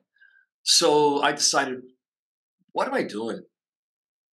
So 0.63 1.21
I 1.21 1.31
decided 1.31 1.81
what 2.73 2.87
am 2.87 2.93
I 2.93 3.03
doing? 3.03 3.41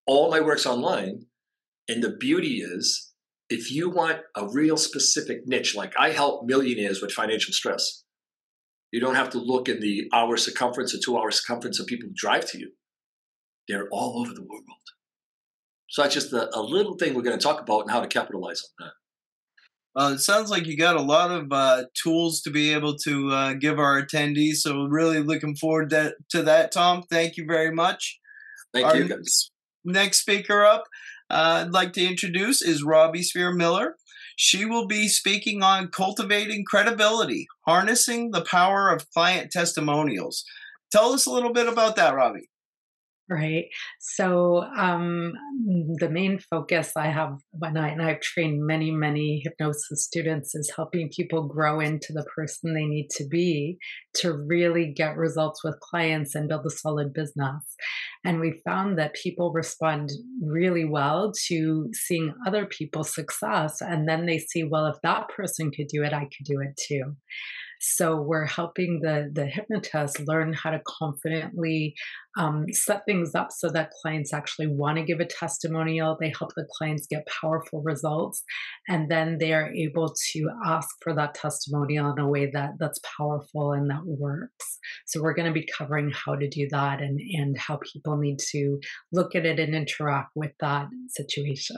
All 0.06 0.30
my 0.30 0.40
work's 0.40 0.66
online. 0.66 1.26
And 1.88 2.02
the 2.02 2.10
beauty 2.10 2.58
is, 2.58 3.12
if 3.50 3.72
you 3.72 3.88
want 3.88 4.20
a 4.36 4.46
real 4.46 4.76
specific 4.76 5.46
niche, 5.46 5.74
like 5.74 5.94
I 5.98 6.10
help 6.10 6.44
millionaires 6.44 7.00
with 7.00 7.12
financial 7.12 7.52
stress, 7.52 8.04
you 8.92 9.00
don't 9.00 9.16
have 9.16 9.30
to 9.30 9.38
look 9.38 9.68
in 9.68 9.80
the 9.80 10.08
hour 10.12 10.36
circumference 10.36 10.94
or 10.94 10.98
two 11.02 11.18
hour 11.18 11.30
circumference 11.30 11.80
of 11.80 11.86
people 11.86 12.08
who 12.08 12.14
drive 12.14 12.46
to 12.50 12.58
you. 12.58 12.72
They're 13.68 13.88
all 13.90 14.20
over 14.20 14.32
the 14.32 14.42
world. 14.42 14.64
So 15.88 16.02
that's 16.02 16.14
just 16.14 16.32
a, 16.32 16.54
a 16.56 16.60
little 16.60 16.96
thing 16.96 17.14
we're 17.14 17.22
going 17.22 17.38
to 17.38 17.42
talk 17.42 17.60
about 17.60 17.82
and 17.82 17.90
how 17.90 18.00
to 18.00 18.06
capitalize 18.06 18.62
on 18.62 18.86
that. 18.86 18.92
Well, 19.94 20.12
it 20.12 20.18
sounds 20.20 20.50
like 20.50 20.66
you 20.66 20.76
got 20.76 20.96
a 20.96 21.02
lot 21.02 21.30
of 21.30 21.50
uh, 21.50 21.84
tools 21.94 22.42
to 22.42 22.50
be 22.50 22.72
able 22.72 22.96
to 22.98 23.30
uh, 23.30 23.52
give 23.54 23.78
our 23.78 24.00
attendees. 24.00 24.56
So, 24.56 24.84
really 24.84 25.20
looking 25.20 25.56
forward 25.56 25.90
to, 25.90 26.14
to 26.30 26.42
that, 26.42 26.72
Tom. 26.72 27.02
Thank 27.10 27.36
you 27.36 27.46
very 27.46 27.72
much. 27.72 28.20
Thank 28.72 28.86
Our 28.86 28.96
you. 28.96 29.08
Next, 29.08 29.50
next 29.84 30.20
speaker 30.20 30.64
up, 30.64 30.84
uh, 31.30 31.64
I'd 31.64 31.72
like 31.72 31.94
to 31.94 32.06
introduce 32.06 32.62
is 32.62 32.84
Robbie 32.84 33.22
Spier-Miller. 33.22 33.96
She 34.36 34.64
will 34.64 34.86
be 34.86 35.08
speaking 35.08 35.64
on 35.64 35.88
cultivating 35.88 36.64
credibility, 36.64 37.48
harnessing 37.66 38.30
the 38.30 38.44
power 38.44 38.90
of 38.90 39.10
client 39.10 39.50
testimonials. 39.50 40.44
Tell 40.92 41.12
us 41.12 41.26
a 41.26 41.32
little 41.32 41.52
bit 41.52 41.66
about 41.66 41.96
that, 41.96 42.14
Robbie. 42.14 42.48
Right. 43.30 43.66
So 44.00 44.64
um, 44.74 45.34
the 45.98 46.08
main 46.08 46.38
focus 46.50 46.92
I 46.96 47.08
have 47.08 47.36
when 47.50 47.76
I 47.76 47.88
and 47.88 48.00
I've 48.00 48.20
trained 48.20 48.66
many, 48.66 48.90
many 48.90 49.42
hypnosis 49.44 50.04
students 50.04 50.54
is 50.54 50.72
helping 50.74 51.10
people 51.14 51.46
grow 51.46 51.80
into 51.80 52.14
the 52.14 52.24
person 52.34 52.72
they 52.72 52.86
need 52.86 53.08
to 53.16 53.26
be 53.28 53.76
to 54.20 54.32
really 54.32 54.94
get 54.96 55.18
results 55.18 55.62
with 55.62 55.78
clients 55.80 56.34
and 56.34 56.48
build 56.48 56.64
a 56.64 56.70
solid 56.70 57.12
business. 57.12 57.76
And 58.24 58.40
we 58.40 58.62
found 58.64 58.98
that 58.98 59.14
people 59.14 59.52
respond 59.52 60.08
really 60.42 60.86
well 60.86 61.32
to 61.48 61.90
seeing 61.92 62.32
other 62.46 62.64
people's 62.64 63.14
success. 63.14 63.82
And 63.82 64.08
then 64.08 64.24
they 64.24 64.38
see, 64.38 64.64
well, 64.64 64.86
if 64.86 64.96
that 65.02 65.28
person 65.28 65.70
could 65.70 65.88
do 65.88 66.02
it, 66.02 66.14
I 66.14 66.20
could 66.20 66.46
do 66.46 66.60
it 66.60 66.80
too. 66.88 67.14
So 67.80 68.20
we're 68.20 68.46
helping 68.46 69.00
the 69.02 69.30
the 69.32 69.46
hypnotist 69.46 70.20
learn 70.26 70.52
how 70.52 70.70
to 70.70 70.80
confidently 70.86 71.94
um, 72.36 72.66
set 72.72 73.02
things 73.06 73.34
up 73.34 73.48
so 73.50 73.68
that 73.70 73.90
clients 74.02 74.32
actually 74.32 74.68
want 74.68 74.98
to 74.98 75.04
give 75.04 75.20
a 75.20 75.26
testimonial. 75.26 76.16
They 76.20 76.32
help 76.36 76.52
the 76.56 76.66
clients 76.76 77.06
get 77.06 77.26
powerful 77.26 77.82
results, 77.82 78.42
and 78.88 79.10
then 79.10 79.38
they 79.38 79.52
are 79.52 79.72
able 79.72 80.14
to 80.32 80.50
ask 80.64 80.88
for 81.02 81.14
that 81.14 81.34
testimonial 81.34 82.12
in 82.12 82.18
a 82.18 82.28
way 82.28 82.50
that 82.52 82.72
that's 82.78 83.00
powerful 83.16 83.72
and 83.72 83.90
that 83.90 84.04
works. 84.04 84.78
So 85.06 85.22
we're 85.22 85.34
going 85.34 85.52
to 85.52 85.60
be 85.60 85.66
covering 85.76 86.10
how 86.10 86.34
to 86.34 86.48
do 86.48 86.68
that 86.70 87.00
and 87.00 87.20
and 87.20 87.56
how 87.58 87.78
people 87.92 88.16
need 88.16 88.38
to 88.50 88.78
look 89.12 89.34
at 89.34 89.46
it 89.46 89.58
and 89.58 89.74
interact 89.74 90.30
with 90.34 90.52
that 90.60 90.88
situation. 91.08 91.76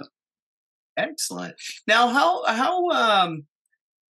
Excellent. 0.97 1.55
Now, 1.87 2.09
how 2.09 2.45
how 2.47 2.89
um 2.91 3.47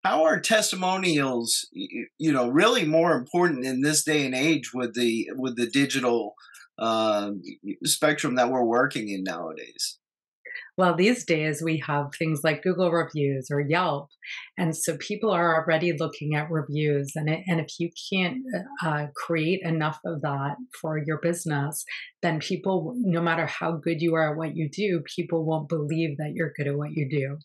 how 0.02 0.24
are 0.24 0.40
testimonials 0.40 1.68
you 1.72 2.32
know 2.32 2.48
really 2.48 2.84
more 2.84 3.12
important 3.12 3.64
in 3.64 3.80
this 3.80 4.04
day 4.04 4.24
and 4.24 4.34
age 4.34 4.72
with 4.72 4.94
the 4.94 5.28
with 5.36 5.56
the 5.56 5.66
digital 5.66 6.34
uh, 6.78 7.30
spectrum 7.84 8.36
that 8.36 8.50
we're 8.50 8.64
working 8.64 9.08
in 9.08 9.22
nowadays 9.22 9.98
well, 10.76 10.94
these 10.94 11.24
days 11.24 11.62
we 11.62 11.82
have 11.86 12.06
things 12.18 12.40
like 12.42 12.62
Google 12.62 12.90
reviews 12.90 13.48
or 13.50 13.60
Yelp. 13.60 14.08
And 14.56 14.74
so 14.74 14.96
people 14.96 15.30
are 15.30 15.62
already 15.62 15.92
looking 15.92 16.34
at 16.34 16.50
reviews. 16.50 17.12
And, 17.14 17.28
it, 17.28 17.40
and 17.46 17.60
if 17.60 17.78
you 17.78 17.90
can't 18.10 18.38
uh, 18.82 19.08
create 19.14 19.60
enough 19.62 20.00
of 20.06 20.22
that 20.22 20.56
for 20.80 20.98
your 20.98 21.18
business, 21.18 21.84
then 22.22 22.38
people, 22.38 22.94
no 22.96 23.20
matter 23.20 23.46
how 23.46 23.72
good 23.72 24.00
you 24.00 24.14
are 24.14 24.32
at 24.32 24.38
what 24.38 24.56
you 24.56 24.68
do, 24.70 25.02
people 25.14 25.44
won't 25.44 25.68
believe 25.68 26.16
that 26.18 26.32
you're 26.34 26.52
good 26.56 26.66
at 26.66 26.76
what 26.76 26.92
you 26.92 27.08
do. 27.08 27.36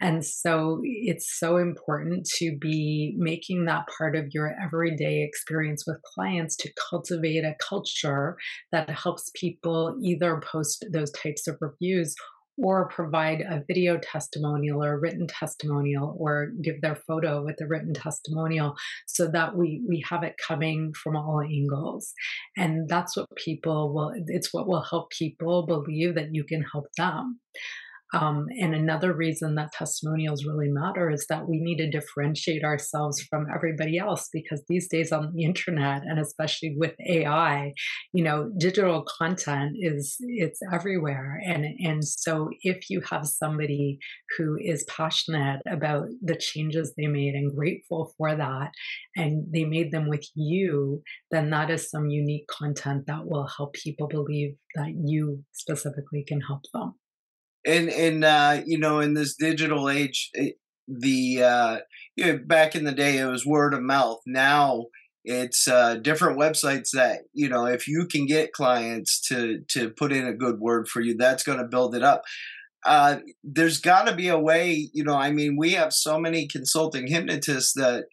And 0.00 0.24
so 0.24 0.80
it's 0.82 1.38
so 1.38 1.56
important 1.56 2.26
to 2.36 2.56
be 2.58 3.14
making 3.18 3.64
that 3.66 3.86
part 3.96 4.16
of 4.16 4.28
your 4.32 4.54
everyday 4.62 5.22
experience 5.22 5.84
with 5.86 6.02
clients 6.14 6.56
to 6.56 6.70
cultivate 6.90 7.44
a 7.44 7.56
culture 7.66 8.36
that 8.72 8.90
helps 8.90 9.30
people 9.34 9.96
either 10.02 10.40
post 10.40 10.84
those 10.90 11.10
types 11.12 11.46
of 11.46 11.56
reviews 11.60 12.14
or 12.58 12.88
provide 12.88 13.40
a 13.40 13.62
video 13.66 13.98
testimonial 13.98 14.82
or 14.82 14.94
a 14.94 14.98
written 14.98 15.26
testimonial 15.26 16.16
or 16.18 16.50
give 16.62 16.80
their 16.80 16.96
photo 16.96 17.44
with 17.44 17.60
a 17.60 17.66
written 17.66 17.94
testimonial 17.94 18.74
so 19.06 19.28
that 19.28 19.56
we 19.56 19.82
we 19.88 20.04
have 20.08 20.22
it 20.22 20.36
coming 20.46 20.92
from 20.92 21.16
all 21.16 21.40
angles. 21.40 22.12
And 22.56 22.88
that's 22.88 23.16
what 23.16 23.28
people 23.36 23.92
will 23.94 24.12
it's 24.26 24.52
what 24.52 24.66
will 24.66 24.82
help 24.82 25.10
people 25.10 25.66
believe 25.66 26.14
that 26.14 26.34
you 26.34 26.44
can 26.44 26.62
help 26.62 26.86
them 26.96 27.40
um, 28.14 28.46
and 28.58 28.74
another 28.74 29.12
reason 29.12 29.54
that 29.56 29.72
testimonials 29.72 30.44
really 30.46 30.70
matter 30.70 31.10
is 31.10 31.26
that 31.28 31.46
we 31.46 31.60
need 31.60 31.76
to 31.76 31.90
differentiate 31.90 32.64
ourselves 32.64 33.20
from 33.20 33.46
everybody 33.54 33.98
else 33.98 34.28
because 34.32 34.62
these 34.66 34.88
days 34.88 35.12
on 35.12 35.32
the 35.34 35.44
internet 35.44 36.02
and 36.04 36.18
especially 36.18 36.74
with 36.78 36.94
AI, 37.06 37.74
you 38.14 38.24
know, 38.24 38.50
digital 38.56 39.04
content 39.18 39.76
is 39.78 40.16
it's 40.20 40.60
everywhere. 40.72 41.38
And 41.44 41.66
and 41.80 42.02
so 42.02 42.48
if 42.62 42.88
you 42.88 43.02
have 43.10 43.26
somebody 43.26 43.98
who 44.36 44.56
is 44.58 44.84
passionate 44.84 45.60
about 45.68 46.06
the 46.22 46.36
changes 46.36 46.94
they 46.96 47.08
made 47.08 47.34
and 47.34 47.54
grateful 47.54 48.14
for 48.16 48.34
that, 48.34 48.70
and 49.16 49.52
they 49.52 49.64
made 49.64 49.92
them 49.92 50.08
with 50.08 50.26
you, 50.34 51.02
then 51.30 51.50
that 51.50 51.70
is 51.70 51.90
some 51.90 52.08
unique 52.08 52.46
content 52.48 53.06
that 53.06 53.26
will 53.26 53.46
help 53.54 53.74
people 53.74 54.08
believe 54.08 54.54
that 54.76 54.94
you 55.04 55.44
specifically 55.52 56.24
can 56.26 56.40
help 56.40 56.62
them 56.72 56.94
and 57.68 57.90
and 57.90 58.24
uh, 58.24 58.62
you 58.66 58.78
know 58.78 59.00
in 59.00 59.14
this 59.14 59.36
digital 59.36 59.88
age 59.88 60.30
it, 60.32 60.56
the 60.88 61.42
uh, 61.42 61.78
you 62.16 62.26
know, 62.26 62.40
back 62.44 62.74
in 62.74 62.84
the 62.84 62.92
day 62.92 63.18
it 63.18 63.26
was 63.26 63.46
word 63.46 63.74
of 63.74 63.82
mouth. 63.82 64.20
Now 64.26 64.86
it's 65.24 65.68
uh, 65.68 65.96
different 65.96 66.38
websites 66.38 66.90
that 66.94 67.20
you 67.34 67.48
know 67.48 67.66
if 67.66 67.86
you 67.86 68.06
can 68.06 68.26
get 68.26 68.52
clients 68.52 69.20
to 69.28 69.60
to 69.68 69.90
put 69.90 70.12
in 70.12 70.26
a 70.26 70.32
good 70.32 70.58
word 70.58 70.88
for 70.88 71.00
you 71.00 71.16
that's 71.16 71.44
going 71.44 71.58
to 71.58 71.64
build 71.64 71.94
it 71.94 72.02
up. 72.02 72.22
Uh, 72.86 73.18
there's 73.44 73.80
got 73.80 74.06
to 74.06 74.14
be 74.14 74.28
a 74.28 74.38
way 74.38 74.88
you 74.94 75.02
know 75.02 75.16
i 75.16 75.32
mean 75.32 75.56
we 75.58 75.72
have 75.72 75.92
so 75.92 76.16
many 76.16 76.46
consulting 76.46 77.08
hypnotists 77.08 77.72
that 77.74 78.04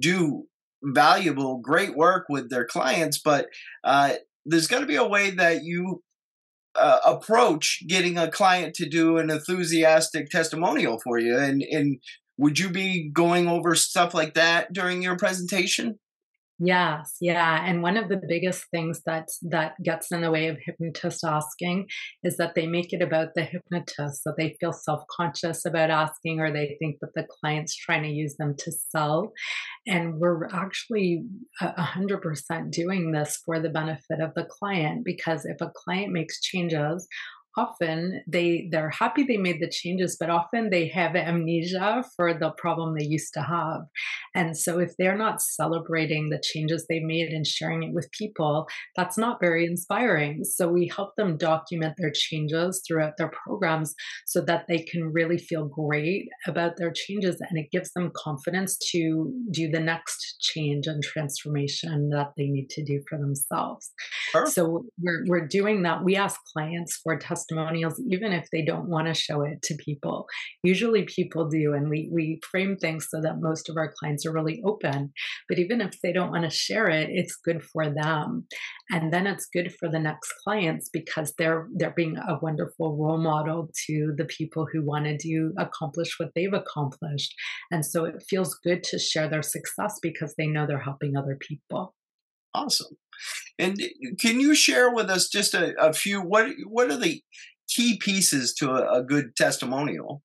do 0.00 0.44
valuable 0.82 1.58
great 1.58 1.94
work 1.94 2.24
with 2.30 2.48
their 2.48 2.64
clients 2.64 3.20
but 3.22 3.48
uh, 3.84 4.14
there's 4.46 4.66
got 4.66 4.80
to 4.80 4.86
be 4.86 4.96
a 4.96 5.06
way 5.06 5.30
that 5.30 5.62
you 5.62 6.02
uh, 6.76 6.98
approach 7.04 7.82
getting 7.88 8.18
a 8.18 8.30
client 8.30 8.74
to 8.74 8.88
do 8.88 9.18
an 9.18 9.30
enthusiastic 9.30 10.30
testimonial 10.30 11.00
for 11.02 11.18
you? 11.18 11.38
And 11.38 11.62
and 11.62 11.98
would 12.36 12.58
you 12.58 12.70
be 12.70 13.10
going 13.10 13.48
over 13.48 13.74
stuff 13.74 14.14
like 14.14 14.34
that 14.34 14.72
during 14.72 15.02
your 15.02 15.16
presentation 15.16 15.98
Yes, 16.60 17.16
yeah. 17.20 17.64
And 17.66 17.82
one 17.82 17.96
of 17.96 18.08
the 18.08 18.20
biggest 18.28 18.66
things 18.70 19.00
that 19.06 19.26
that 19.42 19.74
gets 19.82 20.12
in 20.12 20.20
the 20.20 20.30
way 20.30 20.46
of 20.46 20.56
hypnotists 20.64 21.24
asking 21.24 21.86
is 22.22 22.36
that 22.36 22.54
they 22.54 22.66
make 22.66 22.92
it 22.92 23.02
about 23.02 23.34
the 23.34 23.42
hypnotist. 23.42 24.22
So 24.22 24.32
they 24.38 24.56
feel 24.60 24.72
self-conscious 24.72 25.64
about 25.66 25.90
asking 25.90 26.38
or 26.38 26.52
they 26.52 26.76
think 26.78 26.98
that 27.00 27.10
the 27.16 27.26
client's 27.40 27.74
trying 27.76 28.04
to 28.04 28.08
use 28.08 28.36
them 28.38 28.54
to 28.58 28.70
sell. 28.70 29.32
And 29.84 30.20
we're 30.20 30.46
actually 30.46 31.24
a 31.60 31.82
hundred 31.82 32.22
percent 32.22 32.70
doing 32.72 33.10
this 33.10 33.40
for 33.44 33.58
the 33.60 33.68
benefit 33.70 34.20
of 34.20 34.32
the 34.36 34.44
client 34.48 35.04
because 35.04 35.44
if 35.44 35.60
a 35.60 35.72
client 35.74 36.12
makes 36.12 36.40
changes 36.40 37.08
often 37.56 38.22
they 38.26 38.68
they're 38.70 38.90
happy 38.90 39.22
they 39.22 39.36
made 39.36 39.60
the 39.60 39.70
changes 39.70 40.16
but 40.18 40.30
often 40.30 40.70
they 40.70 40.88
have 40.88 41.14
amnesia 41.14 42.04
for 42.16 42.34
the 42.34 42.50
problem 42.56 42.94
they 42.98 43.06
used 43.06 43.32
to 43.34 43.42
have. 43.42 43.82
And 44.34 44.56
so 44.56 44.78
if 44.78 44.96
they're 44.98 45.16
not 45.16 45.40
celebrating 45.40 46.30
the 46.30 46.42
changes 46.42 46.86
they 46.88 47.00
made 47.00 47.28
and 47.28 47.46
sharing 47.46 47.82
it 47.82 47.94
with 47.94 48.10
people 48.10 48.66
that's 48.96 49.16
not 49.16 49.40
very 49.40 49.64
inspiring. 49.66 50.44
So 50.44 50.68
we 50.68 50.90
help 50.94 51.14
them 51.16 51.36
document 51.36 51.94
their 51.96 52.12
changes 52.12 52.82
throughout 52.86 53.16
their 53.16 53.30
programs 53.46 53.94
so 54.26 54.40
that 54.42 54.66
they 54.68 54.78
can 54.78 55.12
really 55.12 55.38
feel 55.38 55.66
great 55.66 56.28
about 56.46 56.76
their 56.76 56.92
changes 56.92 57.40
and 57.40 57.58
it 57.58 57.70
gives 57.70 57.92
them 57.92 58.10
confidence 58.16 58.76
to 58.92 59.32
do 59.50 59.70
the 59.70 59.80
next 59.80 60.36
change 60.40 60.86
and 60.86 61.02
transformation 61.02 62.10
that 62.10 62.32
they 62.36 62.46
need 62.46 62.68
to 62.70 62.82
do 62.84 63.00
for 63.08 63.18
themselves. 63.18 63.92
Sure. 64.30 64.46
so 64.46 64.84
we're, 65.00 65.24
we're 65.28 65.46
doing 65.46 65.82
that. 65.82 66.04
We 66.04 66.16
ask 66.16 66.40
clients 66.52 66.98
for 67.02 67.16
testimony 67.16 67.43
testimonials, 67.44 68.00
even 68.08 68.32
if 68.32 68.48
they 68.50 68.64
don't 68.64 68.88
want 68.88 69.06
to 69.06 69.14
show 69.14 69.42
it 69.42 69.62
to 69.62 69.74
people. 69.76 70.26
Usually 70.62 71.04
people 71.04 71.48
do, 71.48 71.72
and 71.74 71.88
we, 71.88 72.08
we 72.12 72.40
frame 72.50 72.76
things 72.76 73.08
so 73.10 73.20
that 73.20 73.40
most 73.40 73.68
of 73.68 73.76
our 73.76 73.92
clients 73.98 74.26
are 74.26 74.32
really 74.32 74.62
open. 74.64 75.12
But 75.48 75.58
even 75.58 75.80
if 75.80 76.00
they 76.00 76.12
don't 76.12 76.30
want 76.30 76.44
to 76.44 76.50
share 76.50 76.88
it, 76.88 77.08
it's 77.10 77.36
good 77.36 77.62
for 77.62 77.90
them. 77.90 78.46
And 78.90 79.12
then 79.12 79.26
it's 79.26 79.46
good 79.52 79.74
for 79.78 79.88
the 79.88 79.98
next 79.98 80.32
clients 80.44 80.88
because 80.92 81.32
they're 81.38 81.68
they're 81.74 81.94
being 81.96 82.16
a 82.16 82.38
wonderful 82.40 82.96
role 82.96 83.18
model 83.18 83.70
to 83.86 84.14
the 84.16 84.24
people 84.24 84.66
who 84.70 84.84
want 84.84 85.04
to 85.06 85.16
do 85.16 85.52
accomplish 85.58 86.18
what 86.18 86.30
they've 86.34 86.52
accomplished. 86.52 87.34
And 87.70 87.84
so 87.84 88.04
it 88.04 88.22
feels 88.28 88.54
good 88.62 88.82
to 88.84 88.98
share 88.98 89.28
their 89.28 89.42
success 89.42 89.98
because 90.02 90.34
they 90.36 90.46
know 90.46 90.66
they're 90.66 90.78
helping 90.78 91.16
other 91.16 91.36
people. 91.40 91.94
Awesome. 92.54 92.96
And 93.58 93.80
can 94.20 94.40
you 94.40 94.54
share 94.54 94.92
with 94.92 95.10
us 95.10 95.28
just 95.28 95.54
a, 95.54 95.74
a 95.80 95.92
few 95.92 96.20
what 96.20 96.48
what 96.66 96.90
are 96.90 96.96
the 96.96 97.22
key 97.68 97.98
pieces 97.98 98.54
to 98.54 98.70
a, 98.70 99.00
a 99.00 99.02
good 99.02 99.36
testimonial? 99.36 100.22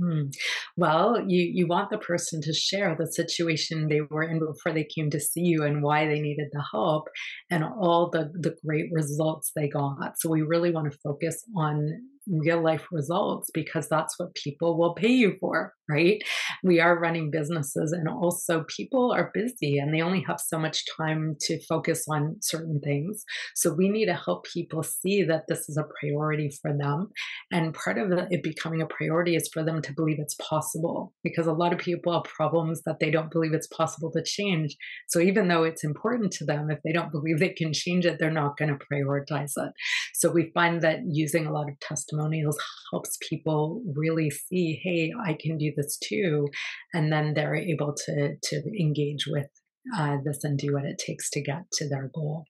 Hmm. 0.00 0.28
Well, 0.76 1.22
you 1.28 1.42
you 1.42 1.66
want 1.66 1.90
the 1.90 1.98
person 1.98 2.40
to 2.42 2.52
share 2.52 2.96
the 2.98 3.06
situation 3.06 3.88
they 3.88 4.00
were 4.00 4.22
in 4.22 4.38
before 4.38 4.72
they 4.72 4.84
came 4.84 5.10
to 5.10 5.20
see 5.20 5.42
you 5.42 5.64
and 5.64 5.82
why 5.82 6.06
they 6.06 6.20
needed 6.20 6.48
the 6.52 6.64
help 6.72 7.08
and 7.50 7.62
all 7.62 8.10
the 8.10 8.32
the 8.34 8.56
great 8.64 8.86
results 8.90 9.52
they 9.54 9.68
got. 9.68 10.14
So 10.18 10.30
we 10.30 10.42
really 10.42 10.72
want 10.72 10.90
to 10.90 10.98
focus 11.04 11.44
on 11.56 11.88
real 12.28 12.62
life 12.62 12.86
results 12.92 13.50
because 13.52 13.88
that's 13.88 14.18
what 14.18 14.34
people 14.34 14.78
will 14.78 14.94
pay 14.94 15.10
you 15.10 15.36
for, 15.40 15.74
right? 15.88 16.22
We 16.62 16.80
are 16.80 16.98
running 16.98 17.30
businesses 17.30 17.92
and 17.92 18.08
also 18.08 18.64
people 18.68 19.12
are 19.12 19.30
busy 19.34 19.78
and 19.78 19.92
they 19.92 20.00
only 20.00 20.24
have 20.28 20.40
so 20.40 20.58
much 20.58 20.84
time 20.96 21.36
to 21.42 21.60
focus 21.66 22.04
on 22.08 22.36
certain 22.40 22.80
things. 22.80 23.24
So 23.54 23.74
we 23.74 23.88
need 23.88 24.06
to 24.06 24.14
help 24.14 24.46
people 24.46 24.82
see 24.82 25.22
that 25.24 25.44
this 25.48 25.68
is 25.68 25.76
a 25.76 25.86
priority 26.00 26.50
for 26.62 26.72
them. 26.76 27.08
And 27.50 27.74
part 27.74 27.98
of 27.98 28.12
it 28.30 28.42
becoming 28.42 28.82
a 28.82 28.86
priority 28.86 29.36
is 29.36 29.48
for 29.52 29.64
them 29.64 29.82
to 29.82 29.92
believe 29.92 30.18
it's 30.18 30.36
possible 30.36 31.12
because 31.24 31.46
a 31.46 31.52
lot 31.52 31.72
of 31.72 31.78
people 31.78 32.12
have 32.12 32.24
problems 32.24 32.82
that 32.86 33.00
they 33.00 33.10
don't 33.10 33.30
believe 33.30 33.52
it's 33.52 33.66
possible 33.68 34.10
to 34.12 34.22
change. 34.22 34.76
So 35.08 35.20
even 35.20 35.48
though 35.48 35.64
it's 35.64 35.84
important 35.84 36.32
to 36.32 36.44
them, 36.44 36.70
if 36.70 36.78
they 36.84 36.92
don't 36.92 37.12
believe 37.12 37.38
they 37.38 37.50
can 37.50 37.72
change 37.72 38.06
it, 38.06 38.18
they're 38.18 38.30
not 38.30 38.56
going 38.56 38.70
to 38.76 38.84
prioritize 38.92 39.52
it. 39.56 39.72
So 40.14 40.30
we 40.30 40.52
find 40.54 40.82
that 40.82 41.00
using 41.06 41.46
a 41.46 41.52
lot 41.52 41.68
of 41.68 41.78
testimonials 41.80 42.11
testimonials 42.12 42.58
helps 42.90 43.16
people 43.28 43.82
really 43.94 44.30
see, 44.30 44.80
hey, 44.82 45.12
I 45.24 45.36
can 45.38 45.58
do 45.58 45.72
this 45.76 45.98
too. 45.98 46.48
And 46.92 47.12
then 47.12 47.34
they're 47.34 47.54
able 47.54 47.94
to, 48.06 48.36
to 48.42 48.62
engage 48.80 49.26
with 49.26 49.48
uh, 49.96 50.18
this 50.24 50.44
and 50.44 50.58
do 50.58 50.74
what 50.74 50.84
it 50.84 50.98
takes 50.98 51.30
to 51.30 51.42
get 51.42 51.64
to 51.74 51.88
their 51.88 52.10
goal. 52.14 52.44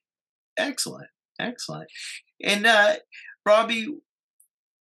Excellent. 0.57 1.07
Excellent. 1.39 1.89
And 2.43 2.65
uh, 2.65 2.95
Robbie, 3.45 3.87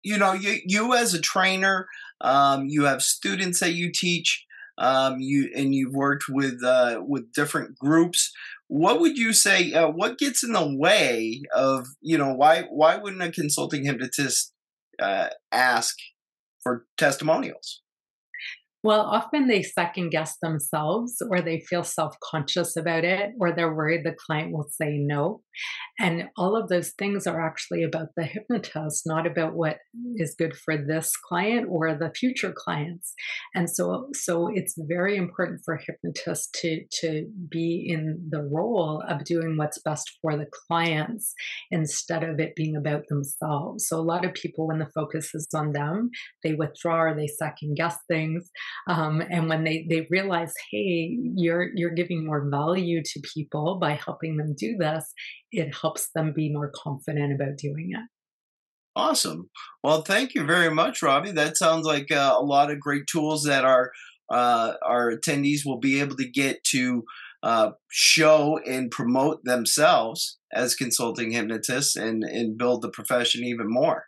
you 0.02 0.18
know, 0.18 0.32
you, 0.32 0.58
you 0.64 0.94
as 0.94 1.14
a 1.14 1.20
trainer, 1.20 1.86
um, 2.20 2.66
you 2.66 2.84
have 2.84 3.02
students 3.02 3.60
that 3.60 3.74
you 3.74 3.90
teach. 3.92 4.46
Um, 4.78 5.16
you 5.18 5.50
and 5.54 5.74
you've 5.74 5.92
worked 5.92 6.24
with 6.30 6.64
uh, 6.64 7.02
with 7.06 7.34
different 7.34 7.76
groups. 7.76 8.32
What 8.66 8.98
would 8.98 9.18
you 9.18 9.34
say? 9.34 9.74
Uh, 9.74 9.90
what 9.90 10.16
gets 10.16 10.42
in 10.42 10.52
the 10.52 10.74
way 10.74 11.42
of 11.54 11.86
you 12.00 12.16
know 12.16 12.32
why 12.32 12.62
why 12.70 12.96
wouldn't 12.96 13.20
a 13.20 13.30
consulting 13.30 13.84
hypnotist 13.84 14.54
uh, 15.00 15.28
ask 15.52 15.96
for 16.62 16.86
testimonials? 16.96 17.82
Well, 18.82 19.02
often 19.02 19.46
they 19.46 19.62
second 19.62 20.08
guess 20.10 20.36
themselves 20.40 21.20
or 21.30 21.42
they 21.42 21.60
feel 21.60 21.84
self 21.84 22.16
conscious 22.22 22.76
about 22.76 23.04
it 23.04 23.30
or 23.38 23.52
they're 23.52 23.74
worried 23.74 24.04
the 24.04 24.14
client 24.26 24.52
will 24.52 24.68
say 24.70 24.96
no. 24.96 25.42
And 25.98 26.30
all 26.38 26.56
of 26.56 26.68
those 26.68 26.92
things 26.98 27.26
are 27.26 27.44
actually 27.46 27.82
about 27.82 28.08
the 28.16 28.24
hypnotist, 28.24 29.02
not 29.04 29.26
about 29.26 29.54
what 29.54 29.78
is 30.16 30.34
good 30.38 30.56
for 30.56 30.78
this 30.78 31.12
client 31.28 31.66
or 31.70 31.94
the 31.94 32.10
future 32.14 32.54
clients. 32.56 33.12
And 33.54 33.68
so, 33.68 34.08
so 34.14 34.48
it's 34.52 34.74
very 34.78 35.16
important 35.16 35.60
for 35.62 35.76
hypnotists 35.76 36.48
to, 36.62 36.80
to 37.00 37.26
be 37.50 37.86
in 37.86 38.28
the 38.30 38.42
role 38.42 39.02
of 39.06 39.24
doing 39.24 39.58
what's 39.58 39.80
best 39.82 40.18
for 40.22 40.36
the 40.36 40.46
clients 40.68 41.34
instead 41.70 42.24
of 42.24 42.40
it 42.40 42.56
being 42.56 42.76
about 42.76 43.02
themselves. 43.08 43.86
So 43.88 43.98
a 43.98 44.00
lot 44.00 44.24
of 44.24 44.32
people, 44.32 44.68
when 44.68 44.78
the 44.78 44.90
focus 44.94 45.34
is 45.34 45.48
on 45.54 45.72
them, 45.72 46.10
they 46.42 46.54
withdraw 46.54 47.02
or 47.02 47.14
they 47.14 47.26
second 47.26 47.76
guess 47.76 47.96
things. 48.08 48.50
Um, 48.86 49.22
and 49.30 49.48
when 49.48 49.64
they, 49.64 49.86
they 49.88 50.06
realize, 50.10 50.52
hey, 50.70 51.16
you're 51.34 51.70
you're 51.74 51.94
giving 51.94 52.26
more 52.26 52.48
value 52.50 53.02
to 53.02 53.22
people 53.34 53.78
by 53.80 53.92
helping 53.92 54.36
them 54.36 54.54
do 54.56 54.76
this, 54.78 55.12
it 55.52 55.74
helps 55.74 56.10
them 56.14 56.32
be 56.32 56.52
more 56.52 56.72
confident 56.74 57.32
about 57.32 57.56
doing 57.56 57.90
it. 57.92 58.08
Awesome. 58.96 59.48
Well, 59.84 60.02
thank 60.02 60.34
you 60.34 60.44
very 60.44 60.70
much, 60.70 61.02
Robbie. 61.02 61.32
That 61.32 61.56
sounds 61.56 61.86
like 61.86 62.10
uh, 62.10 62.34
a 62.36 62.42
lot 62.42 62.70
of 62.70 62.80
great 62.80 63.06
tools 63.06 63.44
that 63.44 63.64
our 63.64 63.92
uh, 64.30 64.74
our 64.84 65.12
attendees 65.12 65.64
will 65.64 65.78
be 65.78 66.00
able 66.00 66.16
to 66.16 66.28
get 66.28 66.62
to 66.64 67.04
uh, 67.42 67.70
show 67.90 68.60
and 68.66 68.90
promote 68.90 69.44
themselves 69.44 70.38
as 70.52 70.74
consulting 70.74 71.30
hypnotists 71.30 71.96
and 71.96 72.24
and 72.24 72.58
build 72.58 72.82
the 72.82 72.90
profession 72.90 73.44
even 73.44 73.66
more. 73.68 74.04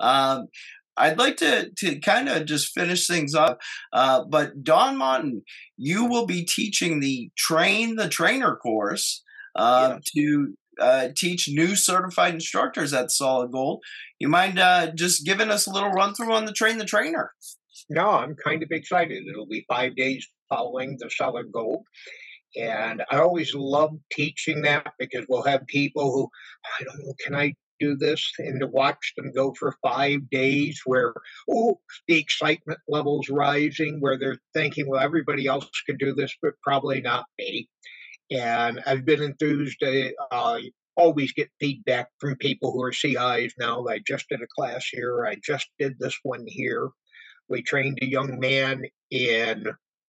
Um, 0.00 0.48
I'd 0.96 1.18
like 1.18 1.36
to 1.38 1.70
to 1.78 1.98
kind 2.00 2.28
of 2.28 2.44
just 2.44 2.72
finish 2.72 3.06
things 3.06 3.34
up, 3.34 3.60
uh, 3.92 4.24
but 4.28 4.62
Don 4.62 4.96
Mottin, 4.96 5.42
you 5.76 6.06
will 6.06 6.26
be 6.26 6.44
teaching 6.44 7.00
the 7.00 7.30
Train 7.36 7.96
the 7.96 8.08
Trainer 8.08 8.56
course 8.56 9.22
uh, 9.56 9.98
yeah. 10.14 10.22
to 10.22 10.54
uh, 10.80 11.08
teach 11.16 11.48
new 11.48 11.76
certified 11.76 12.34
instructors 12.34 12.92
at 12.92 13.10
Solid 13.10 13.52
Gold. 13.52 13.82
You 14.18 14.28
mind 14.28 14.58
uh, 14.58 14.92
just 14.94 15.24
giving 15.24 15.50
us 15.50 15.66
a 15.66 15.70
little 15.70 15.90
run 15.90 16.14
through 16.14 16.32
on 16.32 16.44
the 16.44 16.52
Train 16.52 16.78
the 16.78 16.84
Trainer? 16.84 17.32
No, 17.90 18.10
I'm 18.10 18.36
kind 18.36 18.62
of 18.62 18.68
excited. 18.70 19.24
It'll 19.28 19.46
be 19.46 19.64
five 19.68 19.96
days 19.96 20.26
following 20.48 20.96
the 20.98 21.10
Solid 21.10 21.46
Gold. 21.52 21.84
And 22.56 23.02
I 23.10 23.18
always 23.18 23.54
love 23.54 23.92
teaching 24.10 24.62
that 24.62 24.92
because 24.98 25.24
we'll 25.28 25.42
have 25.42 25.66
people 25.66 26.12
who, 26.12 26.28
I 26.80 26.84
don't 26.84 26.98
know, 26.98 27.14
can 27.24 27.34
I 27.34 27.54
do 27.82 27.96
this 27.96 28.32
and 28.38 28.60
to 28.60 28.66
watch 28.66 29.12
them 29.16 29.32
go 29.34 29.52
for 29.58 29.76
five 29.82 30.30
days 30.30 30.80
where, 30.86 31.12
oh, 31.50 31.80
the 32.06 32.18
excitement 32.18 32.78
level's 32.88 33.28
rising, 33.28 34.00
where 34.00 34.18
they're 34.18 34.38
thinking, 34.54 34.88
well, 34.88 35.00
everybody 35.00 35.46
else 35.46 35.68
can 35.86 35.96
do 35.96 36.14
this, 36.14 36.34
but 36.40 36.52
probably 36.62 37.00
not 37.00 37.26
me. 37.38 37.68
And 38.30 38.80
I've 38.86 39.04
been 39.04 39.22
enthused. 39.22 39.82
Uh, 39.82 40.10
I 40.30 40.70
always 40.96 41.32
get 41.32 41.50
feedback 41.60 42.08
from 42.20 42.36
people 42.36 42.72
who 42.72 42.82
are 42.82 42.92
CIs 42.92 43.54
now. 43.58 43.86
I 43.88 43.98
just 44.06 44.28
did 44.28 44.40
a 44.40 44.46
class 44.56 44.86
here. 44.90 45.26
I 45.26 45.36
just 45.44 45.68
did 45.78 45.98
this 45.98 46.18
one 46.22 46.44
here. 46.46 46.88
We 47.48 47.62
trained 47.62 47.98
a 48.00 48.06
young 48.06 48.38
man 48.38 48.84
in 49.10 49.64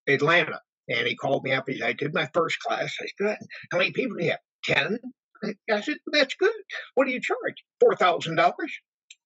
Atlanta, 0.07 0.61
and 0.89 1.07
he 1.07 1.15
called 1.15 1.43
me 1.43 1.51
up. 1.51 1.65
He 1.67 1.79
said, 1.79 1.87
I 1.87 1.93
did 1.93 2.13
my 2.13 2.29
first 2.33 2.59
class. 2.59 2.95
I 3.01 3.07
said, 3.17 3.37
How 3.71 3.79
many 3.79 3.91
people 3.91 4.17
do 4.17 4.25
you 4.25 4.31
have? 4.31 4.39
10? 4.63 4.99
I 5.71 5.81
said, 5.81 5.97
That's 6.11 6.35
good. 6.35 6.51
What 6.95 7.05
do 7.05 7.11
you 7.11 7.21
charge? 7.21 7.63
$4,000? 7.83 8.53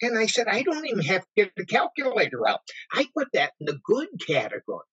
And 0.02 0.18
I 0.18 0.28
said, 0.28 0.48
I 0.48 0.62
don't 0.64 0.86
even 0.86 1.04
have 1.04 1.22
to 1.22 1.28
get 1.36 1.52
the 1.56 1.66
calculator 1.66 2.48
out. 2.48 2.62
I 2.94 3.08
put 3.16 3.30
that 3.34 3.54
in 3.60 3.66
the 3.66 3.80
good 3.84 4.08
category. 4.26 4.86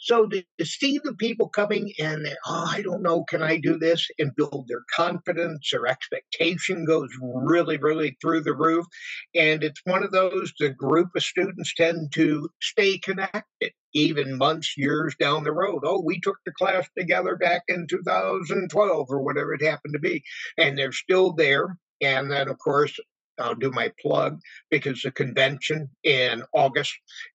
So 0.00 0.26
to, 0.26 0.42
to 0.58 0.64
see 0.64 0.98
the 1.02 1.14
people 1.14 1.48
coming 1.48 1.92
in, 1.98 2.26
oh, 2.46 2.68
I 2.68 2.82
don't 2.82 3.02
know, 3.02 3.24
can 3.24 3.42
I 3.42 3.58
do 3.58 3.78
this? 3.78 4.06
And 4.18 4.34
build 4.34 4.66
their 4.68 4.82
confidence, 4.94 5.68
their 5.70 5.86
expectation 5.86 6.84
goes 6.84 7.08
really, 7.22 7.76
really 7.76 8.16
through 8.20 8.42
the 8.42 8.54
roof. 8.54 8.86
And 9.34 9.62
it's 9.62 9.80
one 9.84 10.02
of 10.02 10.12
those, 10.12 10.52
the 10.58 10.70
group 10.70 11.10
of 11.14 11.22
students 11.22 11.74
tend 11.74 12.12
to 12.12 12.48
stay 12.60 12.98
connected 12.98 13.72
even 13.92 14.38
months, 14.38 14.74
years 14.76 15.14
down 15.18 15.44
the 15.44 15.52
road. 15.52 15.82
Oh, 15.84 16.00
we 16.00 16.20
took 16.20 16.36
the 16.44 16.52
class 16.52 16.88
together 16.96 17.36
back 17.36 17.62
in 17.68 17.86
2012 17.88 19.06
or 19.10 19.22
whatever 19.22 19.54
it 19.54 19.64
happened 19.64 19.94
to 19.94 20.00
be. 20.00 20.22
And 20.56 20.78
they're 20.78 20.92
still 20.92 21.32
there. 21.32 21.76
And 22.00 22.30
then, 22.30 22.48
of 22.48 22.58
course, 22.58 22.98
I'll 23.40 23.54
do 23.54 23.70
my 23.70 23.92
plug 24.00 24.38
because 24.70 25.02
the 25.02 25.10
convention 25.10 25.88
in 26.04 26.42
August 26.54 26.92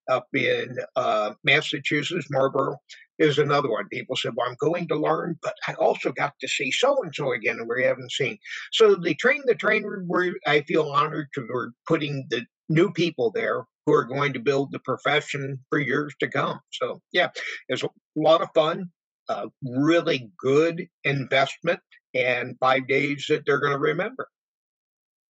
up 0.10 0.28
in 0.34 0.78
uh, 0.96 1.34
Massachusetts, 1.44 2.28
Marlborough, 2.30 2.78
is 3.18 3.38
another 3.38 3.70
one. 3.70 3.88
People 3.90 4.16
said, 4.16 4.34
Well, 4.36 4.48
I'm 4.50 4.58
going 4.60 4.88
to 4.90 4.96
learn, 4.96 5.38
but 5.42 5.56
I 5.68 5.74
also 5.76 6.12
got 6.12 6.34
to 6.42 6.48
see 6.48 6.72
so 6.72 7.02
and 7.02 7.14
so 7.14 7.32
again, 7.34 7.58
and 7.60 7.70
we 7.70 7.84
haven't 7.84 8.12
seen. 8.12 8.38
So 8.72 8.96
they 8.96 9.14
train 9.14 9.42
the 9.46 9.56
trainer 9.56 10.04
where 10.08 10.34
I 10.46 10.62
feel 10.62 10.92
honored 10.92 11.28
to 11.36 11.48
we're 11.50 11.72
putting 11.88 12.26
the 12.30 12.46
new 12.70 12.92
people 12.92 13.32
there 13.32 13.66
who 13.86 13.94
are 13.94 14.04
going 14.04 14.34
to 14.34 14.40
build 14.40 14.72
the 14.72 14.80
profession 14.80 15.60
for 15.70 15.80
years 15.80 16.14
to 16.20 16.28
come. 16.28 16.60
So, 16.72 17.02
yeah, 17.12 17.30
it's 17.70 17.84
a 17.84 17.90
lot 18.16 18.42
of 18.42 18.50
fun, 18.56 18.90
a 19.30 19.48
really 19.64 20.32
good 20.40 20.88
investment, 21.04 21.80
and 22.14 22.58
five 22.60 22.88
days 22.88 23.26
that 23.30 23.44
they're 23.46 23.60
going 23.60 23.74
to 23.74 23.80
remember. 23.80 24.28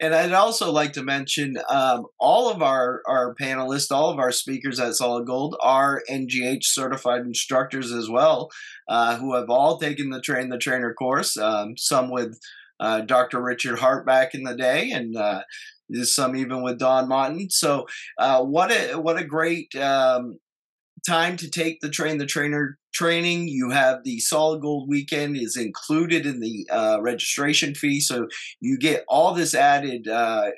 And 0.02 0.16
I'd 0.16 0.34
also 0.34 0.72
like 0.72 0.94
to 0.94 1.04
mention 1.04 1.58
um, 1.70 2.08
all 2.20 2.50
of 2.50 2.64
our, 2.64 3.04
our 3.08 3.36
panelists, 3.36 3.92
all 3.92 4.10
of 4.10 4.18
our 4.18 4.32
speakers 4.32 4.80
at 4.80 4.96
Solid 4.96 5.28
Gold 5.28 5.56
are 5.62 6.02
NGH 6.10 6.64
certified 6.64 7.22
instructors 7.22 7.92
as 7.92 8.10
well, 8.10 8.50
uh, 8.90 9.18
who 9.18 9.36
have 9.36 9.52
all 9.52 9.78
taken 9.78 10.10
the 10.10 10.20
Train 10.20 10.50
the 10.50 10.58
Trainer 10.58 10.96
course, 10.96 11.38
um, 11.38 11.78
some 11.78 12.10
with 12.10 12.40
uh, 12.80 13.02
Dr. 13.02 13.44
Richard 13.44 13.78
Hart 13.78 14.08
back 14.08 14.34
in 14.34 14.44
the 14.44 14.56
day, 14.56 14.90
and 14.90 15.16
uh, 15.16 15.44
some 16.02 16.36
even 16.36 16.64
with 16.64 16.80
Don 16.80 17.08
Mottin. 17.08 17.52
So, 17.52 17.86
uh, 18.18 18.44
what 18.44 18.72
a 18.72 19.00
what 19.00 19.20
a 19.20 19.24
great 19.24 19.76
um, 19.76 20.40
time 21.08 21.38
to 21.38 21.50
take 21.50 21.80
the 21.82 21.90
train 21.90 22.18
the 22.18 22.26
trainer 22.26 22.80
training 22.94 23.48
you 23.48 23.70
have 23.70 24.04
the 24.04 24.20
solid 24.20 24.62
gold 24.62 24.90
weekend 24.90 25.38
is 25.38 25.58
included 25.58 26.26
in 26.26 26.40
the 26.40 26.68
uh, 26.72 27.00
registration 27.02 27.74
fee 27.74 28.00
so 28.00 28.28
you 28.60 28.78
get 28.78 29.04
all 29.08 29.34
this 29.34 29.54
added 29.54 30.08
uh, 30.08 30.50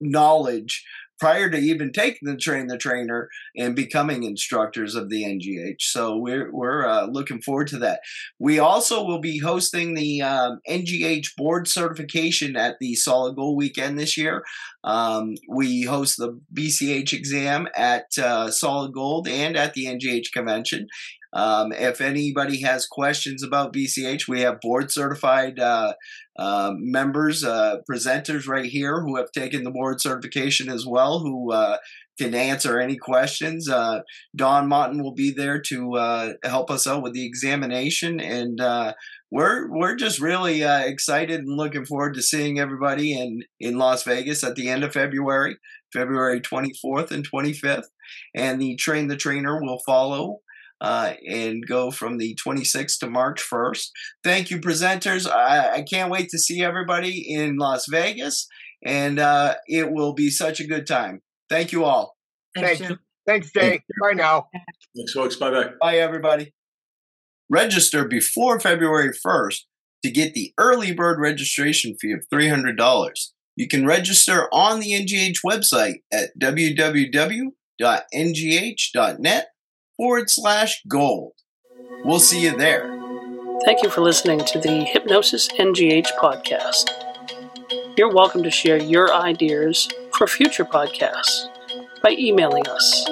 knowledge 0.00 0.84
prior 1.18 1.48
to 1.48 1.56
even 1.56 1.92
taking 1.92 2.28
the 2.28 2.36
train 2.36 2.66
the 2.66 2.76
trainer 2.76 3.28
and 3.56 3.74
becoming 3.74 4.22
instructors 4.22 4.94
of 4.94 5.08
the 5.08 5.24
NGH. 5.24 5.80
So 5.80 6.16
we're 6.16 6.52
we're 6.52 6.86
uh, 6.86 7.06
looking 7.06 7.40
forward 7.40 7.68
to 7.68 7.78
that. 7.78 8.00
We 8.38 8.58
also 8.58 9.04
will 9.04 9.20
be 9.20 9.38
hosting 9.38 9.94
the 9.94 10.22
um, 10.22 10.60
NGH 10.68 11.36
board 11.36 11.68
certification 11.68 12.56
at 12.56 12.76
the 12.80 12.94
Solid 12.94 13.36
Gold 13.36 13.56
Weekend 13.56 13.98
this 13.98 14.16
year. 14.16 14.44
Um, 14.84 15.34
we 15.48 15.82
host 15.82 16.16
the 16.18 16.38
BCH 16.54 17.12
exam 17.12 17.68
at 17.76 18.06
uh, 18.18 18.50
Solid 18.50 18.92
Gold 18.92 19.28
and 19.28 19.56
at 19.56 19.74
the 19.74 19.86
NGH 19.86 20.32
convention. 20.32 20.86
Um, 21.36 21.70
if 21.72 22.00
anybody 22.00 22.62
has 22.62 22.86
questions 22.86 23.42
about 23.42 23.74
BCH, 23.74 24.26
we 24.26 24.40
have 24.40 24.58
board 24.62 24.90
certified 24.90 25.60
uh, 25.60 25.92
uh, 26.38 26.72
members, 26.74 27.44
uh, 27.44 27.76
presenters 27.88 28.48
right 28.48 28.64
here 28.64 29.02
who 29.02 29.16
have 29.16 29.30
taken 29.32 29.62
the 29.62 29.70
board 29.70 30.00
certification 30.00 30.70
as 30.70 30.86
well, 30.86 31.18
who 31.18 31.52
uh, 31.52 31.76
can 32.18 32.34
answer 32.34 32.80
any 32.80 32.96
questions. 32.96 33.68
Uh, 33.68 34.00
Don 34.34 34.66
Mottin 34.66 35.02
will 35.02 35.12
be 35.12 35.30
there 35.30 35.60
to 35.60 35.96
uh, 35.96 36.32
help 36.42 36.70
us 36.70 36.86
out 36.86 37.02
with 37.02 37.12
the 37.12 37.26
examination, 37.26 38.18
and 38.18 38.58
we're 39.30 39.68
we're 39.70 39.96
just 39.96 40.18
really 40.18 40.62
excited 40.62 41.40
and 41.40 41.58
looking 41.58 41.84
forward 41.84 42.14
to 42.14 42.22
seeing 42.22 42.58
everybody 42.58 43.12
in 43.12 43.42
in 43.60 43.76
Las 43.76 44.04
Vegas 44.04 44.42
at 44.42 44.54
the 44.54 44.70
end 44.70 44.84
of 44.84 44.94
February, 44.94 45.58
February 45.92 46.40
24th 46.40 47.10
and 47.10 47.30
25th, 47.30 47.88
and 48.34 48.58
the 48.58 48.74
train 48.76 49.08
the 49.08 49.16
trainer 49.16 49.60
will 49.60 49.80
follow 49.84 50.40
uh, 50.80 51.14
and 51.26 51.66
go 51.66 51.90
from 51.90 52.18
the 52.18 52.38
26th 52.44 52.98
to 52.98 53.10
March 53.10 53.42
1st. 53.42 53.88
Thank 54.22 54.50
you, 54.50 54.60
presenters. 54.60 55.30
I, 55.30 55.76
I 55.76 55.82
can't 55.82 56.10
wait 56.10 56.28
to 56.30 56.38
see 56.38 56.62
everybody 56.62 57.24
in 57.32 57.56
Las 57.56 57.86
Vegas, 57.88 58.46
and 58.84 59.18
uh, 59.18 59.54
it 59.66 59.90
will 59.92 60.12
be 60.12 60.30
such 60.30 60.60
a 60.60 60.66
good 60.66 60.86
time. 60.86 61.22
Thank 61.48 61.72
you 61.72 61.84
all. 61.84 62.16
Thanks, 62.54 62.80
Thanks, 62.80 63.00
Thanks 63.26 63.52
Jay. 63.52 63.82
Bye 64.02 64.12
now. 64.14 64.48
Thanks, 64.96 65.12
folks. 65.12 65.36
Bye 65.36 65.50
bye. 65.50 65.70
Bye, 65.80 65.98
everybody. 65.98 66.52
Register 67.48 68.06
before 68.06 68.58
February 68.58 69.12
1st 69.24 69.60
to 70.04 70.10
get 70.10 70.34
the 70.34 70.52
early 70.58 70.92
bird 70.92 71.18
registration 71.20 71.96
fee 72.00 72.12
of 72.12 72.24
$300. 72.32 73.14
You 73.56 73.68
can 73.68 73.86
register 73.86 74.48
on 74.52 74.80
the 74.80 74.92
NGH 74.92 75.38
website 75.44 76.02
at 76.12 76.30
www.ngh.net 76.38 77.52
forward 79.96 80.30
slash 80.30 80.82
gold. 80.86 81.32
We'll 82.04 82.20
see 82.20 82.42
you 82.42 82.56
there. 82.56 82.92
Thank 83.64 83.82
you 83.82 83.90
for 83.90 84.00
listening 84.00 84.40
to 84.40 84.60
the 84.60 84.84
Hypnosis 84.84 85.48
NGH 85.48 86.08
podcast. 86.18 86.90
You're 87.96 88.12
welcome 88.12 88.42
to 88.42 88.50
share 88.50 88.76
your 88.76 89.14
ideas 89.14 89.88
for 90.16 90.26
future 90.26 90.64
podcasts 90.64 91.48
by 92.02 92.10
emailing 92.10 92.68
us 92.68 93.06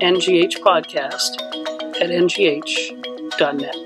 nghpodcast 0.00 1.40
at 2.00 2.10
ngh.net. 2.10 3.76